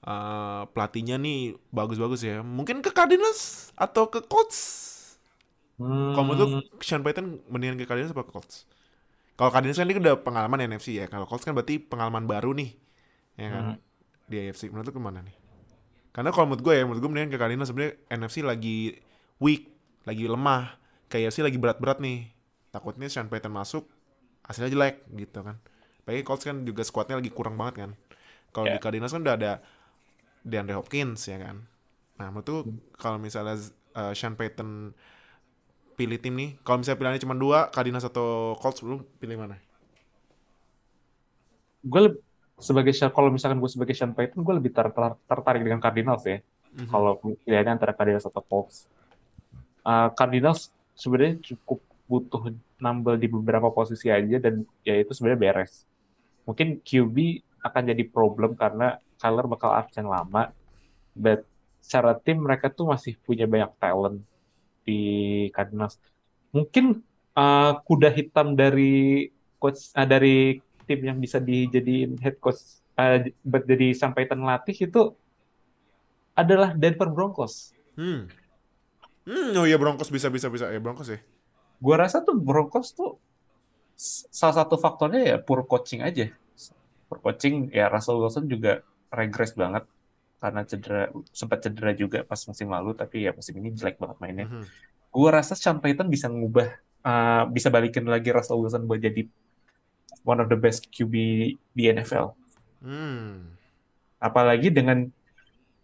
eh, 0.06 0.64
pelatihnya 0.74 1.18
nih 1.22 1.58
bagus-bagus 1.74 2.22
ya. 2.26 2.42
Mungkin 2.46 2.82
ke 2.86 2.92
Cardinals 2.94 3.72
atau 3.78 4.08
ke 4.12 4.22
Colts? 4.26 4.60
Kalau 6.14 6.26
menurut 6.32 6.52
Hmm, 6.52 6.62
Sean 6.82 7.04
Payton 7.06 7.26
mendingan 7.52 7.78
ke 7.80 7.86
Cardinals 7.90 8.14
apa 8.16 8.24
ke 8.28 8.32
Colts? 8.36 8.56
Kalau 9.36 9.50
Cardinals 9.52 9.76
kan 9.76 9.88
ini 9.88 10.00
udah 10.00 10.16
pengalaman 10.24 10.60
NFC 10.64 10.96
ya. 11.00 11.12
Kalau 11.12 11.28
Colts 11.28 11.44
kan 11.44 11.52
berarti 11.52 11.80
pengalaman 11.80 12.24
baru 12.24 12.56
nih. 12.56 12.72
Ya 13.36 13.48
kan? 13.52 13.64
Hmm. 13.76 13.78
Di 14.32 14.36
AFC. 14.48 14.72
Menurut 14.72 14.90
lu 14.90 14.94
ke 14.96 15.02
mana 15.04 15.20
nih? 15.20 15.36
Karena 16.16 16.32
kalau 16.32 16.48
menurut 16.48 16.64
gue 16.64 16.74
ya, 16.80 16.84
menurut 16.88 17.02
gue 17.04 17.12
mendingan 17.12 17.32
ke 17.36 17.38
Cardinals 17.38 17.68
sebenarnya 17.68 17.94
NFC 18.08 18.40
lagi 18.40 18.96
weak, 19.44 19.68
lagi 20.08 20.26
lemah. 20.32 20.80
Kayak 21.12 21.36
AFC 21.36 21.44
lagi 21.44 21.60
berat-berat 21.60 22.00
nih. 22.00 22.32
Takutnya 22.72 23.12
Sean 23.12 23.28
Payton 23.28 23.52
masuk, 23.52 23.88
hasilnya 24.48 24.72
jelek 24.72 25.04
gitu 25.12 25.44
kan. 25.44 25.60
Apalagi 26.04 26.24
Colts 26.24 26.44
kan 26.48 26.64
juga 26.64 26.88
squadnya 26.88 27.20
lagi 27.20 27.32
kurang 27.32 27.60
banget 27.60 27.88
kan. 27.88 27.92
Kalau 28.56 28.72
di 28.72 28.80
Ya. 28.80 28.82
Cardinals 28.84 29.12
kan 29.12 29.22
udah 29.24 29.36
ada 29.36 29.52
DeAndre 30.48 30.80
Hopkins 30.80 31.28
ya 31.28 31.36
kan. 31.42 31.68
Nah 32.16 32.32
menurut 32.32 32.48
tuh 32.48 32.60
kalau 32.96 33.20
misalnya 33.20 33.60
uh, 34.00 34.16
Sean 34.16 34.40
Payton 34.40 34.96
pilih 35.96 36.20
tim 36.20 36.36
nih, 36.36 36.50
kalau 36.62 36.84
misalnya 36.84 37.00
pilihannya 37.00 37.24
cuma 37.24 37.36
dua, 37.36 37.72
Cardinals 37.72 38.06
atau 38.06 38.54
Colts, 38.60 38.84
lu 38.84 39.02
pilih 39.20 39.40
mana? 39.40 39.58
gue 41.86 42.18
sebagai 42.58 42.92
kalau 43.14 43.30
misalkan 43.30 43.62
gue 43.62 43.70
sebagai 43.70 43.94
Sean 43.94 44.18
Payton, 44.18 44.42
gue 44.42 44.56
lebih 44.58 44.72
ter- 44.74 44.90
ter- 44.90 45.20
tertarik 45.30 45.62
dengan 45.62 45.78
Cardinals 45.78 46.26
ya. 46.26 46.42
Mhm. 46.76 46.90
Kalau 46.90 47.22
pilihannya 47.46 47.74
antara 47.78 47.94
Cardinals 47.94 48.26
atau 48.26 48.42
Colts. 48.42 48.90
Uh, 49.86 50.10
Cardinals 50.18 50.74
sebenarnya 50.98 51.38
cukup 51.54 51.80
butuh 52.10 52.50
nambel 52.82 53.22
di 53.22 53.30
beberapa 53.30 53.70
posisi 53.70 54.10
aja 54.10 54.42
dan 54.42 54.66
ya 54.82 54.98
itu 54.98 55.14
sebenarnya 55.14 55.40
beres. 55.40 55.86
Mungkin 56.50 56.82
QB 56.82 57.46
akan 57.62 57.82
jadi 57.94 58.04
problem 58.10 58.58
karena 58.58 58.98
Kyler 59.22 59.46
bakal 59.46 59.74
absen 59.74 60.06
lama, 60.06 60.54
but 61.14 61.46
secara 61.82 62.18
tim 62.18 62.42
mereka 62.42 62.70
tuh 62.70 62.90
masih 62.90 63.18
punya 63.26 63.46
banyak 63.46 63.72
talent 63.78 64.22
di 64.86 65.00
Cardinals. 65.52 65.98
Mungkin 66.54 67.02
uh, 67.36 67.74
kuda 67.84 68.14
hitam 68.14 68.54
dari 68.56 69.28
coach 69.60 69.92
uh, 69.98 70.08
dari 70.08 70.62
tim 70.86 71.02
yang 71.02 71.18
bisa 71.18 71.42
dijadiin 71.42 72.22
head 72.22 72.38
coach 72.38 72.86
uh, 72.96 73.20
jadi 73.44 73.98
sampai 73.98 74.30
latih 74.30 74.78
itu 74.88 75.12
adalah 76.38 76.72
Denver 76.78 77.10
Broncos. 77.10 77.74
Hmm. 77.98 78.30
Hmm, 79.26 79.58
oh 79.58 79.66
iya 79.66 79.82
Broncos 79.82 80.14
bisa 80.14 80.30
bisa 80.30 80.54
bisa 80.54 80.70
ya 80.70 80.78
Broncos 80.78 81.10
ya. 81.10 81.20
Gua 81.82 81.98
rasa 81.98 82.22
tuh 82.22 82.38
Broncos 82.38 82.94
tuh 82.94 83.18
salah 84.30 84.62
satu 84.62 84.78
faktornya 84.78 85.22
ya 85.26 85.38
poor 85.42 85.66
coaching 85.66 86.06
aja. 86.06 86.30
Poor 87.10 87.20
coaching 87.24 87.74
ya 87.74 87.90
Russell 87.90 88.22
Wilson 88.22 88.46
juga 88.46 88.86
regress 89.10 89.58
banget 89.58 89.88
karena 90.46 90.62
cedera 90.62 91.10
sempat 91.34 91.66
cedera 91.66 91.90
juga 91.98 92.22
pas 92.22 92.38
musim 92.46 92.70
lalu 92.70 92.94
tapi 92.94 93.26
ya 93.26 93.34
musim 93.34 93.58
ini 93.58 93.74
jelek 93.74 93.98
banget 93.98 94.18
mainnya. 94.22 94.46
Mhm. 94.46 94.66
Gua 95.10 95.30
rasa 95.34 95.58
Sean 95.58 95.82
Payton 95.82 96.06
bisa 96.06 96.30
ngubah 96.30 96.70
uh, 97.02 97.44
bisa 97.50 97.74
balikin 97.74 98.06
lagi 98.06 98.30
Russell 98.30 98.62
Wilson 98.62 98.86
buat 98.86 99.02
jadi 99.02 99.26
one 100.22 100.38
of 100.38 100.54
the 100.54 100.58
best 100.58 100.86
QB 100.94 101.14
di 101.74 101.84
NFL. 101.90 102.38
Hmm. 102.86 103.58
Apalagi 104.22 104.70
dengan 104.70 105.10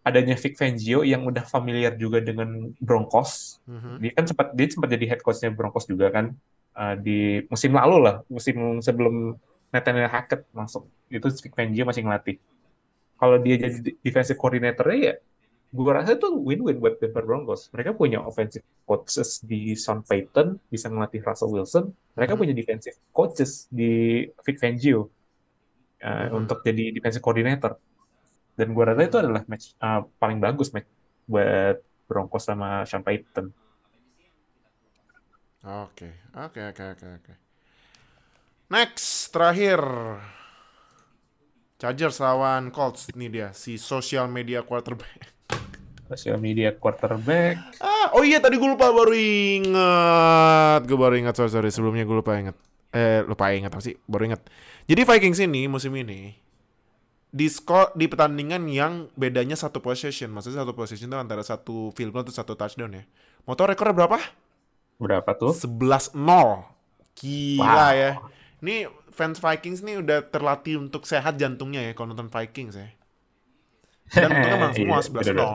adanya 0.02 0.38
Vic 0.38 0.58
Fangio 0.58 1.02
yang 1.02 1.26
udah 1.26 1.46
familiar 1.46 1.98
juga 1.98 2.22
dengan 2.22 2.70
Broncos. 2.78 3.62
Mhm. 3.66 3.94
Dia 3.98 4.12
kan 4.14 4.26
sempat 4.30 4.48
dia 4.54 4.66
sempat 4.70 4.90
jadi 4.94 5.06
head 5.10 5.22
coach-nya 5.26 5.50
Broncos 5.50 5.90
juga 5.90 6.14
kan 6.14 6.34
uh, 6.78 6.94
di 6.98 7.46
musim 7.50 7.74
lalu 7.74 7.98
lah, 8.02 8.16
musim 8.30 8.82
sebelum 8.82 9.38
Nathaniel 9.74 10.10
Hackett 10.10 10.46
masuk. 10.54 10.86
Itu 11.10 11.34
Vic 11.34 11.54
Fangio 11.54 11.86
masih 11.86 12.06
ngelatih. 12.06 12.38
Kalau 13.22 13.38
dia 13.46 13.56
jadi 13.62 13.78
defensive 14.02 14.40
coordinator 14.42 14.86
ya 14.98 15.14
gua 15.72 16.04
rasa 16.04 16.18
itu 16.20 16.28
win-win 16.48 16.78
buat 16.84 17.00
Denver 17.02 17.24
Broncos. 17.30 17.72
Mereka 17.74 17.96
punya 17.96 18.20
offensive 18.26 18.66
coaches 18.90 19.40
di 19.46 19.78
Sean 19.78 20.02
Payton, 20.04 20.60
bisa 20.74 20.88
ngelatih 20.92 21.22
Russell 21.28 21.52
Wilson. 21.56 21.86
Mereka 22.18 22.34
Mhm. 22.34 22.40
punya 22.40 22.54
defensive 22.58 22.98
coaches 23.16 23.52
di 23.72 24.26
Vic 24.46 24.58
Fangio 24.62 25.08
uh, 26.04 26.28
Mhm. 26.32 26.38
untuk 26.40 26.60
jadi 26.66 26.92
defensive 26.96 27.24
coordinator. 27.24 27.78
Dan 28.58 28.68
gua 28.76 28.94
rasa 28.94 29.02
itu 29.08 29.18
adalah 29.22 29.44
match 29.48 29.74
uh, 29.80 30.02
paling 30.22 30.40
bagus 30.44 30.70
match 30.76 30.90
buat 31.30 31.78
Broncos 32.10 32.44
sama 32.44 32.84
Sean 32.90 33.04
Payton. 33.06 33.48
Oke, 35.62 36.10
oke, 36.34 36.60
oke, 36.74 36.84
oke, 36.98 37.08
oke. 37.22 37.34
Next, 38.72 39.30
terakhir. 39.36 39.84
Chargers 41.82 42.22
lawan 42.22 42.70
Colts. 42.70 43.10
Ini 43.10 43.26
dia, 43.26 43.50
si 43.58 43.82
social 43.82 44.30
media 44.30 44.62
quarterback. 44.62 45.34
Social 46.14 46.38
media 46.38 46.78
quarterback. 46.78 47.58
Ah, 47.82 48.14
oh 48.14 48.22
iya 48.22 48.38
tadi 48.38 48.62
gue 48.62 48.70
lupa 48.70 48.94
baru 48.94 49.18
inget. 49.18 50.82
Gue 50.86 50.94
baru 50.94 51.18
inget, 51.18 51.34
sorry, 51.34 51.50
sorry. 51.50 51.74
Sebelumnya 51.74 52.06
gue 52.06 52.14
lupa 52.22 52.38
inget. 52.38 52.54
Eh, 52.94 53.26
lupa 53.26 53.50
inget 53.50 53.74
apa 53.74 53.82
sih? 53.82 53.98
Baru 54.06 54.30
inget. 54.30 54.46
Jadi 54.86 55.02
Vikings 55.02 55.42
ini, 55.42 55.66
musim 55.66 55.90
ini, 55.98 56.38
di 57.34 57.48
skor 57.50 57.98
di 57.98 58.06
pertandingan 58.06 58.62
yang 58.70 59.10
bedanya 59.18 59.58
satu 59.58 59.82
possession. 59.82 60.30
Maksudnya 60.30 60.62
satu 60.62 60.78
possession 60.78 61.10
itu 61.10 61.18
antara 61.18 61.42
satu 61.42 61.90
field 61.98 62.14
goal 62.14 62.22
atau 62.22 62.36
satu 62.36 62.54
touchdown 62.54 62.94
ya. 62.94 63.04
Tau 63.42 63.66
rekornya 63.66 64.06
berapa? 64.06 64.22
Berapa 65.02 65.34
tuh? 65.34 65.50
11-0. 65.58 66.14
Gila 67.18 67.66
Wow. 67.66 67.90
ya. 67.98 68.12
Ini 68.62 68.86
fans 69.18 69.38
Vikings 69.46 69.82
nih 69.88 69.96
udah 70.04 70.20
terlatih 70.34 70.76
untuk 70.84 71.04
sehat 71.12 71.34
jantungnya 71.42 71.82
ya 71.88 71.92
kalau 71.98 72.12
nonton 72.14 72.30
Vikings 72.36 72.76
ya. 72.82 72.88
Dan 74.20 74.30
untungnya 74.40 74.58
menang 74.62 74.76
semua 74.80 74.98
Iya, 75.00 75.08
11-0. 75.08 75.14
bener-bener. 75.14 75.50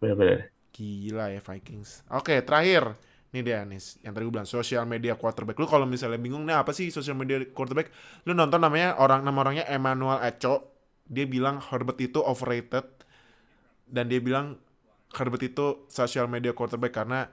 Bener-bener. 0.00 0.50
Gila 0.70 1.34
ya 1.34 1.40
Vikings. 1.42 2.06
Oke, 2.14 2.38
terakhir. 2.46 2.94
Nih 3.30 3.42
dia 3.46 3.62
nih, 3.62 3.78
yang 4.02 4.10
tadi 4.14 4.22
gue 4.26 4.34
bilang 4.34 4.48
social 4.48 4.82
media 4.86 5.14
quarterback. 5.14 5.54
Lu 5.58 5.66
kalau 5.70 5.86
misalnya 5.86 6.18
bingung 6.18 6.42
nih 6.46 6.56
apa 6.62 6.74
sih 6.74 6.90
social 6.90 7.14
media 7.14 7.38
quarterback, 7.54 7.90
lu 8.26 8.34
nonton 8.34 8.58
namanya 8.62 8.98
orang 8.98 9.22
nama 9.22 9.38
orangnya 9.42 9.64
Emmanuel 9.70 10.18
Echo. 10.22 10.66
Dia 11.06 11.26
bilang 11.26 11.58
Herbert 11.58 11.98
itu 11.98 12.22
overrated 12.22 12.86
dan 13.90 14.06
dia 14.06 14.20
bilang 14.22 14.56
Herbert 15.14 15.42
itu 15.42 15.86
social 15.90 16.26
media 16.30 16.54
quarterback 16.54 16.94
karena 16.94 17.26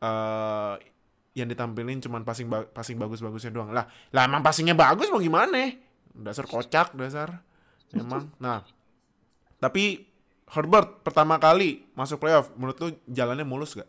eh 0.00 0.74
yang 1.38 1.48
ditampilin 1.48 2.02
cuman 2.02 2.26
passing 2.26 2.50
ba- 2.50 2.66
passing 2.66 2.98
bagus-bagusnya 2.98 3.54
doang. 3.54 3.70
Lah, 3.70 3.86
lah 4.10 4.22
emang 4.26 4.42
passingnya 4.42 4.74
bagus 4.74 5.06
mau 5.08 5.22
gimana? 5.22 5.70
Dasar 6.10 6.44
kocak, 6.50 6.98
dasar. 6.98 7.40
Emang. 7.94 8.28
Nah, 8.42 8.66
tapi 9.62 10.04
Herbert 10.48 11.04
pertama 11.06 11.36
kali 11.38 11.86
masuk 11.94 12.18
playoff, 12.20 12.50
menurut 12.56 12.76
lu 12.80 12.88
jalannya 13.06 13.44
mulus 13.46 13.76
gak? 13.76 13.88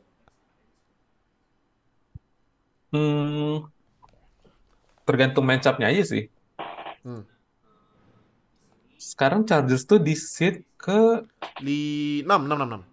Hmm, 2.90 3.70
tergantung 5.06 5.46
matchup-nya 5.46 5.94
aja 5.94 6.04
sih. 6.04 6.26
Hmm. 7.06 7.24
Sekarang 9.00 9.48
Chargers 9.48 9.88
tuh 9.88 10.02
di 10.02 10.12
seat 10.18 10.68
ke 10.76 11.24
Di 11.64 11.80
6, 12.24 12.28
6, 12.28 12.52
6, 12.52 12.76
6. 12.76 12.84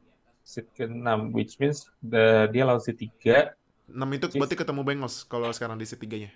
seat 0.47 0.67
ke-6, 0.79 1.35
which 1.35 1.59
means 1.59 1.91
the, 1.99 2.47
dia 2.55 2.63
lawan 2.63 2.79
seat 2.79 3.03
3, 3.03 3.51
6 3.87 4.17
itu 4.19 4.27
berarti 4.35 4.57
ketemu 4.59 4.83
Bengals 4.83 5.23
kalau 5.27 5.49
sekarang 5.55 5.79
di 5.79 5.87
set 5.87 6.03
3-nya. 6.03 6.31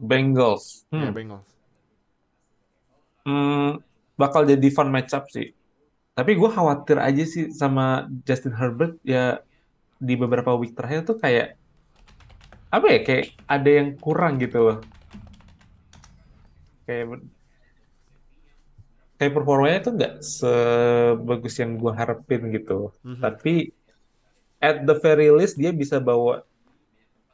Bengals. 0.00 0.88
Ya, 0.88 1.08
Hmm. 1.08 1.12
Bengals. 1.12 1.48
Hmm, 3.20 3.84
bakal 4.16 4.48
jadi 4.48 4.68
fun 4.72 4.88
matchup 4.88 5.28
sih. 5.28 5.52
Tapi 6.16 6.36
gue 6.40 6.50
khawatir 6.50 6.96
aja 6.96 7.24
sih 7.24 7.52
sama 7.52 8.08
Justin 8.24 8.56
Herbert 8.56 8.96
ya 9.04 9.44
di 10.00 10.16
beberapa 10.16 10.56
week 10.56 10.72
terakhir 10.72 11.04
tuh 11.04 11.20
kayak 11.20 11.60
apa 12.72 12.86
ya 12.88 13.00
kayak 13.04 13.24
ada 13.44 13.70
yang 13.70 13.88
kurang 14.00 14.40
gitu 14.40 14.58
loh. 14.72 14.78
Kayak 16.88 17.20
kayak 19.20 19.32
performanya 19.36 19.78
tuh 19.84 19.92
nggak 20.00 20.14
sebagus 20.24 21.54
yang 21.60 21.76
gue 21.76 21.92
harapin 21.92 22.48
gitu. 22.56 22.96
Mhm. 23.04 23.20
Tapi 23.20 23.54
at 24.64 24.80
the 24.88 24.96
very 24.96 25.28
least 25.28 25.60
dia 25.60 25.76
bisa 25.76 26.00
bawa 26.00 26.40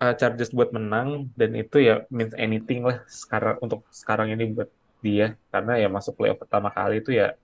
uh, 0.01 0.15
Chargers 0.17 0.53
buat 0.53 0.71
menang 0.73 1.31
dan 1.37 1.57
itu 1.57 1.81
ya 1.81 2.05
means 2.13 2.33
anything 2.37 2.85
lah 2.85 3.05
sekarang 3.09 3.57
untuk 3.63 3.85
sekarang 3.93 4.33
ini 4.33 4.53
buat 4.53 4.71
dia 5.05 5.37
karena 5.53 5.79
ya 5.81 5.89
masuk 5.93 6.17
playoff 6.19 6.41
pertama 6.41 6.73
kali 6.73 7.05
itu 7.05 7.15
ya 7.15 7.37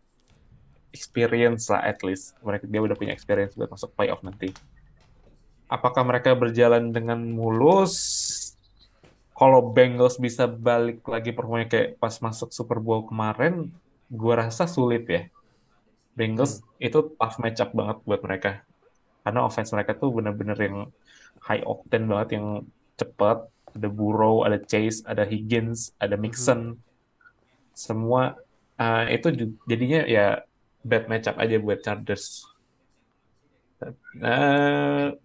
experience 0.92 1.72
lah 1.72 1.82
at 1.82 1.98
least 2.04 2.36
mereka 2.44 2.68
dia 2.68 2.80
udah 2.84 2.94
punya 2.94 3.16
experience 3.16 3.56
buat 3.56 3.72
masuk 3.72 3.90
playoff 3.96 4.20
nanti. 4.20 4.52
Apakah 5.72 6.04
mereka 6.04 6.36
berjalan 6.36 6.92
dengan 6.92 7.16
mulus? 7.32 7.96
Kalau 9.32 9.72
Bengals 9.72 10.20
bisa 10.20 10.44
balik 10.44 11.00
lagi 11.08 11.32
performanya 11.32 11.72
kayak 11.72 11.96
pas 11.96 12.12
masuk 12.20 12.52
Super 12.52 12.76
Bowl 12.76 13.08
kemarin, 13.08 13.72
gua 14.12 14.44
rasa 14.44 14.68
sulit 14.68 15.08
ya. 15.08 15.32
Bengals 16.12 16.60
itu 16.76 17.16
tough 17.16 17.40
matchup 17.40 17.72
banget 17.72 18.04
buat 18.04 18.20
mereka. 18.20 18.60
Karena 19.24 19.48
offense 19.48 19.72
mereka 19.72 19.96
tuh 19.96 20.12
bener-bener 20.12 20.58
yang 20.60 20.76
high 21.46 21.62
octane 21.66 22.06
banget, 22.06 22.38
yang 22.38 22.46
cepat. 22.98 23.46
Ada 23.72 23.88
Burrow, 23.88 24.44
ada 24.44 24.60
Chase, 24.60 25.00
ada 25.08 25.24
Higgins, 25.24 25.96
ada 25.96 26.20
Mixon. 26.20 26.76
Semua 27.72 28.36
uh, 28.76 29.04
itu 29.08 29.32
jadinya 29.64 30.04
ya 30.04 30.44
bad 30.84 31.08
matchup 31.08 31.40
aja 31.40 31.56
buat 31.56 31.80
Chargers. 31.80 32.44
Uh, 34.20 35.16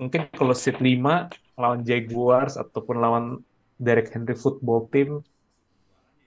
mungkin 0.00 0.30
kalau 0.32 0.56
seat 0.56 0.80
5 0.80 1.28
lawan 1.60 1.84
Jaguars 1.84 2.56
ataupun 2.56 2.96
lawan 2.96 3.24
Derek 3.76 4.08
Henry 4.14 4.32
football 4.32 4.88
team 4.88 5.20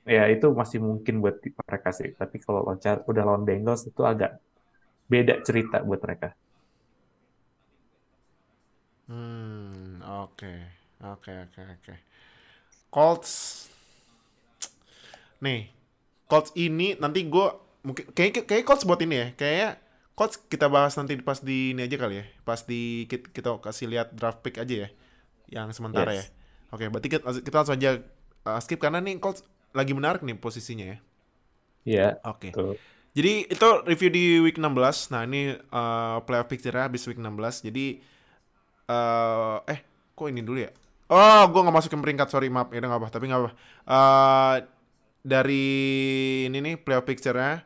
ya 0.03 0.27
itu 0.27 0.51
masih 0.51 0.83
mungkin 0.83 1.23
buat 1.23 1.39
mereka 1.39 1.89
sih. 1.95 2.11
Tapi 2.13 2.37
kalau 2.43 2.67
lawan 2.67 2.79
Char- 2.83 3.05
udah 3.07 3.23
lawan 3.23 3.47
Bengals 3.47 3.87
itu 3.87 4.03
agak 4.03 4.37
beda 5.07 5.41
cerita 5.47 5.79
buat 5.81 6.01
mereka. 6.03 6.35
Hmm, 9.07 9.99
oke. 10.01 10.53
Oke, 11.03 11.31
oke, 11.49 11.61
oke. 11.79 11.93
Colts. 12.87 13.31
Nih, 15.43 15.67
Colts 16.31 16.55
ini 16.55 16.95
nanti 16.95 17.27
gue 17.27 17.47
mungkin 17.83 18.05
kayak 18.15 18.47
kayak 18.47 18.63
Colts 18.63 18.87
buat 18.87 19.01
ini 19.03 19.15
ya. 19.19 19.27
Kayak 19.35 19.71
Colts 20.15 20.39
kita 20.39 20.71
bahas 20.71 20.95
nanti 20.95 21.19
pas 21.19 21.43
di 21.43 21.75
ini 21.75 21.83
aja 21.83 21.97
kali 21.99 22.23
ya. 22.23 22.25
Pas 22.47 22.63
di 22.63 23.03
kita, 23.11 23.27
kita 23.33 23.49
kasih 23.59 23.91
lihat 23.91 24.15
draft 24.15 24.39
pick 24.39 24.55
aja 24.55 24.87
ya. 24.87 24.89
Yang 25.51 25.83
sementara 25.83 26.15
Yes. 26.15 26.15
ya. 26.15 26.25
Oke, 26.73 26.87
berarti 26.89 27.09
kita, 27.11 27.25
kita 27.43 27.55
langsung 27.59 27.75
aja 27.77 27.91
uh, 28.47 28.59
skip 28.63 28.79
karena 28.79 29.03
nih 29.03 29.19
Colts 29.19 29.43
lagi 29.75 29.91
menarik 29.91 30.23
nih 30.23 30.39
posisinya 30.39 30.85
ya. 30.95 30.97
Iya, 31.83 32.07
Oke. 32.23 32.55
tuh. 32.55 32.79
Jadi 33.13 33.45
itu 33.51 33.67
review 33.85 34.09
di 34.09 34.25
week 34.41 34.57
16. 34.57 35.11
Nah, 35.13 35.27
ini 35.27 35.53
uh, 35.53 36.17
playoff 36.25 36.47
picture 36.49 36.73
habis 36.73 37.03
week 37.05 37.19
16. 37.19 37.67
Jadi 37.67 38.01
eh 38.89 39.57
eh 39.69 39.79
kok 40.13 40.27
ini 40.29 40.41
dulu 40.43 40.59
ya? 40.63 40.71
Oh, 41.13 41.43
gue 41.51 41.61
nggak 41.61 41.75
masukin 41.75 42.01
peringkat, 42.01 42.27
sorry 42.31 42.49
maaf. 42.49 42.71
Ya 42.73 42.81
nggak 42.81 42.99
apa, 42.99 43.07
tapi 43.13 43.27
nggak 43.29 43.41
apa. 43.41 43.51
Eh 43.85 44.55
dari 45.23 45.67
ini 46.51 46.59
nih 46.59 46.75
playoff 46.81 47.07
picture-nya, 47.07 47.63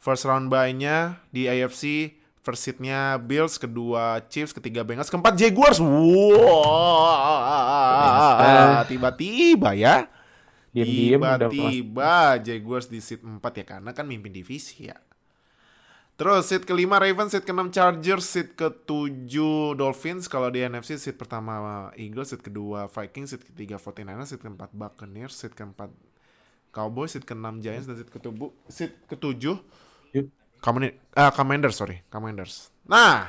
first 0.00 0.26
round 0.26 0.50
bye-nya 0.50 1.22
di 1.30 1.46
AFC, 1.46 2.14
first 2.42 2.66
seed-nya 2.66 3.18
Bills, 3.22 3.62
kedua 3.62 4.26
Chiefs, 4.26 4.50
ketiga 4.50 4.82
Bengals, 4.82 5.10
keempat 5.10 5.38
Jaguars. 5.38 5.78
Wah, 5.78 6.34
tiba-tiba 8.90 9.74
ya. 9.78 10.10
Tiba-tiba 10.76 12.36
Jaguars 12.42 12.90
di 12.90 13.00
seat 13.00 13.24
4 13.24 13.40
ya 13.40 13.64
karena 13.64 13.94
kan 13.94 14.04
mimpin 14.04 14.34
divisi 14.34 14.90
ya. 14.90 14.98
Terus 16.16 16.48
seat 16.48 16.64
kelima 16.64 16.96
Ravens, 16.96 17.36
seat 17.36 17.44
keenam 17.44 17.68
Chargers, 17.68 18.24
seat 18.24 18.56
ketujuh 18.56 19.76
Dolphins. 19.76 20.32
Kalau 20.32 20.48
di 20.48 20.64
NFC 20.64 20.96
seat 20.96 21.20
pertama 21.20 21.92
Eagles, 21.92 22.32
seat 22.32 22.40
kedua 22.40 22.88
Vikings, 22.88 23.36
seat 23.36 23.44
ketiga 23.44 23.76
49ers, 23.76 24.32
seat 24.32 24.40
keempat 24.40 24.72
Buccaneers, 24.72 25.36
seat 25.36 25.52
keempat 25.52 25.92
Cowboys, 26.72 27.12
seat 27.12 27.28
keenam 27.28 27.60
Giants 27.60 27.84
dan 27.84 28.00
seat 28.00 28.08
ketujuh 28.08 28.48
seat 28.72 28.92
ketujuh 29.12 29.56
Yuk. 30.16 30.32
Command- 30.64 30.96
ah, 31.12 31.28
Commanders, 31.36 31.76
sorry, 31.76 32.00
Commanders. 32.08 32.72
Nah, 32.88 33.28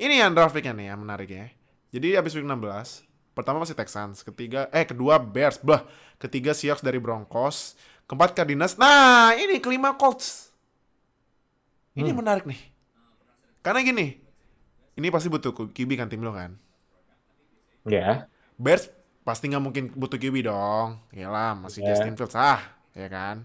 ini 0.00 0.16
yang 0.16 0.32
draft 0.32 0.56
pick-nya 0.56 0.72
nih 0.72 0.88
yang 0.88 1.04
menarik 1.04 1.28
ya. 1.28 1.52
Jadi 1.92 2.16
habis 2.16 2.32
week 2.32 2.48
16, 2.48 3.04
pertama 3.36 3.60
masih 3.60 3.76
Texans, 3.76 4.24
ketiga 4.24 4.72
eh 4.72 4.88
kedua 4.88 5.20
Bears, 5.20 5.60
bah, 5.60 5.84
ketiga 6.16 6.56
Seahawks 6.56 6.80
dari 6.80 6.96
Broncos, 6.96 7.76
keempat 8.08 8.32
Cardinals. 8.32 8.80
Nah, 8.80 9.36
ini 9.36 9.60
kelima 9.60 9.92
Colts. 9.92 10.47
Ini 11.98 12.10
Hmm. 12.10 12.18
menarik 12.22 12.46
nih. 12.46 12.60
Karena 13.58 13.82
gini, 13.82 14.22
ini 14.94 15.06
pasti 15.10 15.26
butuh 15.26 15.50
QB 15.50 15.98
kan 15.98 16.06
tim 16.06 16.22
lo 16.22 16.30
kan. 16.30 16.54
Ya, 17.82 18.28
Bears 18.54 18.92
pasti 19.22 19.50
nggak 19.50 19.64
mungkin 19.64 19.84
butuh 19.92 20.16
QB 20.16 20.46
dong. 20.46 21.02
Yalah, 21.10 21.58
masih 21.58 21.82
Ya. 21.82 21.92
Justin 21.92 22.14
Fields 22.14 22.38
ah, 22.38 22.62
ya 22.92 23.08
kan. 23.08 23.42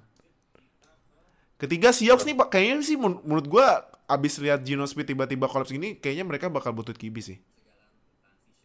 Ketiga 1.58 1.96
Seahawks 1.96 2.28
nih, 2.28 2.36
kayaknya 2.52 2.84
sih 2.84 3.00
men- 3.00 3.24
menurut 3.24 3.48
gua 3.48 3.88
abis 4.06 4.36
lihat 4.38 4.62
Geno 4.62 4.84
Smith 4.84 5.08
tiba-tiba 5.08 5.48
kolaps 5.48 5.72
gini, 5.72 5.96
kayaknya 5.96 6.28
mereka 6.28 6.52
bakal 6.52 6.76
butuh 6.76 6.94
QB 6.94 7.16
sih. 7.20 7.40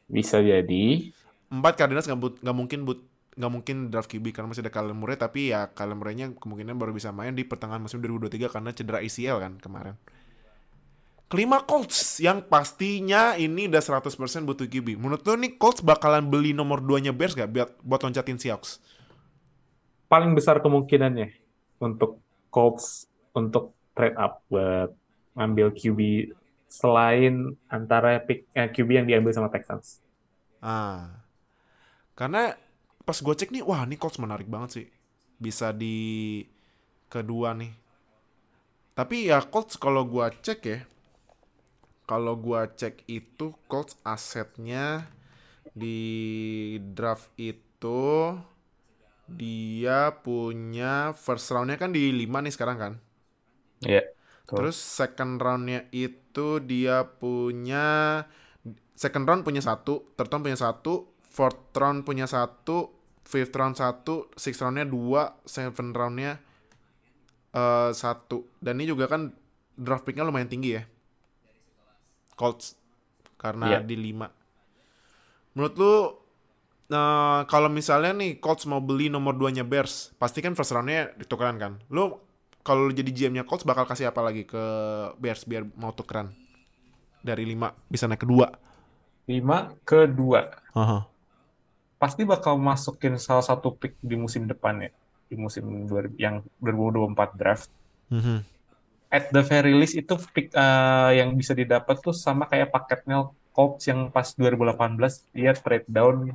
bisa 0.08 0.40
jadi. 0.40 1.12
Empat 1.48 1.76
Cardinals 1.76 2.08
nggak 2.08 2.56
mungkin 2.56 2.88
but 2.88 2.96
nggak 3.38 3.52
mungkin 3.54 3.76
draft 3.94 4.10
QB 4.10 4.34
karena 4.34 4.50
masih 4.50 4.66
ada 4.66 4.74
Kyler 4.74 4.98
Murray 4.98 5.14
tapi 5.14 5.54
ya 5.54 5.70
Kyler 5.70 5.94
Murray-nya 5.94 6.34
kemungkinan 6.34 6.74
baru 6.74 6.90
bisa 6.90 7.14
main 7.14 7.38
di 7.38 7.46
pertengahan 7.46 7.78
musim 7.78 8.02
2023 8.02 8.50
karena 8.50 8.70
cedera 8.74 8.98
ACL 8.98 9.38
kan 9.38 9.52
kemarin. 9.62 9.94
Kelima 11.28 11.60
Colts 11.62 12.18
yang 12.24 12.40
pastinya 12.40 13.36
ini 13.36 13.68
udah 13.68 13.84
100% 13.84 14.48
butuh 14.48 14.64
QB. 14.64 14.96
Menurut 14.96 15.22
lo 15.28 15.36
nih 15.36 15.60
Colts 15.60 15.84
bakalan 15.84 16.24
beli 16.24 16.56
nomor 16.56 16.80
2-nya 16.80 17.12
Bears 17.12 17.36
gak 17.36 17.52
buat, 17.52 17.70
buat 17.84 18.00
loncatin 18.00 18.40
Seahawks? 18.40 18.80
Paling 20.08 20.32
besar 20.32 20.58
kemungkinannya 20.64 21.36
untuk 21.84 22.18
Colts 22.48 23.06
untuk 23.36 23.76
trade 23.92 24.16
up 24.16 24.40
buat 24.48 24.88
ngambil 25.36 25.76
QB 25.76 26.32
selain 26.66 27.54
antara 27.68 28.18
pick 28.24 28.48
eh, 28.56 28.66
QB 28.72 28.88
yang 29.04 29.06
diambil 29.06 29.32
sama 29.36 29.52
Texans. 29.52 30.00
Ah. 30.64 31.22
Karena 32.18 32.56
pas 33.08 33.16
gue 33.16 33.34
cek 33.40 33.48
nih, 33.56 33.64
wah 33.64 33.88
ini 33.88 33.96
Colts 33.96 34.20
menarik 34.20 34.44
banget 34.44 34.70
sih. 34.76 34.86
Bisa 35.40 35.72
di 35.72 36.44
kedua 37.08 37.56
nih. 37.56 37.72
Tapi 38.92 39.30
ya 39.30 39.38
Colts 39.46 39.78
kalau 39.78 40.04
gua 40.04 40.28
cek 40.34 40.60
ya, 40.66 40.82
kalau 42.04 42.34
gua 42.34 42.66
cek 42.66 43.06
itu 43.06 43.54
Colts 43.70 43.94
asetnya 44.02 45.06
di 45.70 46.74
draft 46.82 47.30
itu 47.38 48.34
dia 49.30 50.10
punya 50.18 51.14
first 51.14 51.46
roundnya 51.54 51.78
kan 51.78 51.94
di 51.94 52.10
5 52.10 52.42
nih 52.42 52.50
sekarang 52.50 52.76
kan. 52.76 52.92
Iya. 53.86 54.02
Betul. 54.42 54.66
Terus 54.66 54.76
second 54.82 55.38
roundnya 55.38 55.86
itu 55.94 56.58
dia 56.58 57.06
punya 57.06 58.26
second 58.98 59.30
round 59.30 59.46
punya 59.46 59.62
satu, 59.62 60.10
third 60.18 60.26
round 60.26 60.42
punya 60.42 60.58
satu, 60.58 61.06
fourth 61.22 61.70
round 61.78 62.02
punya 62.02 62.26
satu, 62.26 62.97
fifth 63.28 63.52
round 63.52 63.76
satu, 63.76 64.32
sixth 64.32 64.64
roundnya 64.64 64.88
dua, 64.88 65.36
seven 65.44 65.92
roundnya 65.92 66.40
eh 67.52 67.90
satu. 67.92 68.48
Dan 68.56 68.80
ini 68.80 68.88
juga 68.88 69.04
kan 69.04 69.28
draft 69.76 70.08
picknya 70.08 70.24
lumayan 70.24 70.48
tinggi 70.48 70.80
ya. 70.80 70.82
Colts 72.32 72.72
karena 73.36 73.78
Iya. 73.78 73.80
di 73.84 73.96
lima. 73.98 74.26
Menurut 75.52 75.74
lu 75.76 75.94
eh, 76.88 77.40
kalau 77.44 77.68
misalnya 77.68 78.16
nih 78.16 78.40
Colts 78.40 78.64
mau 78.64 78.80
beli 78.80 79.12
nomor 79.12 79.36
2-nya 79.36 79.60
Bears, 79.60 80.16
pasti 80.16 80.40
kan 80.40 80.56
first 80.56 80.72
round-nya 80.72 81.12
ditukeran 81.20 81.60
kan. 81.60 81.72
Lu 81.92 82.16
kalau 82.64 82.88
lu 82.88 82.92
jadi 82.92 83.12
GM-nya 83.12 83.44
Colts 83.44 83.68
bakal 83.68 83.84
kasih 83.84 84.08
apa 84.08 84.24
lagi 84.24 84.48
ke 84.48 84.62
Bears 85.20 85.44
biar 85.44 85.68
mau 85.76 85.92
tukeran? 85.92 86.32
Dari 87.20 87.44
5 87.44 87.74
bisa 87.90 88.08
naik 88.08 88.24
ke 88.24 88.28
2. 88.28 88.48
5 89.28 89.84
ke 89.84 90.08
2. 90.08 90.78
Pasti 91.98 92.22
bakal 92.22 92.56
masukin 92.56 93.18
salah 93.18 93.42
satu 93.42 93.70
pick 93.72 93.98
di 94.00 94.14
musim 94.14 94.46
depan 94.46 94.80
ya. 94.80 94.90
Di 95.26 95.34
musim 95.34 95.64
dua- 95.84 96.14
yang 96.16 96.40
2024 96.58 97.34
draft. 97.34 97.68
At 99.08 99.28
the 99.28 99.42
very 99.42 99.72
least 99.72 99.94
itu 99.94 100.14
pick 100.28 100.50
eh, 100.50 100.62
yang 101.14 101.32
bisa 101.32 101.52
didapat 101.52 101.98
tuh 101.98 102.12
sama 102.12 102.44
kayak 102.44 102.68
paketnya 102.68 103.26
Colts 103.50 103.84
yang 103.84 104.08
pas 104.08 104.30
2018 104.30 104.94
dia 105.32 105.52
trade 105.52 105.84
down 105.86 106.30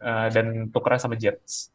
eh, 0.00 0.28
dan 0.28 0.46
tukeran 0.68 0.98
sama 0.98 1.14
Jets. 1.14 1.68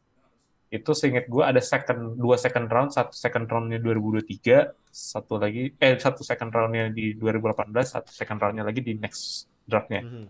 itu 0.68 0.92
seingat 0.92 1.24
gue 1.26 1.40
ada 1.40 1.64
second 1.64 2.12
dua 2.14 2.36
second 2.36 2.68
round 2.68 2.92
satu 2.92 3.16
second 3.16 3.48
roundnya 3.48 3.80
2023 3.80 4.68
satu 4.84 5.40
lagi 5.40 5.72
eh 5.72 5.96
satu 5.96 6.20
second 6.20 6.52
roundnya 6.52 6.92
di 6.92 7.16
2018 7.16 7.72
satu 7.88 8.12
second 8.12 8.36
roundnya 8.36 8.68
lagi 8.68 8.84
di 8.84 8.92
next 8.92 9.48
draftnya 9.64 10.04
Mhm. 10.04 10.28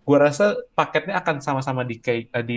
Gue 0.00 0.16
rasa 0.18 0.56
paketnya 0.72 1.18
akan 1.18 1.38
sama-sama 1.38 1.82
di 1.82 1.96
kayak 1.96 2.30
eh, 2.30 2.44
di 2.44 2.56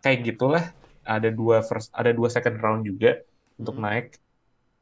kayak 0.00 0.20
gitulah 0.24 0.64
ada 1.02 1.28
dua 1.28 1.60
first 1.60 1.92
ada 1.92 2.10
dua 2.10 2.28
second 2.28 2.56
round 2.58 2.82
juga 2.82 3.20
untuk 3.54 3.76
Mhm. 3.76 3.82
naik 3.82 4.06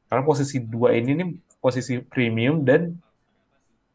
karena 0.06 0.22
posisi 0.22 0.56
dua 0.58 0.94
ini 0.94 1.10
nih 1.14 1.28
posisi 1.58 1.98
premium 2.00 2.62
dan 2.62 2.96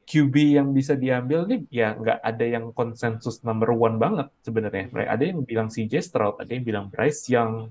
QB 0.03 0.55
yang 0.55 0.71
bisa 0.71 0.95
diambil 0.95 1.43
nih 1.43 1.67
ya 1.67 1.91
nggak 1.91 2.23
ada 2.23 2.45
yang 2.47 2.71
konsensus 2.71 3.43
number 3.43 3.75
one 3.75 3.99
banget 3.99 4.31
sebenarnya. 4.39 4.87
Mereka- 4.87 5.11
Ada 5.11 5.23
yang 5.27 5.39
bilang 5.43 5.67
CJ 5.67 5.99
Stroud, 5.99 6.39
ada 6.39 6.47
yang 6.47 6.63
bilang 6.63 6.85
Bryce 6.87 7.27
Young, 7.27 7.67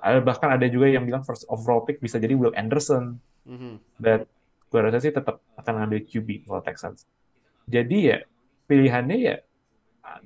ada 0.00 0.24
bahkan 0.24 0.48
ada 0.48 0.64
juga 0.64 0.88
yang 0.88 1.04
bilang 1.04 1.20
first 1.22 1.44
overall 1.44 1.84
pick 1.84 2.00
bisa 2.00 2.16
jadi 2.16 2.32
Will 2.32 2.56
Anderson. 2.56 3.20
Mhm. 3.44 4.00
Dan 4.00 4.24
gue 4.72 4.80
rasa 4.80 4.96
sih 4.96 5.12
tetap 5.12 5.44
akan 5.54 5.72
ngambil 5.84 6.00
QB 6.08 6.48
kalau 6.48 6.64
Texans. 6.64 7.04
Jadi 7.68 7.98
ya 8.08 8.24
pilihannya 8.64 9.18
ya 9.20 9.34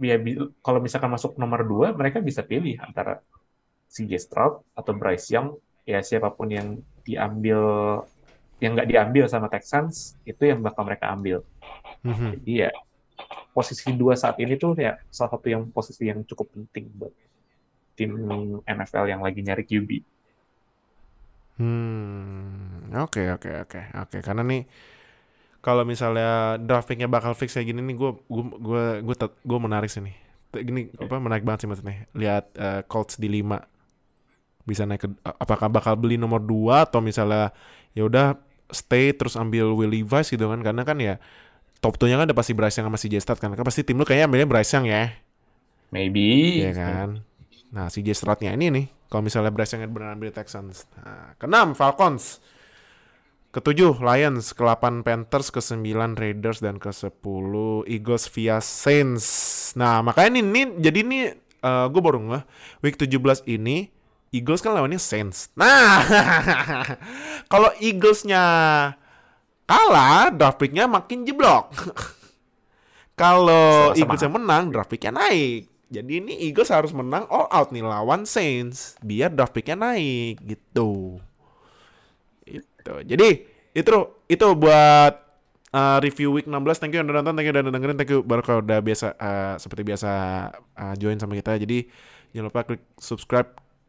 ya 0.03 0.16
kalau 0.62 0.83
misalkan 0.83 1.11
masuk 1.11 1.39
nomor 1.39 1.62
dua 1.62 1.95
mereka 1.95 2.18
bisa 2.18 2.43
pilih 2.43 2.79
antara 2.83 3.22
CJ 3.89 4.12
Stroud 4.20 4.62
atau 4.74 4.93
Bryce 4.95 5.33
Young 5.33 5.57
ya 5.89 6.05
siapa 6.05 6.29
pun 6.35 6.51
yang 6.53 6.83
diambil 7.07 7.61
yang 8.59 8.74
nggak 8.74 8.91
diambil 8.91 9.24
sama 9.31 9.47
Texans 9.47 10.18
itu 10.26 10.43
yang 10.43 10.61
bakal 10.61 10.83
mereka 10.83 11.14
ambil. 11.14 11.47
Mhm. 12.03 12.43
Jadi 12.43 12.53
ya 12.66 12.70
posisi 13.55 13.91
dua 13.95 14.18
saat 14.18 14.37
ini 14.43 14.59
tuh 14.59 14.74
ya 14.79 14.99
salah 15.09 15.39
satu 15.39 15.47
yang 15.47 15.70
posisi 15.70 16.11
yang 16.11 16.22
cukup 16.26 16.51
penting 16.53 16.91
buat 16.95 17.14
tim 17.99 18.14
NFL 18.66 19.11
yang 19.11 19.22
lagi 19.22 19.43
nyari 19.43 19.64
QB. 19.66 19.91
Hmm, 21.59 22.95
oke 22.95 23.35
oke 23.35 23.51
oke 23.66 23.81
oke. 23.99 24.18
Karena 24.22 24.47
nih 24.47 24.62
kalau 25.59 25.82
misalnya 25.82 26.56
draft 26.62 26.86
picknya 26.86 27.11
bakal 27.11 27.34
fix 27.34 27.54
kayak 27.54 27.74
gini 27.74 27.80
nih, 27.82 27.96
gue 27.98 28.11
gue 28.30 28.44
gue 28.59 28.84
gue 29.04 29.14
gue 29.24 29.59
menarik 29.59 29.90
sih 29.90 30.02
nih. 30.02 30.16
Gini 30.54 30.88
apa 30.96 31.18
menarik 31.20 31.44
banget 31.44 31.66
sih 31.66 31.68
maksudnya. 31.68 32.06
Lihat 32.14 32.44
eh, 32.56 32.80
Colts 32.86 33.18
di 33.20 33.28
5 33.28 34.66
bisa 34.68 34.84
naik 34.84 35.00
ke 35.00 35.09
apakah 35.24 35.72
bakal 35.72 35.96
beli 35.96 36.20
nomor 36.20 36.44
2 36.44 36.92
atau 36.92 37.00
misalnya 37.00 37.56
ya 37.96 38.04
udah 38.04 38.36
stay 38.68 39.16
terus 39.16 39.32
ambil 39.32 39.72
Will 39.72 39.88
Levis 39.88 40.28
gitu 40.28 40.44
kan 40.44 40.61
karena 40.61 40.84
kan 40.84 41.00
ya 41.00 41.16
top 41.78 41.94
2-nya 41.96 42.18
kan 42.18 42.26
udah 42.28 42.38
pasti 42.38 42.52
Bryce 42.54 42.76
Young 42.78 42.90
sama 42.90 42.98
si 42.98 43.09
Stroud 43.09 43.38
kan. 43.38 43.54
Kan 43.54 43.64
pasti 43.64 43.86
tim 43.86 43.96
lu 43.98 44.04
kayaknya 44.04 44.26
ambilnya 44.26 44.48
Bryce 44.50 44.72
Young 44.74 44.86
ya. 44.90 45.14
Maybe. 45.94 46.61
Iya 46.62 46.72
kan. 46.74 47.09
Nah, 47.72 47.86
si 47.92 48.02
Stroud-nya 48.02 48.52
ini 48.56 48.72
nih, 48.72 48.86
kalau 49.09 49.22
misalnya 49.24 49.52
Bryce 49.54 49.78
Young 49.78 49.88
benar 49.92 50.18
ambil 50.18 50.34
Texans. 50.34 50.84
Nah, 50.98 51.38
keenam 51.38 51.72
Falcons. 51.78 52.42
Ketujuh 53.49 53.96
Lions, 54.05 54.53
ke-8 54.53 55.01
Panthers, 55.01 55.49
ke-9 55.49 55.88
Raiders 56.20 56.61
dan 56.61 56.76
ke-10 56.76 57.53
Eagles 57.88 58.28
via 58.28 58.61
Saints. 58.61 59.26
Nah, 59.72 60.05
makanya 60.05 60.38
nih, 60.38 60.44
nih 60.44 60.64
jadi 60.84 61.01
nih 61.01 61.22
gue 61.64 62.03
baru 62.05 62.22
nggak 62.22 62.44
week 62.86 62.94
17 63.01 63.49
ini 63.49 63.88
Eagles 64.28 64.61
kan 64.61 64.76
lawannya 64.76 65.01
Saints. 65.01 65.49
Nah, 65.57 66.05
kalau 67.53 67.72
Eagles-nya 67.80 68.44
kalah, 69.64 70.28
draft 70.28 70.61
pick-nya 70.61 70.84
makin 70.84 71.24
jeblok. 71.24 71.72
Kalau 73.18 73.90
Sama-sama. 73.90 73.99
Eagles 73.99 74.22
yang 74.22 74.34
menang, 74.38 74.62
draft 74.70 74.90
pick-nya 74.92 75.11
naik. 75.11 75.66
Jadi 75.88 76.12
ini 76.20 76.36
Eagles 76.44 76.68
harus 76.68 76.92
menang 76.92 77.24
all 77.32 77.49
out 77.49 77.72
nih 77.72 77.80
lawan 77.80 78.28
Saints 78.28 79.01
biar 79.01 79.32
draft 79.32 79.57
pick-nya 79.57 79.74
naik 79.74 80.38
gitu. 80.44 81.18
Itu. 82.89 82.97
Jadi 83.05 83.28
itu 83.76 83.93
itu 84.32 84.47
buat 84.57 85.12
uh, 85.72 85.99
review 86.01 86.32
week 86.32 86.49
16. 86.49 86.80
Thank 86.80 86.97
you 86.97 87.05
udah 87.05 87.20
nonton, 87.20 87.36
thank 87.36 87.47
you 87.49 87.53
udah 87.53 87.64
dengerin, 87.68 87.97
thank 88.01 88.11
you 88.12 88.24
baru 88.24 88.41
kalau 88.41 88.61
udah 88.64 88.80
biasa 88.80 89.07
uh, 89.20 89.55
seperti 89.61 89.82
biasa 89.84 90.11
uh, 90.76 90.95
join 90.97 91.20
sama 91.20 91.36
kita. 91.36 91.61
Jadi 91.61 91.89
jangan 92.32 92.49
lupa 92.49 92.61
klik 92.64 92.82
subscribe 92.97 93.49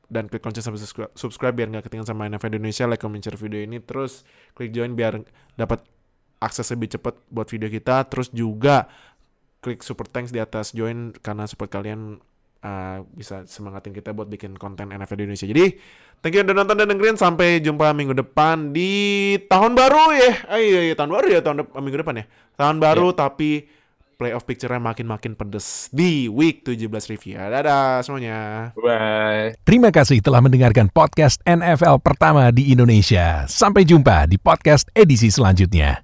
dan 0.09 0.25
klik 0.25 0.41
lonceng 0.41 0.65
sampai 0.65 0.81
subscribe, 0.81 1.11
subscribe 1.13 1.53
biar 1.55 1.69
nggak 1.69 1.85
ketinggalan 1.85 2.09
sama 2.09 2.25
NFL 2.27 2.57
Indonesia, 2.57 2.83
like, 2.89 2.99
comment, 2.99 3.21
share 3.21 3.39
video 3.39 3.61
ini. 3.61 3.77
Terus 3.79 4.25
klik 4.57 4.73
join 4.73 4.97
biar 4.97 5.21
dapat 5.55 5.85
akses 6.41 6.71
lebih 6.73 6.97
cepat 6.97 7.15
buat 7.29 7.47
video 7.47 7.69
kita. 7.69 8.09
Terus 8.09 8.33
juga 8.33 8.89
klik 9.59 9.83
super 9.83 10.07
thanks 10.07 10.31
di 10.31 10.39
atas 10.39 10.71
join 10.71 11.11
karena 11.19 11.45
support 11.45 11.69
kalian 11.69 12.23
uh, 12.63 13.03
bisa 13.15 13.43
semangatin 13.47 13.95
kita 13.95 14.11
buat 14.11 14.27
bikin 14.27 14.55
konten 14.55 14.91
NFL 14.91 15.17
di 15.19 15.23
Indonesia. 15.29 15.47
Jadi 15.47 15.65
thank 16.19 16.35
you 16.35 16.43
udah 16.43 16.55
nonton 16.55 16.75
dan 16.79 16.87
dengerin 16.91 17.17
sampai 17.17 17.63
jumpa 17.63 17.91
minggu 17.95 18.15
depan 18.15 18.71
di 18.75 18.91
tahun 19.47 19.75
baru 19.75 20.03
ya. 20.15 20.31
Eh, 20.55 20.61
iya, 20.63 20.81
iya, 20.91 20.95
tahun 20.95 21.11
baru 21.11 21.27
ya 21.31 21.39
tahun 21.43 21.57
dep- 21.65 21.75
minggu 21.79 21.99
depan 22.03 22.15
ya. 22.21 22.25
Tahun 22.59 22.77
baru 22.77 23.15
tapi 23.15 23.79
playoff 24.19 24.43
picture-nya 24.43 24.83
makin-makin 24.83 25.31
pedes 25.31 25.87
di 25.95 26.27
week 26.27 26.67
17 26.67 26.91
review. 27.07 27.39
Dadah 27.39 28.03
semuanya. 28.03 28.69
Bye. 28.75 29.55
Terima 29.63 29.95
kasih 29.95 30.19
telah 30.19 30.43
mendengarkan 30.43 30.91
podcast 30.91 31.39
NFL 31.47 32.03
pertama 32.03 32.51
di 32.51 32.67
Indonesia. 32.75 33.47
Sampai 33.47 33.87
jumpa 33.87 34.27
di 34.27 34.35
podcast 34.35 34.91
edisi 34.91 35.31
selanjutnya. 35.31 35.95